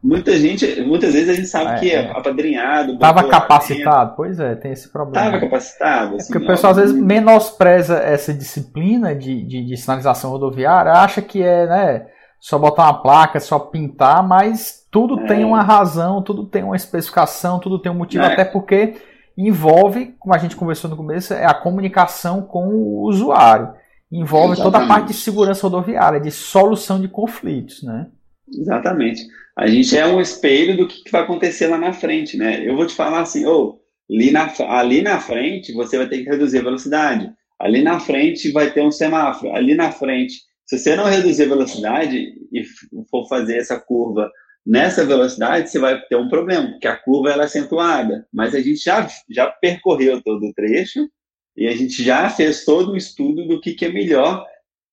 muita 0.03 0.37
gente, 0.37 0.81
muitas 0.81 1.13
vezes 1.13 1.29
a 1.29 1.33
gente 1.33 1.47
sabe 1.47 1.71
é, 1.71 1.79
que 1.79 1.91
é, 1.91 1.95
é. 1.95 2.11
apadrinhado. 2.11 2.93
Estava 2.93 3.23
capacitado, 3.27 4.13
pois 4.15 4.39
é, 4.39 4.55
tem 4.55 4.71
esse 4.71 4.91
problema. 4.91 5.25
Estava 5.25 5.45
capacitado. 5.45 6.15
Assim, 6.15 6.23
é 6.23 6.33
porque 6.33 6.43
o 6.43 6.47
pessoal 6.47 6.71
às 6.71 6.77
vezes 6.77 6.95
menospreza 6.95 7.97
essa 7.99 8.33
disciplina 8.33 9.15
de, 9.15 9.41
de, 9.43 9.65
de, 9.65 9.77
sinalização 9.77 10.31
rodoviária, 10.31 10.91
acha 10.91 11.21
que 11.21 11.41
é, 11.41 11.65
né, 11.65 12.05
só 12.39 12.57
botar 12.57 12.83
uma 12.83 13.01
placa, 13.01 13.39
só 13.39 13.59
pintar, 13.59 14.27
mas 14.27 14.87
tudo 14.89 15.19
é. 15.19 15.27
tem 15.27 15.43
uma 15.43 15.61
razão, 15.61 16.21
tudo 16.21 16.45
tem 16.45 16.63
uma 16.63 16.75
especificação, 16.75 17.59
tudo 17.59 17.79
tem 17.79 17.91
um 17.91 17.95
motivo, 17.95 18.23
é. 18.23 18.33
até 18.33 18.45
porque 18.45 18.95
envolve, 19.37 20.15
como 20.19 20.33
a 20.33 20.37
gente 20.37 20.55
conversou 20.55 20.89
no 20.89 20.97
começo, 20.97 21.33
é 21.33 21.45
a 21.45 21.53
comunicação 21.53 22.41
com 22.41 22.67
o 22.67 23.07
usuário 23.07 23.73
envolve 24.11 24.53
Exatamente. 24.53 24.63
toda 24.63 24.83
a 24.83 24.87
parte 24.87 25.07
de 25.07 25.13
segurança 25.13 25.61
rodoviária, 25.67 26.19
de 26.19 26.31
solução 26.31 26.99
de 26.99 27.07
conflitos, 27.07 27.83
né? 27.83 28.07
Exatamente. 28.51 29.21
A 29.55 29.67
gente 29.67 29.95
é 29.95 30.05
um 30.05 30.19
espelho 30.19 30.75
do 30.75 30.87
que 30.87 31.11
vai 31.11 31.21
acontecer 31.21 31.67
lá 31.67 31.77
na 31.77 31.93
frente, 31.93 32.35
né? 32.35 32.67
Eu 32.67 32.75
vou 32.75 32.87
te 32.87 32.95
falar 32.95 33.21
assim, 33.21 33.45
oh, 33.45 33.79
ali, 34.09 34.31
na, 34.31 34.51
ali 34.69 35.01
na 35.01 35.19
frente 35.19 35.73
você 35.73 35.97
vai 35.97 36.07
ter 36.07 36.23
que 36.23 36.29
reduzir 36.29 36.59
a 36.59 36.63
velocidade. 36.63 37.29
Ali 37.59 37.83
na 37.83 37.99
frente 37.99 38.51
vai 38.51 38.71
ter 38.71 38.81
um 38.81 38.91
semáforo. 38.91 39.53
Ali 39.53 39.75
na 39.75 39.91
frente, 39.91 40.39
se 40.69 40.77
você 40.77 40.95
não 40.95 41.05
reduzir 41.05 41.45
a 41.45 41.47
velocidade 41.47 42.31
e 42.53 42.63
for 43.09 43.27
fazer 43.27 43.57
essa 43.57 43.79
curva 43.79 44.31
nessa 44.63 45.03
velocidade, 45.03 45.71
você 45.71 45.79
vai 45.79 45.99
ter 46.01 46.15
um 46.15 46.29
problema, 46.29 46.69
porque 46.69 46.87
a 46.87 46.95
curva 46.95 47.31
ela 47.31 47.41
é 47.41 47.45
acentuada. 47.45 48.27
Mas 48.31 48.53
a 48.53 48.61
gente 48.61 48.77
já, 48.77 49.07
já 49.27 49.47
percorreu 49.47 50.21
todo 50.21 50.45
o 50.45 50.53
trecho 50.53 51.09
e 51.57 51.65
a 51.65 51.75
gente 51.75 52.03
já 52.03 52.29
fez 52.29 52.65
todo 52.65 52.93
um 52.93 52.95
estudo 52.95 53.47
do 53.47 53.59
que, 53.59 53.73
que 53.73 53.85
é 53.85 53.91
melhor 53.91 54.45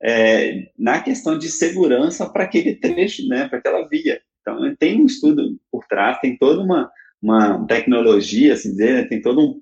é, 0.02 0.70
na 0.78 1.02
questão 1.02 1.36
de 1.38 1.50
segurança 1.50 2.26
para 2.26 2.44
aquele 2.44 2.74
trecho, 2.76 3.28
né, 3.28 3.46
para 3.46 3.58
aquela 3.58 3.86
via. 3.86 4.18
Então, 4.40 4.74
tem 4.76 5.02
um 5.02 5.04
estudo 5.04 5.60
por 5.70 5.84
trás, 5.86 6.18
tem 6.20 6.38
toda 6.38 6.62
uma, 6.62 6.90
uma 7.20 7.66
tecnologia, 7.66 8.54
assim 8.54 8.70
dizer, 8.70 8.94
né, 8.94 9.04
tem 9.04 9.20
todo 9.20 9.42
um. 9.42 9.60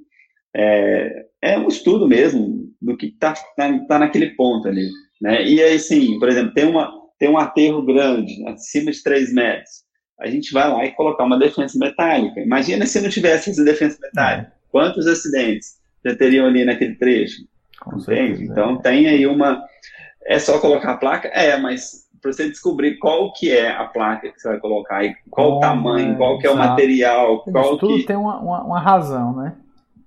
É, 0.55 1.27
é 1.43 1.59
um 1.59 1.67
estudo 1.67 2.07
mesmo 2.07 2.73
do 2.81 2.97
que 2.97 3.07
está 3.07 3.35
tá, 3.57 3.79
tá 3.89 3.99
naquele 3.99 4.31
ponto 4.37 4.69
ali. 4.69 4.89
Né? 5.25 5.43
E 5.45 5.63
aí, 5.63 5.79
sim, 5.79 6.19
por 6.19 6.29
exemplo, 6.29 6.53
tem, 6.53 6.67
uma, 6.67 6.93
tem 7.19 7.31
um 7.31 7.39
aterro 7.39 7.83
grande, 7.83 8.47
acima 8.47 8.91
de 8.91 9.03
3 9.03 9.33
metros. 9.33 9.85
A 10.21 10.29
gente 10.29 10.53
vai 10.53 10.71
lá 10.71 10.85
e 10.85 10.93
colocar 10.93 11.25
uma 11.25 11.39
defesa 11.39 11.79
metálica. 11.79 12.41
Imagina 12.41 12.87
se 12.87 13.01
não 13.01 13.09
tivesse 13.09 13.51
essa 13.51 13.65
defesa 13.65 13.99
metálica. 14.01 14.49
É. 14.49 14.55
Quantos 14.71 15.07
acidentes? 15.07 15.83
já 16.05 16.15
teriam 16.15 16.47
ali 16.47 16.65
naquele 16.65 16.95
trecho. 16.97 17.43
Entende? 17.93 18.45
Então 18.45 18.77
tem 18.77 19.07
aí 19.09 19.27
uma. 19.27 19.63
É 20.27 20.39
só 20.39 20.59
colocar 20.59 20.93
a 20.93 20.97
placa? 20.97 21.29
É, 21.29 21.57
mas 21.57 22.05
para 22.21 22.33
você 22.33 22.49
descobrir 22.49 22.99
qual 22.99 23.33
que 23.33 23.51
é 23.51 23.71
a 23.71 23.85
placa 23.85 24.31
que 24.31 24.41
você 24.41 24.49
vai 24.49 24.59
colocar, 24.59 25.05
e 25.05 25.15
qual 25.31 25.57
o 25.57 25.61
tamanho, 25.61 26.13
é, 26.13 26.17
qual 26.17 26.39
que 26.39 26.47
é 26.47 26.51
o 26.51 26.57
material, 26.57 27.41
qual 27.45 27.65
Isso 27.65 27.79
tudo 27.79 27.97
que... 27.97 28.07
tem 28.07 28.17
uma, 28.17 28.41
uma, 28.41 28.63
uma, 28.63 28.81
razão, 28.81 29.37
né? 29.37 29.55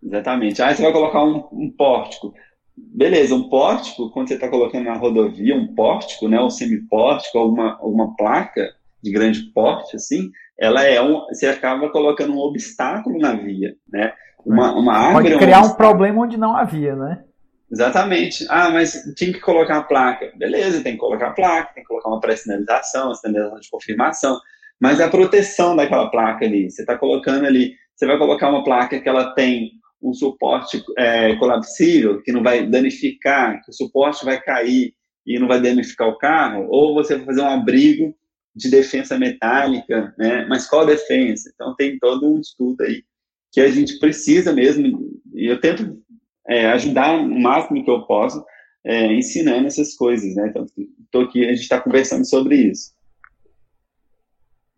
Exatamente. 0.04 0.62
Aí 0.62 0.76
você 0.76 0.82
vai 0.82 0.92
colocar 0.92 1.24
um, 1.24 1.48
um 1.52 1.70
pórtico. 1.70 2.34
Beleza, 2.78 3.34
um 3.34 3.50
pórtico, 3.50 4.12
quando 4.12 4.28
você 4.28 4.36
está 4.36 4.48
colocando 4.48 4.86
na 4.86 4.96
rodovia, 4.96 5.56
um 5.56 5.74
pórtico, 5.74 6.28
né, 6.28 6.40
um 6.40 6.50
semipórtico, 6.50 7.40
alguma, 7.40 7.74
alguma 7.80 8.16
placa 8.16 8.72
de 9.02 9.12
grande 9.12 9.42
porte, 9.52 9.96
assim, 9.96 10.30
ela 10.60 10.84
é 10.84 11.02
um, 11.02 11.26
você 11.28 11.48
acaba 11.48 11.90
colocando 11.90 12.34
um 12.34 12.40
obstáculo 12.40 13.18
na 13.18 13.34
via, 13.34 13.76
né? 13.92 14.14
Uma, 14.46 14.74
uma 14.74 14.94
árvore. 14.94 15.32
Pode 15.32 15.44
criar 15.44 15.62
um 15.62 15.76
problema 15.76 16.22
onde 16.22 16.38
não 16.38 16.56
havia, 16.56 16.96
né? 16.96 17.24
Exatamente. 17.72 18.46
Ah, 18.50 18.70
mas 18.70 18.94
tinha 19.16 19.34
que 19.34 19.40
colocar 19.40 19.78
a 19.78 19.84
placa. 19.84 20.32
Beleza, 20.36 20.82
tem 20.82 20.94
que 20.94 21.00
colocar 21.00 21.28
a 21.28 21.34
placa, 21.34 21.74
tem 21.74 21.84
que 21.84 21.88
colocar 21.88 22.10
uma 22.10 22.20
pré-sinalização, 22.20 23.14
sinalização 23.14 23.60
de 23.60 23.70
confirmação. 23.70 24.40
Mas 24.80 25.02
a 25.02 25.10
proteção 25.10 25.76
daquela 25.76 26.10
placa 26.10 26.46
ali, 26.46 26.70
você 26.70 26.82
está 26.82 26.98
colocando 26.98 27.46
ali, 27.46 27.76
você 27.96 28.06
vai 28.06 28.18
colocar 28.18 28.50
uma 28.50 28.64
placa 28.64 29.00
que 29.00 29.10
ela 29.10 29.34
tem 29.34 29.72
um 30.02 30.14
suporte 30.14 30.84
é, 30.98 31.36
colapsível, 31.36 32.22
que 32.22 32.32
não 32.32 32.44
vai 32.44 32.66
danificar, 32.66 33.62
que 33.64 33.72
o 33.72 33.74
suporte 33.74 34.24
vai 34.24 34.40
cair 34.42 34.94
e 35.26 35.40
não 35.40 35.48
vai 35.48 35.62
danificar 35.62 36.08
o 36.08 36.18
carro, 36.18 36.68
ou 36.70 36.94
você 36.94 37.16
vai 37.16 37.26
fazer 37.26 37.42
um 37.42 37.48
abrigo 37.48 38.16
de 38.56 38.70
defesa 38.70 39.18
metálica, 39.18 40.14
né? 40.18 40.46
Mas 40.48 40.68
qual 40.68 40.86
defesa? 40.86 41.52
Então 41.54 41.76
tem 41.76 42.00
todo 42.00 42.34
um 42.34 42.40
estudo 42.40 42.82
aí 42.84 43.04
que 43.52 43.62
a 43.62 43.70
gente 43.70 44.00
precisa 44.00 44.54
mesmo, 44.54 45.20
e 45.34 45.48
eu 45.48 45.60
tento 45.60 46.02
é, 46.48 46.68
ajudar 46.68 47.18
o 47.20 47.40
máximo 47.40 47.84
que 47.84 47.90
eu 47.90 48.06
posso 48.06 48.44
é, 48.86 49.14
ensinando 49.14 49.68
essas 49.68 49.96
coisas, 49.96 50.36
né? 50.36 50.48
Então, 50.50 50.66
estou 51.04 51.24
aqui, 51.24 51.44
a 51.46 51.50
gente 51.50 51.62
está 51.62 51.80
conversando 51.80 52.26
sobre 52.26 52.56
isso. 52.56 52.96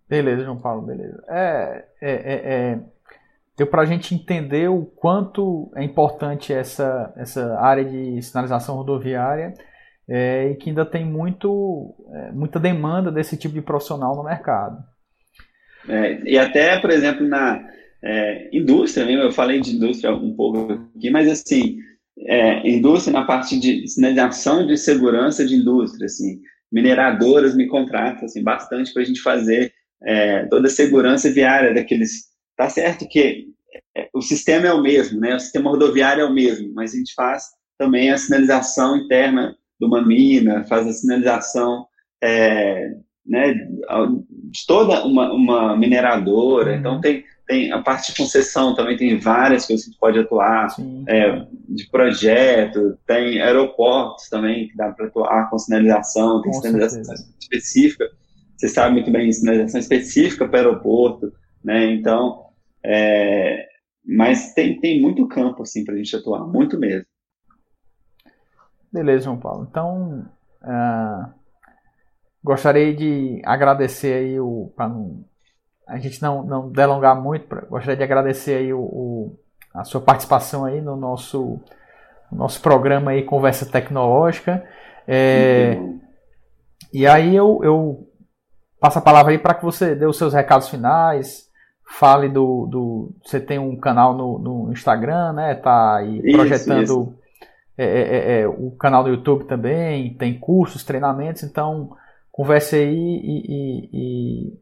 Beleza, 0.07 0.43
João 0.43 0.59
Paulo, 0.59 0.82
beleza. 0.82 1.24
É, 1.30 1.86
é, 2.01 2.11
é, 2.11 2.34
é 2.45 2.80
deu 3.60 3.68
para 3.68 3.82
a 3.82 3.86
gente 3.86 4.16
entender 4.16 4.70
o 4.70 4.86
quanto 4.86 5.70
é 5.76 5.84
importante 5.84 6.53
essa, 6.53 7.14
essa 7.18 7.60
área 7.60 7.84
de 7.84 8.22
sinalização 8.22 8.76
rodoviária 8.76 9.53
é, 10.10 10.51
e 10.51 10.55
que 10.55 10.70
ainda 10.70 10.86
tem 10.86 11.05
muito, 11.05 11.93
é, 12.14 12.32
muita 12.32 12.60
demanda 12.60 13.12
desse 13.12 13.38
tipo 13.38 13.53
de 13.53 13.62
profissional 13.62 14.16
no 14.16 14.24
mercado. 14.24 14.78
É, 15.88 16.22
e 16.24 16.39
até, 16.39 16.80
por 16.80 16.89
exemplo, 16.89 17.28
na, 17.28 17.62
é, 18.01 18.49
indústria, 18.55 19.05
né? 19.05 19.22
eu 19.22 19.32
falei 19.32 19.60
de 19.60 19.76
indústria 19.76 20.16
um 20.16 20.34
pouco 20.34 20.89
aqui, 20.95 21.10
mas 21.10 21.30
assim, 21.30 21.78
é, 22.18 22.68
indústria 22.68 23.12
na 23.12 23.26
parte 23.26 23.60
de 23.60 23.86
sinalização 23.89 24.66
de 24.66 24.78
segurança 24.78 25.45
de 25.45 25.55
indústria, 25.55 26.05
assim, 26.05 26.39
mineradoras 26.72 27.55
me 27.55 27.68
contratam 27.68 28.24
assim, 28.24 28.41
bastante 28.41 28.93
para 28.93 29.01
a 29.01 29.05
gente 29.05 29.22
fazer 29.22 29.74
é, 30.01 30.45
toda 30.45 30.68
a 30.68 30.72
segurança 30.72 31.30
viária 31.30 31.74
daqueles. 31.74 32.30
Tá 32.60 32.68
certo 32.68 33.07
que 33.07 33.45
é, 33.95 34.10
o 34.14 34.22
sistema 34.22 34.68
é 34.68 34.74
o 34.74 34.82
mesmo, 34.82 35.18
né? 35.18 35.34
O 35.34 35.39
sistema 35.39 35.70
rodoviário 35.70 36.24
é 36.24 36.26
o 36.26 36.34
mesmo, 36.34 36.74
mas 36.74 36.93
a 36.93 36.97
gente 36.97 37.14
faz 37.14 37.45
também 37.78 38.12
a 38.12 38.18
sinalização 38.18 38.97
interna 38.97 39.55
de 39.80 39.88
uma 39.88 40.05
mina, 40.05 40.66
faz 40.66 40.86
a 40.86 40.91
sinalização 40.91 41.86
é, 42.22 42.91
né, 43.26 43.53
de 43.53 44.66
toda 44.68 45.05
uma, 45.05 45.32
uma 45.32 45.78
mineradora. 45.78 46.76
Então, 46.76 46.95
uhum. 46.95 46.97
Então 46.99 47.01
tem, 47.01 47.24
tem 47.47 47.72
a 47.72 47.82
parte 47.82 48.12
de 48.12 48.18
concessão 48.18 48.76
também 48.76 48.97
tem 48.97 49.18
várias 49.18 49.66
coisas 49.66 49.86
que 49.86 49.91
a 49.91 49.93
gente 49.93 49.99
pode 50.01 50.20
atuar, 50.20 50.68
é, 51.07 51.45
de 51.70 51.89
projeto, 51.89 52.99
tem 53.07 53.41
aeroportos 53.41 54.28
também 54.28 54.68
que 54.68 54.76
dá 54.76 54.91
para 54.91 55.05
atuar 55.05 55.49
com 55.49 55.57
sinalização, 55.57 56.41
tem 56.41 56.51
com 56.51 56.62
sinalização 56.62 57.05
certeza. 57.05 57.36
específica. 57.39 58.05
Você 58.57 58.68
sabe 58.68 58.95
muito 58.95 59.10
bem, 59.10 59.32
sinalização 59.32 59.80
específica 59.80 60.45
para 60.45 60.60
aeroporto, 60.60 61.32
né? 61.64 61.93
Então, 61.93 62.49
é, 62.84 63.67
mas 64.05 64.53
tem, 64.53 64.80
tem 64.80 65.01
muito 65.01 65.27
campo 65.27 65.63
assim 65.63 65.84
para 65.84 65.93
a 65.93 65.97
gente 65.97 66.15
atuar, 66.15 66.45
muito 66.45 66.80
mesmo. 66.80 67.05
Beleza, 68.91 69.25
João 69.25 69.38
Paulo. 69.38 69.67
Então, 69.69 70.25
uh, 70.63 71.34
gostaria 72.43 72.95
de 72.95 73.41
agradecer 73.45 74.13
aí 74.13 74.39
o. 74.39 74.71
Para 74.75 74.91
a 75.88 75.97
gente 75.97 76.21
não, 76.21 76.43
não 76.43 76.71
delongar 76.71 77.19
muito, 77.19 77.47
pra, 77.47 77.61
gostaria 77.61 77.97
de 77.97 78.03
agradecer 78.03 78.55
aí 78.55 78.73
o, 78.73 78.80
o, 78.80 79.39
a 79.73 79.84
sua 79.84 79.99
participação 80.01 80.65
aí 80.65 80.82
no 80.82 80.95
nosso, 80.95 81.59
no 82.32 82.38
nosso 82.38 82.61
programa 82.61 83.11
aí, 83.11 83.23
Conversa 83.23 83.65
Tecnológica. 83.65 84.63
É, 85.07 85.80
e 86.93 87.07
aí 87.07 87.36
eu, 87.36 87.59
eu 87.63 88.07
passo 88.80 88.99
a 88.99 89.01
palavra 89.01 89.32
aí 89.32 89.39
para 89.39 89.55
que 89.55 89.65
você 89.65 89.95
dê 89.95 90.05
os 90.05 90.17
seus 90.17 90.34
recados 90.34 90.69
finais, 90.69 91.49
fale 91.89 92.29
do, 92.29 92.67
do. 92.67 93.15
Você 93.23 93.39
tem 93.39 93.57
um 93.59 93.75
canal 93.75 94.15
no, 94.15 94.39
no 94.39 94.71
Instagram, 94.71 95.33
né? 95.33 95.55
Tá 95.55 95.97
aí 95.97 96.21
projetando. 96.31 96.83
Isso, 96.83 96.93
isso 96.93 97.19
é, 97.77 97.85
é, 97.85 98.01
é, 98.01 98.41
é, 98.41 98.47
o 98.47 98.71
canal 98.71 99.05
do 99.05 99.09
YouTube 99.09 99.45
também, 99.45 100.13
tem 100.15 100.37
cursos, 100.37 100.83
treinamentos, 100.83 101.43
então 101.43 101.95
converse 102.29 102.75
aí 102.75 102.93
e, 102.93 103.45
e, 103.47 103.89
e, 103.93 104.53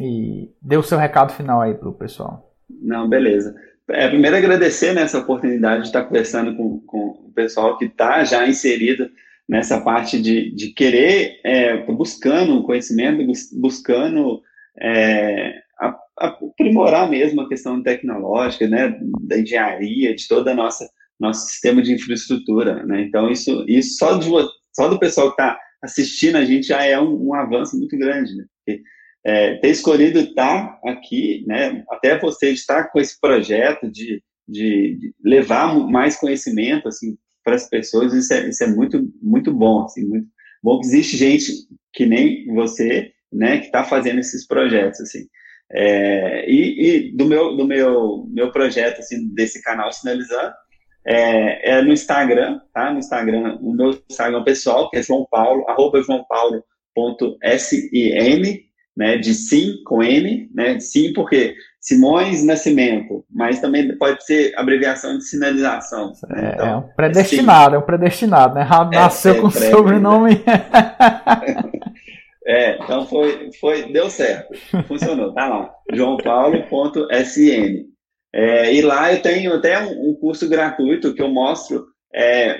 e 0.00 0.50
dê 0.62 0.76
o 0.76 0.82
seu 0.82 0.96
recado 0.96 1.32
final 1.32 1.60
aí 1.60 1.74
para 1.74 1.88
o 1.88 1.94
pessoal. 1.94 2.54
Não, 2.70 3.08
beleza. 3.08 3.52
É, 3.90 4.08
primeiro 4.08 4.36
agradecer 4.36 4.92
nessa 4.92 5.18
né, 5.18 5.24
oportunidade 5.24 5.82
de 5.82 5.88
estar 5.88 6.04
conversando 6.04 6.56
com, 6.56 6.78
com 6.86 6.98
o 7.26 7.32
pessoal 7.34 7.76
que 7.76 7.86
está 7.86 8.22
já 8.22 8.46
inserido 8.46 9.10
nessa 9.48 9.80
parte 9.80 10.22
de, 10.22 10.54
de 10.54 10.68
querer, 10.68 11.40
é, 11.44 11.76
buscando 11.78 12.62
conhecimento, 12.62 13.26
buscando 13.60 14.40
é, 14.80 15.61
aprimorar 16.26 17.08
mesmo 17.08 17.40
a 17.40 17.48
questão 17.48 17.82
tecnológica, 17.82 18.68
né, 18.68 18.98
da 19.22 19.38
engenharia, 19.38 20.14
de 20.14 20.28
toda 20.28 20.52
a 20.52 20.54
nossa 20.54 20.88
nosso 21.22 21.46
sistema 21.46 21.80
de 21.80 21.92
infraestrutura, 21.92 22.84
né? 22.84 23.02
Então 23.02 23.30
isso, 23.30 23.64
isso 23.68 23.96
só, 23.96 24.18
de, 24.18 24.28
só 24.74 24.88
do 24.88 24.98
pessoal 24.98 25.28
que 25.28 25.40
está 25.40 25.58
assistindo 25.80 26.36
a 26.36 26.44
gente 26.44 26.66
já 26.66 26.84
é 26.84 27.00
um, 27.00 27.28
um 27.28 27.34
avanço 27.34 27.78
muito 27.78 27.96
grande, 27.96 28.34
né? 28.34 28.44
Porque, 28.56 28.82
é, 29.24 29.54
ter 29.58 29.68
escolhido 29.68 30.18
estar 30.18 30.80
aqui, 30.84 31.44
né? 31.46 31.84
Até 31.90 32.18
você 32.18 32.50
estar 32.50 32.90
com 32.90 32.98
esse 32.98 33.20
projeto 33.20 33.88
de, 33.88 34.20
de, 34.48 34.96
de 34.98 35.14
levar 35.24 35.74
mais 35.88 36.16
conhecimento 36.16 36.88
assim 36.88 37.16
para 37.44 37.54
as 37.54 37.68
pessoas, 37.68 38.12
isso 38.12 38.32
é, 38.34 38.48
isso 38.48 38.62
é 38.64 38.66
muito 38.66 39.08
muito 39.20 39.52
bom, 39.52 39.84
assim, 39.84 40.04
muito 40.04 40.26
bom 40.62 40.80
que 40.80 40.86
existe 40.86 41.16
gente 41.16 41.52
que 41.92 42.04
nem 42.04 42.46
você, 42.52 43.12
né? 43.32 43.58
Que 43.58 43.66
está 43.66 43.84
fazendo 43.84 44.18
esses 44.18 44.46
projetos, 44.46 45.00
assim. 45.00 45.26
É, 45.74 46.44
e, 46.50 46.86
e, 46.86 47.16
do 47.16 47.24
meu 47.24 47.56
do 47.56 47.66
meu 47.66 48.26
meu 48.30 48.52
projeto 48.52 48.98
assim 48.98 49.32
desse 49.34 49.62
canal 49.62 49.90
sinalizando 49.90 50.52
é, 51.04 51.72
é, 51.72 51.82
no 51.82 51.92
Instagram, 51.92 52.60
tá? 52.72 52.92
No 52.92 52.98
Instagram, 52.98 53.58
o 53.60 53.72
meu 53.72 53.98
Instagram 54.08 54.44
pessoal, 54.44 54.88
que 54.88 54.98
é 54.98 55.02
João 55.02 55.26
Paulo, 55.30 55.64
arroba 55.68 56.00
joaopaulo.sim, 56.02 56.60
né? 58.96 59.16
De 59.16 59.34
sim 59.34 59.82
com 59.84 60.02
N, 60.02 60.48
né? 60.54 60.78
Sim 60.78 61.12
porque 61.12 61.54
Simões 61.80 62.44
Nascimento, 62.44 63.24
mas 63.28 63.60
também 63.60 63.96
pode 63.98 64.24
ser 64.24 64.52
abreviação 64.56 65.18
de 65.18 65.24
sinalização. 65.24 66.12
Né? 66.28 66.52
Então, 66.54 66.66
é 66.66 66.76
um 66.76 66.82
predestinado, 66.94 67.74
é, 67.74 67.76
é 67.76 67.80
um 67.80 67.82
predestinado, 67.82 68.54
né? 68.54 68.62
É, 68.62 68.66
nasceu 68.96 69.34
é, 69.34 69.40
com 69.40 69.50
sobrenome. 69.50 70.40
é, 72.46 72.76
então 72.76 73.06
foi, 73.06 73.50
foi, 73.60 73.92
deu 73.92 74.10
certo, 74.10 74.52
funcionou, 74.86 75.32
tá 75.32 75.48
lá. 75.48 75.74
joaopaulo.sn. 75.92 77.92
É, 78.34 78.74
e 78.74 78.80
lá 78.80 79.12
eu 79.12 79.20
tenho 79.20 79.54
até 79.54 79.78
um, 79.84 80.10
um, 80.10 80.14
curso 80.14 80.48
gratuito 80.48 81.14
que 81.14 81.22
eu 81.22 81.28
mostro, 81.28 81.86
é, 82.14 82.58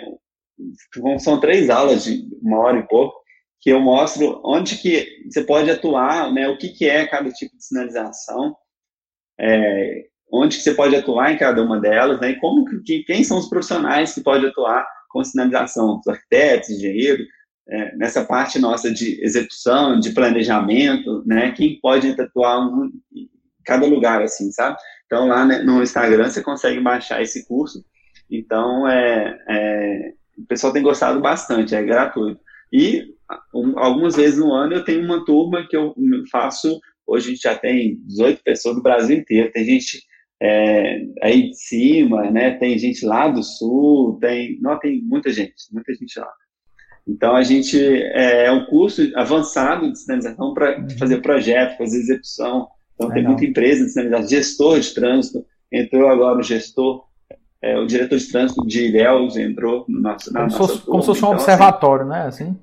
são 1.19 1.41
três 1.41 1.71
aulas 1.71 2.05
de 2.05 2.29
uma 2.43 2.59
hora 2.59 2.79
e 2.79 2.87
pouco, 2.87 3.17
que 3.61 3.71
eu 3.71 3.81
mostro 3.81 4.41
onde 4.45 4.77
que 4.77 5.09
você 5.31 5.43
pode 5.43 5.71
atuar, 5.71 6.33
né, 6.33 6.49
o 6.49 6.59
que, 6.59 6.69
que 6.69 6.89
é 6.89 7.07
cada 7.07 7.31
tipo 7.31 7.57
de 7.57 7.65
sinalização, 7.65 8.55
é, 9.41 10.05
onde 10.33 10.59
que 10.59 10.63
você 10.63 10.75
pode 10.75 10.95
atuar 10.95 11.33
em 11.33 11.39
cada 11.39 11.63
uma 11.63 11.81
delas, 11.81 12.21
né, 12.21 12.31
e 12.31 12.41
como 12.41 12.65
que, 12.85 13.03
quem 13.05 13.25
são 13.25 13.39
os 13.39 13.49
profissionais 13.49 14.15
que 14.15 14.21
podem 14.21 14.49
atuar 14.49 14.87
com 15.09 15.25
sinalização, 15.25 15.99
os 15.99 16.07
arquitetos, 16.07 16.71
engenheiros, 16.71 17.27
é, 17.69 17.97
nessa 17.97 18.25
parte 18.25 18.59
nossa 18.59 18.91
de 18.91 19.23
execução, 19.25 19.99
de 19.99 20.11
planejamento, 20.11 21.23
né, 21.27 21.53
quem 21.53 21.79
pode 21.81 22.09
atuar 22.21 22.69
em 23.15 23.29
cada 23.65 23.87
lugar, 23.87 24.23
assim, 24.23 24.51
sabe? 24.51 24.77
Então, 25.07 25.29
lá 25.29 25.45
né, 25.45 25.63
no 25.63 25.83
Instagram 25.83 26.29
você 26.29 26.43
consegue 26.43 26.81
baixar 26.81 27.23
esse 27.23 27.47
curso. 27.47 27.85
Então, 28.31 28.89
é, 28.89 29.39
é, 29.49 30.13
o 30.39 30.47
pessoal 30.47 30.73
tem 30.73 30.83
gostado 30.83 31.21
bastante, 31.21 31.75
é 31.75 31.83
gratuito. 31.83 32.41
E 32.73 33.05
um, 33.55 33.79
algumas 33.79 34.17
vezes 34.17 34.39
no 34.39 34.53
ano 34.53 34.75
eu 34.75 34.85
tenho 34.85 35.05
uma 35.05 35.25
turma 35.25 35.67
que 35.69 35.77
eu 35.77 35.95
faço. 36.31 36.81
Hoje 37.07 37.27
a 37.27 37.31
gente 37.31 37.43
já 37.43 37.55
tem 37.55 37.99
18 38.07 38.43
pessoas 38.43 38.77
do 38.77 38.83
Brasil 38.83 39.19
inteiro. 39.19 39.53
Tem 39.53 39.65
gente 39.65 40.03
é, 40.43 41.03
aí 41.23 41.51
de 41.51 41.57
cima, 41.57 42.31
né? 42.31 42.53
Tem 42.53 42.79
gente 42.79 43.05
lá 43.05 43.29
do 43.29 43.43
sul, 43.43 44.19
tem, 44.21 44.59
não, 44.61 44.79
tem 44.79 45.03
muita 45.03 45.31
gente, 45.31 45.55
muita 45.71 45.95
gente 45.95 46.19
lá. 46.19 46.33
Então 47.07 47.35
a 47.35 47.43
gente 47.43 47.79
é, 47.79 48.47
é 48.47 48.53
um 48.53 48.65
curso 48.67 49.03
avançado 49.17 49.91
de 49.91 49.99
sinalização 49.99 50.55
para 50.55 50.79
uhum. 50.79 50.99
fazer 50.99 51.21
projeto, 51.21 51.79
fazer 51.79 51.99
execução, 51.99 52.69
então, 52.95 53.09
Legal. 53.09 53.15
tem 53.15 53.25
muita 53.25 53.45
empresa 53.45 53.85
de 53.85 53.91
sinalização, 53.91 54.29
gestor 54.29 54.81
de 54.81 54.95
trânsito, 54.95 55.47
entrou 55.71 56.09
agora 56.09 56.39
o 56.39 56.43
gestor, 56.43 57.05
é, 57.61 57.79
o 57.79 57.87
diretor 57.87 58.19
de 58.19 58.29
trânsito 58.29 58.67
de 58.67 58.87
Ilhéus 58.87 59.37
entrou 59.37 59.85
no 59.89 60.01
nosso, 60.01 60.33
na 60.33 60.41
como 60.41 60.53
nossa 60.53 60.59
fosse, 60.59 60.87
Como 60.87 61.03
se 61.03 61.07
fosse 61.07 61.25
um 61.25 61.27
então, 61.27 61.33
assim, 61.33 61.43
observatório, 61.43 62.03
assim, 62.05 62.11
né? 62.11 62.27
Assim? 62.27 62.59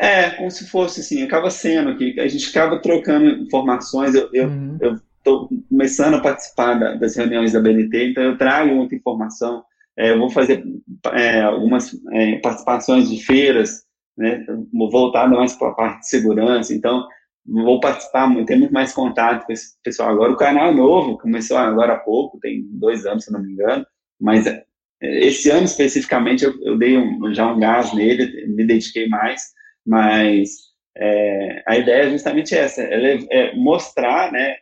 É, 0.00 0.30
como 0.30 0.50
se 0.50 0.66
fosse 0.68 1.00
assim, 1.00 1.22
acaba 1.22 1.50
sendo 1.50 1.90
aqui, 1.90 2.18
a 2.20 2.28
gente 2.28 2.48
acaba 2.50 2.80
trocando 2.80 3.26
informações, 3.26 4.14
eu, 4.14 4.28
eu, 4.32 4.48
uhum. 4.48 4.78
estou 5.18 5.48
começando 5.68 6.14
a 6.14 6.20
participar 6.20 6.74
da, 6.74 6.94
das 6.94 7.16
reuniões 7.16 7.52
da 7.52 7.60
BNT, 7.60 8.10
então 8.10 8.22
eu 8.22 8.38
trago 8.38 8.74
muita 8.74 8.94
informação, 8.94 9.64
é, 9.98 10.16
vou 10.16 10.30
fazer 10.30 10.64
é, 11.12 11.40
algumas 11.42 11.90
é, 12.12 12.38
participações 12.38 13.10
de 13.10 13.22
feiras, 13.24 13.82
né, 14.16 14.44
voltada 14.72 15.36
mais 15.36 15.54
para 15.54 15.70
a 15.70 15.74
parte 15.74 16.00
de 16.00 16.08
segurança, 16.08 16.72
então 16.72 17.06
vou 17.44 17.80
participar, 17.80 18.32
ter 18.44 18.56
muito 18.56 18.72
mais 18.72 18.92
contato 18.92 19.44
com 19.44 19.52
esse 19.52 19.74
pessoal 19.82 20.10
agora. 20.10 20.32
O 20.32 20.36
canal 20.36 20.68
é 20.68 20.74
novo, 20.74 21.18
começou 21.18 21.56
agora 21.56 21.94
há 21.94 21.98
pouco, 21.98 22.38
tem 22.38 22.64
dois 22.70 23.06
anos, 23.06 23.24
se 23.24 23.32
não 23.32 23.42
me 23.42 23.52
engano, 23.52 23.84
mas 24.20 24.46
é, 24.46 24.64
esse 25.02 25.50
ano 25.50 25.64
especificamente 25.64 26.44
eu, 26.44 26.54
eu 26.62 26.78
dei 26.78 26.96
um, 26.96 27.34
já 27.34 27.52
um 27.52 27.58
gás 27.58 27.92
nele, 27.92 28.46
me 28.46 28.64
dediquei 28.64 29.08
mais, 29.08 29.42
mas 29.84 30.50
é, 30.96 31.62
a 31.66 31.76
ideia 31.76 32.04
é 32.04 32.10
justamente 32.10 32.54
essa, 32.54 32.82
é, 32.82 33.18
é 33.30 33.56
mostrar, 33.56 34.30
né, 34.30 34.56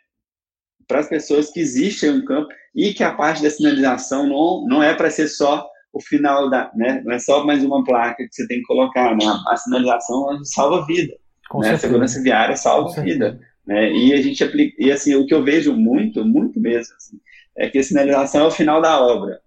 para 0.87 1.01
as 1.01 1.09
pessoas 1.09 1.51
que 1.51 1.61
existe 1.61 2.09
um 2.09 2.25
campo 2.25 2.49
e 2.75 2.95
que 2.95 3.03
a 3.03 3.15
parte 3.15 3.43
da 3.43 3.51
sinalização 3.51 4.27
não, 4.27 4.67
não 4.67 4.83
é 4.83 4.95
para 4.95 5.11
ser 5.11 5.29
só 5.29 5.67
o 5.93 6.01
final 6.01 6.51
da, 6.51 6.71
né, 6.75 7.03
não 7.05 7.13
é 7.13 7.19
só 7.19 7.45
mais 7.45 7.65
uma 7.65 7.83
placa 7.83 8.23
que 8.23 8.29
você 8.31 8.47
tem 8.47 8.59
que 8.59 8.65
colocar, 8.65 9.17
né, 9.17 9.25
a 9.49 9.57
sinalização 9.57 10.45
salva 10.45 10.85
vida. 10.87 11.15
Com 11.49 11.61
né? 11.61 11.71
A 11.71 11.79
segurança 11.79 12.21
viária 12.21 12.57
salva 12.57 12.91
a 13.01 13.03
vida. 13.03 13.41
Né? 13.67 13.93
E 13.93 14.13
a 14.13 14.21
gente 14.21 14.45
aplica, 14.45 14.77
e 14.79 14.93
assim, 14.93 15.15
o 15.15 15.27
que 15.27 15.35
eu 15.35 15.43
vejo 15.43 15.73
muito, 15.73 16.25
muito 16.25 16.61
mesmo, 16.61 16.95
assim, 16.97 17.19
é 17.57 17.69
que 17.69 17.79
a 17.79 17.83
sinalização 17.83 18.43
é 18.43 18.47
o 18.47 18.51
final 18.51 18.83
da 18.83 19.01
obra. 19.01 19.41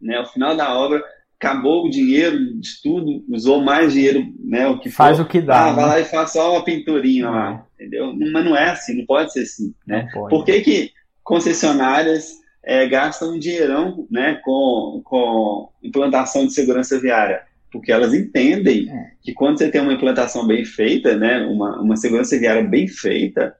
Né? 0.00 0.20
O 0.20 0.26
final 0.26 0.54
da 0.54 0.78
obra, 0.78 1.02
acabou 1.38 1.86
o 1.86 1.90
dinheiro 1.90 2.58
de 2.58 2.82
tudo, 2.82 3.24
usou 3.28 3.60
mais 3.60 3.92
dinheiro, 3.92 4.26
né? 4.42 4.66
O 4.66 4.78
que 4.78 4.90
faz 4.90 5.18
for, 5.18 5.24
o 5.24 5.28
que 5.28 5.40
dá. 5.40 5.66
Ah, 5.66 5.70
né? 5.70 5.72
vai 5.74 5.86
lá 5.86 6.00
e 6.00 6.04
faz 6.04 6.32
só 6.32 6.52
uma 6.52 6.64
pinturinha 6.64 7.30
lá, 7.30 7.66
entendeu? 7.74 8.14
Mas 8.32 8.44
não 8.44 8.56
é 8.56 8.70
assim, 8.70 8.96
não 8.98 9.06
pode 9.06 9.32
ser 9.32 9.42
assim, 9.42 9.74
né? 9.86 10.08
Por 10.12 10.44
que, 10.44 10.60
que 10.60 10.90
concessionárias 11.22 12.32
é, 12.64 12.86
gastam 12.88 13.34
um 13.34 13.38
dinheirão, 13.38 14.06
né, 14.10 14.40
com, 14.44 15.00
com 15.04 15.68
implantação 15.82 16.46
de 16.46 16.52
segurança 16.52 16.98
viária? 16.98 17.44
porque 17.76 17.92
elas 17.92 18.14
entendem 18.14 18.90
é. 18.90 19.10
que 19.22 19.34
quando 19.34 19.58
você 19.58 19.70
tem 19.70 19.80
uma 19.80 19.92
implantação 19.92 20.46
bem 20.46 20.64
feita, 20.64 21.16
né, 21.16 21.44
uma, 21.46 21.80
uma 21.80 21.96
segurança 21.96 22.38
viária 22.38 22.62
bem 22.62 22.88
feita, 22.88 23.54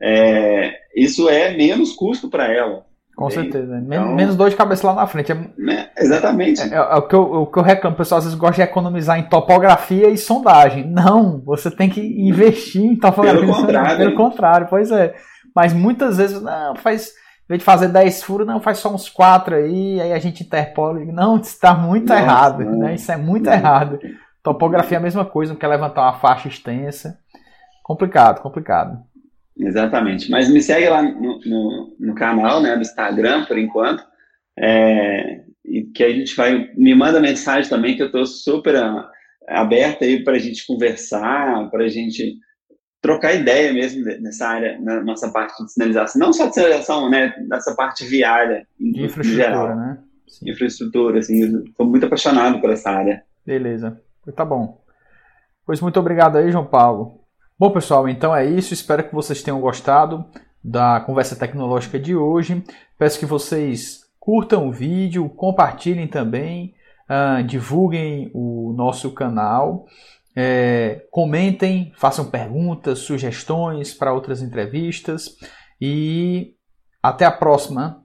é, 0.00 0.76
isso 0.94 1.28
é 1.28 1.56
menos 1.56 1.92
custo 1.92 2.28
para 2.28 2.52
ela. 2.52 2.84
Com 3.20 3.28
certeza. 3.28 3.78
Então, 3.78 4.14
menos 4.14 4.34
dor 4.34 4.48
de 4.48 4.56
cabeça 4.56 4.86
lá 4.86 4.94
na 4.94 5.06
frente. 5.06 5.30
É, 5.30 5.34
né, 5.58 5.90
exatamente. 5.98 6.62
É, 6.62 6.74
é, 6.74 6.76
é, 6.76 6.94
o, 6.94 7.02
que 7.02 7.14
eu, 7.14 7.20
o 7.20 7.46
que 7.46 7.58
eu 7.58 7.62
reclamo, 7.62 7.94
o 7.94 7.98
pessoal 7.98 8.18
às 8.18 8.24
vezes 8.24 8.38
gosta 8.38 8.56
de 8.56 8.62
economizar 8.62 9.18
em 9.18 9.24
topografia 9.24 10.08
e 10.08 10.16
sondagem. 10.16 10.90
Não, 10.90 11.38
você 11.44 11.70
tem 11.70 11.90
que 11.90 12.00
investir 12.00 12.82
em 12.82 12.96
topografia. 12.96 13.42
Pelo 13.42 13.54
contrário. 13.54 13.96
Pelo 13.98 14.14
contrário, 14.14 14.66
pois 14.70 14.90
é. 14.90 15.14
Mas 15.54 15.74
muitas 15.74 16.16
vezes, 16.16 16.40
não, 16.40 16.74
faz. 16.76 17.08
Em 17.44 17.50
vez 17.50 17.58
de 17.58 17.64
fazer 17.64 17.88
10 17.88 18.22
furos, 18.22 18.46
não, 18.46 18.58
faz 18.58 18.78
só 18.78 18.94
uns 18.94 19.10
4 19.10 19.56
aí, 19.56 20.00
aí 20.00 20.12
a 20.14 20.18
gente 20.18 20.42
interpola. 20.42 21.00
Não, 21.04 21.36
isso 21.36 21.50
está 21.50 21.74
muito 21.74 22.08
Nossa, 22.08 22.22
errado. 22.22 22.64
Não, 22.64 22.78
né? 22.78 22.94
Isso 22.94 23.12
é 23.12 23.18
muito 23.18 23.44
não. 23.44 23.52
errado. 23.52 23.98
Topografia 24.42 24.96
é 24.96 25.00
a 25.00 25.02
mesma 25.02 25.26
coisa, 25.26 25.52
não 25.52 25.60
quer 25.60 25.68
levantar 25.68 26.02
uma 26.02 26.14
faixa 26.14 26.48
extensa. 26.48 27.18
Complicado, 27.82 28.40
complicado. 28.40 28.98
Exatamente. 29.60 30.30
Mas 30.30 30.48
me 30.48 30.62
segue 30.62 30.88
lá 30.88 31.02
no, 31.02 31.38
no, 31.44 31.96
no 31.98 32.14
canal, 32.14 32.62
né, 32.62 32.74
no 32.74 32.82
Instagram, 32.82 33.44
por 33.44 33.58
enquanto. 33.58 34.02
É, 34.58 35.42
e 35.64 35.82
que 35.84 36.02
a 36.02 36.10
gente 36.10 36.34
vai. 36.34 36.70
Me 36.76 36.94
manda 36.94 37.20
mensagem 37.20 37.68
também, 37.68 37.96
que 37.96 38.02
eu 38.02 38.06
estou 38.06 38.24
super 38.26 38.74
aberta 39.46 40.04
aí 40.04 40.24
para 40.24 40.34
a 40.34 40.38
gente 40.38 40.66
conversar, 40.66 41.70
para 41.70 41.84
a 41.84 41.88
gente 41.88 42.38
trocar 43.00 43.34
ideia 43.34 43.72
mesmo 43.72 44.04
nessa 44.20 44.48
área, 44.48 44.78
na 44.80 45.02
nossa 45.02 45.30
parte 45.30 45.62
de 45.64 45.72
sinalização. 45.72 46.20
Não 46.20 46.32
só 46.32 46.46
de 46.46 46.54
sinalização, 46.54 47.10
né? 47.10 47.34
Nessa 47.48 47.74
parte 47.74 48.04
viária, 48.04 48.66
de 48.78 49.04
infraestrutura, 49.04 49.34
geral. 49.34 49.76
né? 49.76 49.98
Sim. 50.26 50.50
Infraestrutura, 50.50 51.18
assim. 51.18 51.64
Estou 51.64 51.86
muito 51.86 52.06
apaixonado 52.06 52.60
por 52.60 52.70
essa 52.70 52.90
área. 52.90 53.22
Beleza. 53.44 54.00
Tá 54.34 54.44
bom. 54.44 54.82
Pois 55.66 55.80
muito 55.80 55.98
obrigado 55.98 56.36
aí, 56.36 56.50
João 56.50 56.66
Paulo. 56.66 57.19
Bom, 57.60 57.70
pessoal, 57.70 58.08
então 58.08 58.34
é 58.34 58.46
isso. 58.46 58.72
Espero 58.72 59.06
que 59.06 59.14
vocês 59.14 59.42
tenham 59.42 59.60
gostado 59.60 60.24
da 60.64 60.98
conversa 61.00 61.36
tecnológica 61.36 62.00
de 62.00 62.16
hoje. 62.16 62.64
Peço 62.98 63.18
que 63.18 63.26
vocês 63.26 64.00
curtam 64.18 64.66
o 64.66 64.72
vídeo, 64.72 65.28
compartilhem 65.28 66.08
também, 66.08 66.74
uh, 67.04 67.42
divulguem 67.44 68.30
o 68.32 68.72
nosso 68.74 69.12
canal, 69.12 69.84
é, 70.34 71.04
comentem, 71.10 71.92
façam 71.98 72.30
perguntas, 72.30 73.00
sugestões 73.00 73.92
para 73.92 74.14
outras 74.14 74.40
entrevistas 74.40 75.36
e 75.78 76.54
até 77.02 77.26
a 77.26 77.30
próxima. 77.30 77.99